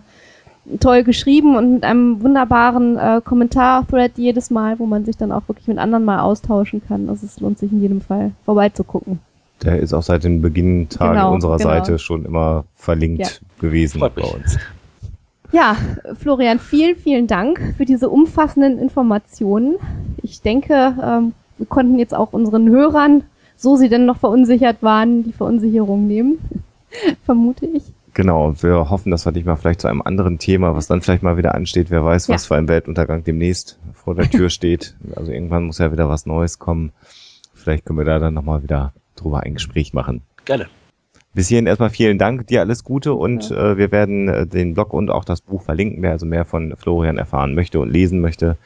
toll 0.80 1.04
geschrieben 1.04 1.56
und 1.56 1.74
mit 1.74 1.84
einem 1.84 2.22
wunderbaren 2.22 2.96
äh, 2.96 3.20
Kommentar-Thread 3.22 4.12
jedes 4.16 4.50
Mal, 4.50 4.78
wo 4.78 4.86
man 4.86 5.04
sich 5.04 5.18
dann 5.18 5.30
auch 5.30 5.46
wirklich 5.46 5.68
mit 5.68 5.78
anderen 5.78 6.06
mal 6.06 6.20
austauschen 6.20 6.82
kann. 6.86 7.10
Also 7.10 7.26
es 7.26 7.38
lohnt 7.40 7.58
sich 7.58 7.70
in 7.70 7.82
jedem 7.82 8.00
Fall 8.00 8.32
vorbeizugucken. 8.46 9.20
Der 9.62 9.78
ist 9.78 9.92
auch 9.92 10.02
seit 10.02 10.24
den 10.24 10.40
Beginntagen 10.40 11.14
genau, 11.14 11.34
unserer 11.34 11.58
genau. 11.58 11.70
Seite 11.70 11.98
schon 11.98 12.24
immer 12.24 12.64
verlinkt 12.74 13.20
ja. 13.20 13.28
gewesen 13.60 14.00
bei 14.00 14.22
uns. 14.22 14.58
Ja, 15.52 15.76
Florian, 16.18 16.58
vielen, 16.58 16.96
vielen 16.96 17.26
Dank 17.26 17.74
für 17.76 17.84
diese 17.84 18.08
umfassenden 18.08 18.78
Informationen. 18.78 19.76
Ich 20.22 20.40
denke, 20.42 20.94
ähm, 21.02 21.32
wir 21.58 21.66
konnten 21.66 21.98
jetzt 21.98 22.14
auch 22.14 22.32
unseren 22.32 22.68
Hörern, 22.68 23.22
so 23.56 23.76
sie 23.76 23.88
denn 23.88 24.06
noch 24.06 24.18
verunsichert 24.18 24.82
waren, 24.82 25.22
die 25.22 25.32
Verunsicherung 25.32 26.06
nehmen. 26.06 26.38
Vermute 27.24 27.66
ich. 27.66 27.84
Genau, 28.14 28.46
und 28.46 28.62
wir 28.62 28.88
hoffen, 28.88 29.10
dass 29.10 29.26
wir 29.26 29.32
dich 29.32 29.44
mal 29.44 29.56
vielleicht 29.56 29.82
zu 29.82 29.88
einem 29.88 30.00
anderen 30.00 30.38
Thema, 30.38 30.74
was 30.74 30.86
dann 30.86 31.02
vielleicht 31.02 31.22
mal 31.22 31.36
wieder 31.36 31.54
ansteht, 31.54 31.90
wer 31.90 32.02
weiß, 32.02 32.30
was 32.30 32.44
ja. 32.44 32.48
für 32.48 32.56
ein 32.56 32.66
Weltuntergang 32.66 33.24
demnächst 33.24 33.78
vor 33.92 34.14
der 34.14 34.30
Tür 34.30 34.48
steht. 34.50 34.96
Also 35.14 35.32
irgendwann 35.32 35.64
muss 35.64 35.78
ja 35.78 35.92
wieder 35.92 36.08
was 36.08 36.24
Neues 36.24 36.58
kommen. 36.58 36.92
Vielleicht 37.52 37.84
können 37.84 37.98
wir 37.98 38.06
da 38.06 38.18
dann 38.18 38.32
nochmal 38.32 38.62
wieder 38.62 38.94
drüber 39.16 39.40
ein 39.40 39.54
Gespräch 39.54 39.92
machen. 39.92 40.22
Gerne. 40.46 40.66
Bis 41.36 41.48
hierhin 41.48 41.66
erstmal 41.66 41.90
vielen 41.90 42.16
Dank, 42.16 42.46
dir 42.46 42.60
alles 42.62 42.82
Gute 42.82 43.12
und 43.12 43.50
ja. 43.50 43.72
äh, 43.72 43.76
wir 43.76 43.92
werden 43.92 44.26
äh, 44.26 44.46
den 44.46 44.72
Blog 44.72 44.94
und 44.94 45.10
auch 45.10 45.22
das 45.22 45.42
Buch 45.42 45.60
verlinken. 45.60 46.02
Wer 46.02 46.12
also 46.12 46.24
mehr 46.24 46.46
von 46.46 46.74
Florian 46.78 47.18
erfahren 47.18 47.54
möchte 47.54 47.78
und 47.78 47.90
lesen 47.90 48.22
möchte, 48.22 48.56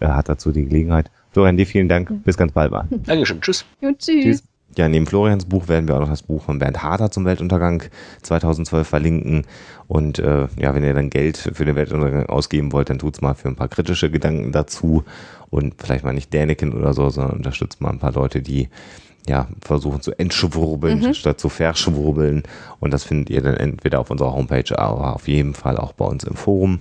äh, 0.00 0.06
hat 0.06 0.30
dazu 0.30 0.50
die 0.50 0.64
Gelegenheit. 0.64 1.10
Florian, 1.32 1.58
dir 1.58 1.66
vielen 1.66 1.86
Dank. 1.86 2.24
Bis 2.24 2.38
ganz 2.38 2.52
bald 2.52 2.70
mal. 2.70 2.88
Dankeschön. 3.04 3.42
Tschüss. 3.42 3.66
Und 3.82 3.98
tschüss. 3.98 4.24
tschüss. 4.24 4.42
Ja, 4.78 4.88
neben 4.88 5.06
Florians 5.06 5.44
Buch 5.44 5.68
werden 5.68 5.86
wir 5.86 5.96
auch 5.96 6.00
noch 6.00 6.08
das 6.08 6.22
Buch 6.22 6.42
von 6.42 6.58
Bernd 6.58 6.82
Harder 6.82 7.10
zum 7.10 7.26
Weltuntergang 7.26 7.82
2012 8.22 8.88
verlinken. 8.88 9.42
Und 9.86 10.18
äh, 10.18 10.48
ja, 10.58 10.74
wenn 10.74 10.82
ihr 10.82 10.94
dann 10.94 11.10
Geld 11.10 11.36
für 11.36 11.66
den 11.66 11.76
Weltuntergang 11.76 12.24
ausgeben 12.24 12.72
wollt, 12.72 12.88
dann 12.88 12.98
tut's 12.98 13.20
mal 13.20 13.34
für 13.34 13.48
ein 13.48 13.56
paar 13.56 13.68
kritische 13.68 14.10
Gedanken 14.10 14.50
dazu. 14.50 15.04
Und 15.50 15.74
vielleicht 15.76 16.04
mal 16.04 16.14
nicht 16.14 16.32
Däniken 16.32 16.72
oder 16.72 16.94
so, 16.94 17.10
sondern 17.10 17.36
unterstützt 17.36 17.82
mal 17.82 17.90
ein 17.90 17.98
paar 17.98 18.12
Leute, 18.12 18.40
die 18.40 18.70
ja, 19.26 19.48
versuchen 19.62 20.00
zu 20.00 20.12
entschwurbeln, 20.18 21.00
mhm. 21.00 21.14
statt 21.14 21.40
zu 21.40 21.48
verschwurbeln. 21.48 22.42
Und 22.80 22.92
das 22.92 23.04
findet 23.04 23.30
ihr 23.30 23.42
dann 23.42 23.56
entweder 23.56 24.00
auf 24.00 24.10
unserer 24.10 24.34
Homepage, 24.34 24.78
aber 24.78 25.14
auf 25.14 25.28
jeden 25.28 25.54
Fall 25.54 25.76
auch 25.78 25.92
bei 25.92 26.04
uns 26.04 26.24
im 26.24 26.36
Forum. 26.36 26.80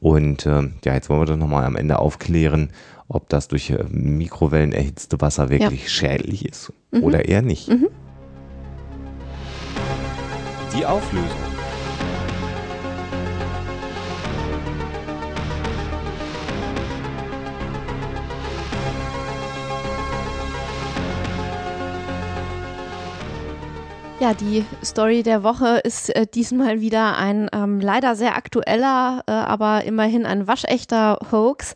Und 0.00 0.46
äh, 0.46 0.70
ja, 0.84 0.94
jetzt 0.94 1.08
wollen 1.08 1.20
wir 1.20 1.26
doch 1.26 1.36
nochmal 1.36 1.64
am 1.64 1.76
Ende 1.76 1.98
aufklären, 1.98 2.70
ob 3.08 3.28
das 3.28 3.48
durch 3.48 3.70
äh, 3.70 3.84
Mikrowellen 3.90 4.72
erhitzte 4.72 5.20
Wasser 5.20 5.50
wirklich 5.50 5.84
ja. 5.84 5.88
schädlich 5.88 6.46
ist 6.46 6.72
mhm. 6.90 7.04
oder 7.04 7.26
eher 7.26 7.42
nicht. 7.42 7.68
Mhm. 7.68 7.88
Die 10.76 10.84
Auflösung. 10.84 11.53
Ja, 24.24 24.32
die 24.32 24.64
Story 24.82 25.22
der 25.22 25.42
Woche 25.42 25.80
ist 25.84 26.08
äh, 26.16 26.26
diesmal 26.26 26.80
wieder 26.80 27.18
ein 27.18 27.50
ähm, 27.52 27.78
leider 27.78 28.16
sehr 28.16 28.36
aktueller, 28.36 29.22
äh, 29.26 29.32
aber 29.32 29.84
immerhin 29.84 30.24
ein 30.24 30.46
waschechter 30.46 31.18
Hoax. 31.30 31.74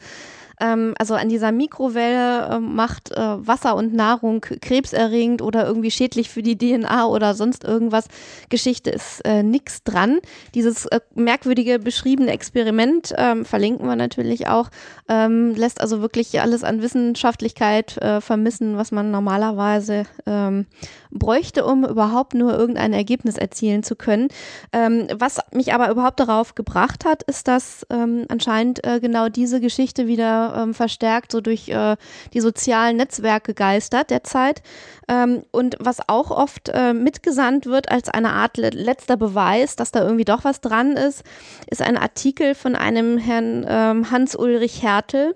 Ähm, 0.60 0.94
also 0.98 1.14
an 1.14 1.28
dieser 1.28 1.52
Mikrowelle 1.52 2.48
äh, 2.50 2.58
macht 2.58 3.10
äh, 3.12 3.16
Wasser 3.16 3.76
und 3.76 3.94
Nahrung 3.94 4.40
krebserregend 4.40 5.42
oder 5.42 5.66
irgendwie 5.66 5.90
schädlich 5.90 6.30
für 6.30 6.42
die 6.42 6.56
DNA 6.56 7.06
oder 7.06 7.34
sonst 7.34 7.64
irgendwas. 7.64 8.06
Geschichte 8.48 8.90
ist 8.90 9.20
äh, 9.24 9.42
nichts 9.42 9.82
dran. 9.84 10.18
Dieses 10.54 10.86
äh, 10.86 11.00
merkwürdige 11.14 11.78
beschriebene 11.78 12.32
Experiment 12.32 13.14
ähm, 13.16 13.44
verlinken 13.44 13.86
wir 13.86 13.96
natürlich 13.96 14.48
auch, 14.48 14.70
ähm, 15.08 15.54
lässt 15.54 15.80
also 15.80 16.00
wirklich 16.00 16.40
alles 16.40 16.64
an 16.64 16.82
Wissenschaftlichkeit 16.82 17.96
äh, 17.98 18.20
vermissen, 18.20 18.76
was 18.76 18.92
man 18.92 19.10
normalerweise 19.10 20.04
ähm, 20.26 20.66
bräuchte, 21.10 21.64
um 21.64 21.84
überhaupt 21.84 22.34
nur 22.34 22.56
irgendein 22.56 22.92
Ergebnis 22.92 23.36
erzielen 23.36 23.82
zu 23.82 23.96
können. 23.96 24.28
Ähm, 24.72 25.06
was 25.14 25.38
mich 25.52 25.72
aber 25.72 25.90
überhaupt 25.90 26.20
darauf 26.20 26.54
gebracht 26.54 27.04
hat, 27.04 27.22
ist, 27.22 27.48
dass 27.48 27.86
ähm, 27.90 28.24
anscheinend 28.28 28.84
äh, 28.86 29.00
genau 29.00 29.28
diese 29.28 29.60
Geschichte 29.60 30.06
wieder 30.06 30.47
ähm, 30.56 30.74
verstärkt 30.74 31.32
so 31.32 31.40
durch 31.40 31.68
äh, 31.68 31.96
die 32.32 32.40
sozialen 32.40 32.96
Netzwerke 32.96 33.54
geistert 33.54 34.10
derzeit. 34.10 34.62
Ähm, 35.08 35.42
und 35.50 35.76
was 35.80 36.08
auch 36.08 36.30
oft 36.30 36.68
äh, 36.68 36.92
mitgesandt 36.92 37.66
wird 37.66 37.90
als 37.90 38.08
eine 38.08 38.32
Art 38.32 38.56
letzter 38.56 39.16
Beweis, 39.16 39.76
dass 39.76 39.90
da 39.90 40.02
irgendwie 40.02 40.24
doch 40.24 40.44
was 40.44 40.60
dran 40.60 40.92
ist, 40.92 41.22
ist 41.70 41.82
ein 41.82 41.96
Artikel 41.96 42.54
von 42.54 42.74
einem 42.76 43.18
Herrn 43.18 43.64
ähm, 43.68 44.10
Hans-Ulrich 44.10 44.82
Hertel 44.82 45.34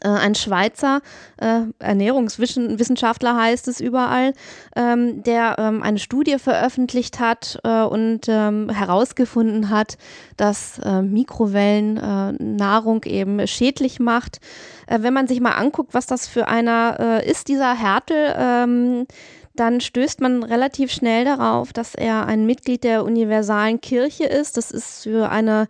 ein 0.00 0.34
Schweizer 0.34 1.00
äh, 1.36 1.62
Ernährungswissenschaftler 1.78 3.36
heißt 3.36 3.68
es 3.68 3.80
überall, 3.80 4.32
ähm, 4.76 5.22
der 5.22 5.56
ähm, 5.58 5.82
eine 5.82 5.98
Studie 5.98 6.38
veröffentlicht 6.38 7.20
hat 7.20 7.58
äh, 7.64 7.82
und 7.82 8.26
ähm, 8.28 8.70
herausgefunden 8.70 9.70
hat, 9.70 9.98
dass 10.36 10.78
äh, 10.78 11.02
Mikrowellen 11.02 11.96
äh, 11.96 12.32
Nahrung 12.42 13.04
eben 13.04 13.46
schädlich 13.46 14.00
macht. 14.00 14.40
Äh, 14.86 14.98
wenn 15.02 15.14
man 15.14 15.26
sich 15.26 15.40
mal 15.40 15.52
anguckt, 15.52 15.94
was 15.94 16.06
das 16.06 16.26
für 16.26 16.48
einer 16.48 17.22
ist, 17.24 17.48
dieser 17.48 17.74
Härtel, 17.74 18.34
ähm, 18.36 19.06
dann 19.54 19.80
stößt 19.80 20.20
man 20.20 20.42
relativ 20.42 20.90
schnell 20.92 21.24
darauf, 21.24 21.72
dass 21.72 21.94
er 21.94 22.26
ein 22.26 22.46
Mitglied 22.46 22.84
der 22.84 23.04
universalen 23.04 23.80
Kirche 23.80 24.24
ist. 24.24 24.56
Das 24.56 24.70
ist 24.70 25.02
für 25.04 25.30
eine 25.30 25.68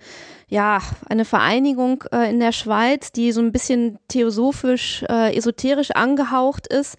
ja, 0.48 0.82
eine 1.08 1.24
Vereinigung 1.24 2.04
äh, 2.12 2.28
in 2.28 2.38
der 2.38 2.52
Schweiz, 2.52 3.10
die 3.10 3.32
so 3.32 3.40
ein 3.40 3.52
bisschen 3.52 3.98
theosophisch, 4.08 5.02
äh, 5.08 5.34
esoterisch 5.34 5.92
angehaucht 5.92 6.66
ist 6.66 6.98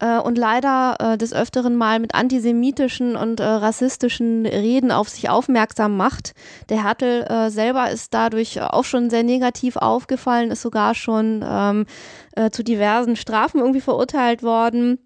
äh, 0.00 0.18
und 0.18 0.36
leider 0.36 0.96
äh, 0.98 1.16
des 1.16 1.32
Öfteren 1.32 1.76
mal 1.76 2.00
mit 2.00 2.16
antisemitischen 2.16 3.14
und 3.14 3.38
äh, 3.38 3.44
rassistischen 3.44 4.44
Reden 4.44 4.90
auf 4.90 5.08
sich 5.08 5.30
aufmerksam 5.30 5.96
macht. 5.96 6.32
Der 6.68 6.82
Hertel 6.82 7.22
äh, 7.22 7.50
selber 7.50 7.90
ist 7.90 8.12
dadurch 8.12 8.60
auch 8.60 8.84
schon 8.84 9.08
sehr 9.08 9.22
negativ 9.22 9.76
aufgefallen, 9.76 10.50
ist 10.50 10.62
sogar 10.62 10.96
schon 10.96 11.44
ähm, 11.48 11.86
äh, 12.34 12.50
zu 12.50 12.64
diversen 12.64 13.14
Strafen 13.14 13.60
irgendwie 13.60 13.80
verurteilt 13.80 14.42
worden. 14.42 14.98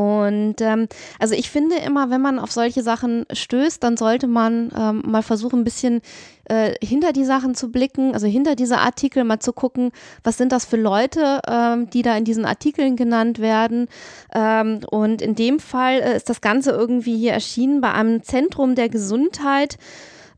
Und 0.00 0.62
ähm, 0.62 0.88
also 1.18 1.34
ich 1.34 1.50
finde 1.50 1.76
immer, 1.76 2.08
wenn 2.08 2.22
man 2.22 2.38
auf 2.38 2.50
solche 2.50 2.82
Sachen 2.82 3.26
stößt, 3.30 3.84
dann 3.84 3.98
sollte 3.98 4.28
man 4.28 4.72
ähm, 4.74 5.02
mal 5.04 5.22
versuchen, 5.22 5.60
ein 5.60 5.64
bisschen 5.64 6.00
äh, 6.44 6.72
hinter 6.82 7.12
die 7.12 7.26
Sachen 7.26 7.54
zu 7.54 7.70
blicken, 7.70 8.14
also 8.14 8.26
hinter 8.26 8.56
diese 8.56 8.78
Artikel 8.78 9.24
mal 9.24 9.40
zu 9.40 9.52
gucken, 9.52 9.92
was 10.24 10.38
sind 10.38 10.52
das 10.52 10.64
für 10.64 10.78
Leute, 10.78 11.40
ähm, 11.46 11.90
die 11.90 12.00
da 12.00 12.16
in 12.16 12.24
diesen 12.24 12.46
Artikeln 12.46 12.96
genannt 12.96 13.40
werden. 13.40 13.88
Ähm, 14.34 14.80
und 14.90 15.20
in 15.20 15.34
dem 15.34 15.60
Fall 15.60 16.00
äh, 16.00 16.16
ist 16.16 16.30
das 16.30 16.40
Ganze 16.40 16.70
irgendwie 16.70 17.18
hier 17.18 17.32
erschienen 17.32 17.82
bei 17.82 17.92
einem 17.92 18.22
Zentrum 18.22 18.76
der 18.76 18.88
Gesundheit 18.88 19.76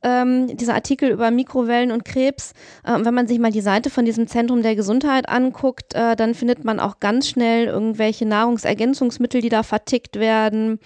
ähm, 0.03 0.57
dieser 0.57 0.75
Artikel 0.75 1.11
über 1.11 1.31
Mikrowellen 1.31 1.93
und 1.93 2.05
Krebs. 2.05 2.53
Äh, 2.85 2.99
wenn 3.05 3.15
man 3.15 3.27
sich 3.29 3.39
mal 3.39 3.53
die 3.53 3.61
Seite 3.61 3.91
von 3.91 4.05
diesem 4.05 4.27
Zentrum 4.27 4.63
der 4.63 4.77
Gesundheit 4.77 5.29
anguckt, 5.29 5.95
äh, 5.95 6.17
dann 6.17 6.35
findet 6.35 6.65
man 6.65 6.81
auch 6.81 7.01
ganz 7.01 7.29
schnell 7.29 7.67
irgendwelche 7.67 8.27
Nahrungsergänzungsmittel, 8.27 9.41
die 9.41 9.49
da 9.49 9.63
vertickt 9.63 10.19
werden 10.19 10.81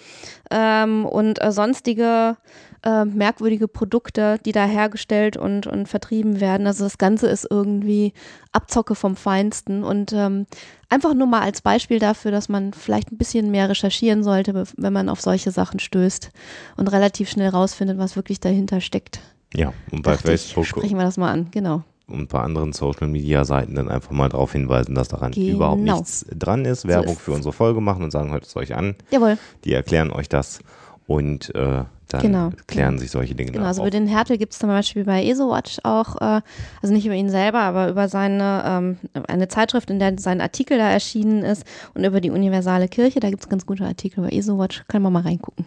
ähm, 0.50 1.04
und 1.04 1.42
äh, 1.42 1.52
sonstige 1.52 2.36
äh, 2.84 3.04
merkwürdige 3.04 3.68
Produkte, 3.68 4.38
die 4.44 4.52
da 4.52 4.64
hergestellt 4.64 5.36
und, 5.36 5.66
und 5.66 5.88
vertrieben 5.88 6.40
werden. 6.40 6.66
Also 6.66 6.84
das 6.84 6.98
Ganze 6.98 7.26
ist 7.26 7.46
irgendwie 7.50 8.12
Abzocke 8.52 8.94
vom 8.94 9.16
Feinsten 9.16 9.82
und 9.82 10.12
ähm, 10.12 10.46
einfach 10.88 11.14
nur 11.14 11.26
mal 11.26 11.42
als 11.42 11.62
Beispiel 11.62 11.98
dafür, 11.98 12.30
dass 12.30 12.48
man 12.48 12.72
vielleicht 12.72 13.10
ein 13.10 13.18
bisschen 13.18 13.50
mehr 13.50 13.68
recherchieren 13.68 14.22
sollte, 14.22 14.64
wenn 14.76 14.92
man 14.92 15.08
auf 15.08 15.20
solche 15.20 15.50
Sachen 15.50 15.80
stößt 15.80 16.30
und 16.76 16.88
relativ 16.88 17.30
schnell 17.30 17.48
rausfindet, 17.48 17.98
was 17.98 18.16
wirklich 18.16 18.40
dahinter 18.40 18.80
steckt. 18.80 19.20
Ja, 19.54 19.72
und 19.90 20.02
bei 20.02 20.12
Dachte 20.12 20.28
Facebook. 20.28 20.64
Ich, 20.64 20.70
sprechen 20.70 20.96
wir 20.96 21.04
das 21.04 21.16
mal 21.16 21.32
an, 21.32 21.48
genau 21.50 21.82
und 22.08 22.28
bei 22.28 22.40
anderen 22.40 22.72
Social 22.72 23.08
Media 23.08 23.44
Seiten 23.44 23.74
dann 23.74 23.88
einfach 23.88 24.12
mal 24.12 24.28
darauf 24.28 24.52
hinweisen, 24.52 24.94
dass 24.94 25.08
daran 25.08 25.32
genau. 25.32 25.56
überhaupt 25.56 25.82
nichts 25.82 26.24
dran 26.30 26.64
ist, 26.64 26.86
Werbung 26.86 27.14
so 27.14 27.20
für 27.20 27.32
unsere 27.32 27.52
Folge 27.52 27.80
machen 27.80 28.04
und 28.04 28.10
sagen, 28.10 28.30
hört 28.30 28.44
es 28.44 28.56
euch 28.56 28.74
an. 28.74 28.94
Jawohl. 29.10 29.38
Die 29.64 29.72
erklären 29.72 30.12
euch 30.12 30.28
das 30.28 30.60
und 31.06 31.54
äh, 31.54 31.84
dann 32.08 32.22
genau. 32.22 32.50
klären 32.68 32.98
sich 32.98 33.10
solche 33.10 33.34
Dinge. 33.34 33.50
Genau, 33.50 33.66
also 33.66 33.82
über 33.82 33.90
den 33.90 34.06
Härtel 34.06 34.38
gibt 34.38 34.52
es 34.52 34.60
zum 34.60 34.68
Beispiel 34.68 35.04
bei 35.04 35.24
ESOWatch 35.24 35.78
auch, 35.82 36.16
äh, 36.20 36.40
also 36.80 36.94
nicht 36.94 37.06
über 37.06 37.16
ihn 37.16 37.30
selber, 37.30 37.60
aber 37.60 37.88
über 37.88 38.08
seine 38.08 38.62
ähm, 38.64 38.96
eine 39.26 39.48
Zeitschrift, 39.48 39.90
in 39.90 39.98
der 39.98 40.16
sein 40.18 40.40
Artikel 40.40 40.78
da 40.78 40.88
erschienen 40.88 41.42
ist 41.42 41.64
und 41.94 42.04
über 42.04 42.20
die 42.20 42.30
universale 42.30 42.86
Kirche, 42.86 43.18
da 43.18 43.30
gibt 43.30 43.42
es 43.42 43.48
ganz 43.48 43.66
gute 43.66 43.84
Artikel 43.84 44.20
über 44.20 44.32
ESOWatch, 44.32 44.84
kann 44.86 45.02
man 45.02 45.12
mal 45.12 45.22
reingucken. 45.22 45.66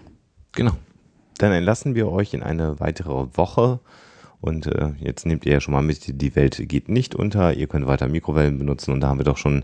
Genau. 0.54 0.72
Dann 1.38 1.52
entlassen 1.52 1.96
wir 1.96 2.10
euch 2.10 2.34
in 2.34 2.44
eine 2.44 2.80
weitere 2.80 3.28
Woche. 3.34 3.80
Und 4.42 4.68
äh, 4.68 4.92
jetzt 5.00 5.26
nehmt 5.26 5.46
ihr 5.46 5.54
ja 5.54 5.60
schon 5.60 5.74
mal 5.74 5.82
mit, 5.82 6.22
die 6.22 6.36
Welt 6.36 6.62
geht 6.70 6.88
nicht 6.88 7.14
unter. 7.14 7.54
Ihr 7.54 7.68
könnt 7.68 7.88
weiter 7.88 8.08
Mikrowellen 8.08 8.58
benutzen 8.58 8.92
und 8.94 9.02
da 9.02 9.10
haben 9.10 9.20
wir 9.20 9.26
doch 9.26 9.38
schon 9.38 9.64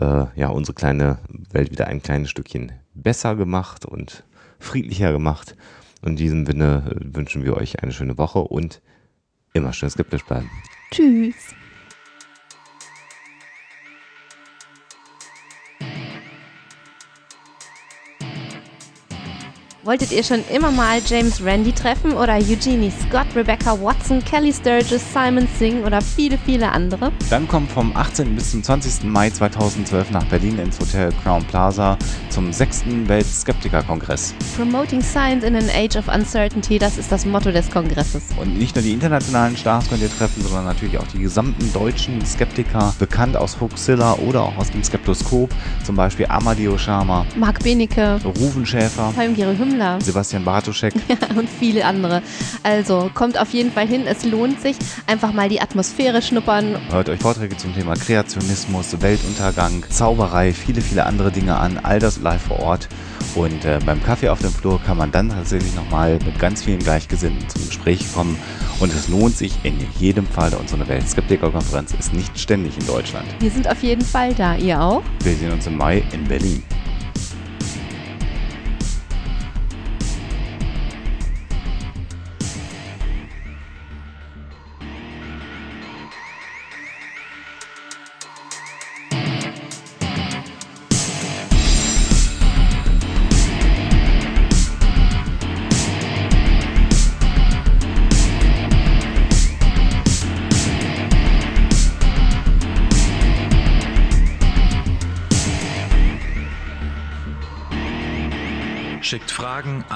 äh, 0.00 0.24
ja 0.34 0.48
unsere 0.48 0.74
kleine 0.74 1.18
Welt 1.50 1.70
wieder 1.70 1.88
ein 1.88 2.02
kleines 2.02 2.30
Stückchen 2.30 2.72
besser 2.94 3.36
gemacht 3.36 3.84
und 3.84 4.24
friedlicher 4.58 5.12
gemacht. 5.12 5.56
Und 6.00 6.10
in 6.10 6.16
diesem 6.16 6.46
Sinne 6.46 6.90
äh, 6.90 7.14
wünschen 7.14 7.44
wir 7.44 7.56
euch 7.56 7.82
eine 7.82 7.92
schöne 7.92 8.16
Woche 8.16 8.40
und 8.40 8.80
immer 9.52 9.72
schön 9.72 9.90
skeptisch 9.90 10.24
bleiben. 10.24 10.50
Tschüss. 10.90 11.54
Wolltet 19.84 20.12
ihr 20.12 20.24
schon 20.24 20.42
immer 20.50 20.70
mal 20.70 20.98
James 21.04 21.44
Randi 21.44 21.70
treffen 21.70 22.14
oder 22.14 22.36
Eugenie 22.36 22.90
Scott, 22.90 23.26
Rebecca 23.36 23.78
Watson, 23.78 24.24
Kelly 24.24 24.50
Sturgis, 24.50 25.02
Simon 25.12 25.46
Singh 25.58 25.84
oder 25.84 26.00
viele, 26.00 26.38
viele 26.38 26.72
andere? 26.72 27.12
Dann 27.28 27.46
kommt 27.46 27.70
vom 27.70 27.94
18. 27.94 28.34
bis 28.34 28.52
zum 28.52 28.62
20. 28.62 29.04
Mai 29.04 29.28
2012 29.28 30.10
nach 30.10 30.24
Berlin 30.24 30.58
ins 30.58 30.80
Hotel 30.80 31.12
Crown 31.22 31.44
Plaza 31.44 31.98
zum 32.30 32.50
6. 32.50 32.84
Weltskeptiker-Kongress. 33.06 34.34
Promoting 34.56 35.02
Science 35.02 35.44
in 35.44 35.54
an 35.54 35.68
Age 35.68 35.96
of 35.96 36.08
Uncertainty, 36.08 36.78
das 36.78 36.96
ist 36.96 37.12
das 37.12 37.26
Motto 37.26 37.52
des 37.52 37.70
Kongresses. 37.70 38.22
Und 38.40 38.56
nicht 38.58 38.74
nur 38.74 38.82
die 38.82 38.92
internationalen 38.92 39.54
Stars 39.54 39.90
könnt 39.90 40.00
ihr 40.00 40.10
treffen, 40.10 40.42
sondern 40.44 40.64
natürlich 40.64 40.96
auch 40.96 41.06
die 41.08 41.18
gesamten 41.18 41.70
deutschen 41.74 42.24
Skeptiker, 42.24 42.94
bekannt 42.98 43.36
aus 43.36 43.60
Hoaxilla 43.60 44.14
oder 44.14 44.44
auch 44.44 44.56
aus 44.56 44.70
dem 44.70 44.82
Skeptoskop, 44.82 45.50
zum 45.84 45.94
Beispiel 45.94 46.24
Amadeo 46.30 46.78
Sharma, 46.78 47.26
Marc 47.36 47.62
Benecke, 47.62 48.18
Rufen 48.24 48.64
Schäfer, 48.64 49.12
Holm-Geri 49.14 49.73
Himmler. 49.74 49.98
Sebastian 50.00 50.44
Bartoschek. 50.44 50.94
Ja, 51.08 51.16
und 51.36 51.48
viele 51.48 51.84
andere. 51.84 52.22
Also 52.62 53.10
kommt 53.14 53.38
auf 53.38 53.50
jeden 53.52 53.70
Fall 53.70 53.86
hin, 53.86 54.04
es 54.06 54.24
lohnt 54.24 54.60
sich. 54.60 54.76
Einfach 55.06 55.32
mal 55.32 55.48
die 55.48 55.60
Atmosphäre 55.60 56.22
schnuppern. 56.22 56.76
Hört 56.90 57.08
euch 57.08 57.20
Vorträge 57.20 57.56
zum 57.56 57.74
Thema 57.74 57.94
Kreationismus, 57.94 59.00
Weltuntergang, 59.00 59.84
Zauberei, 59.90 60.52
viele, 60.52 60.80
viele 60.80 61.04
andere 61.04 61.30
Dinge 61.30 61.56
an. 61.56 61.78
All 61.82 61.98
das 61.98 62.18
live 62.20 62.42
vor 62.42 62.60
Ort. 62.60 62.88
Und 63.34 63.64
äh, 63.64 63.80
beim 63.84 64.02
Kaffee 64.02 64.28
auf 64.28 64.40
dem 64.40 64.50
Flur 64.50 64.80
kann 64.80 64.96
man 64.96 65.10
dann 65.12 65.28
tatsächlich 65.28 65.74
nochmal 65.74 66.18
mit 66.24 66.38
ganz 66.38 66.62
vielen 66.62 66.78
Gleichgesinnten 66.78 67.48
zum 67.48 67.66
Gespräch 67.66 68.12
kommen. 68.14 68.36
Und 68.80 68.92
es 68.92 69.08
lohnt 69.08 69.36
sich 69.36 69.52
in 69.62 69.78
jedem 69.98 70.26
Fall. 70.26 70.54
Und 70.54 70.68
so 70.68 70.76
eine 70.76 70.88
Weltskeptiker-Konferenz 70.88 71.92
ist 71.98 72.12
nicht 72.14 72.38
ständig 72.38 72.78
in 72.78 72.86
Deutschland. 72.86 73.26
Wir 73.40 73.50
sind 73.50 73.68
auf 73.68 73.82
jeden 73.82 74.04
Fall 74.04 74.34
da. 74.34 74.56
Ihr 74.56 74.80
auch? 74.80 75.02
Wir 75.22 75.34
sehen 75.34 75.52
uns 75.52 75.66
im 75.66 75.76
Mai 75.76 76.02
in 76.12 76.24
Berlin. 76.24 76.62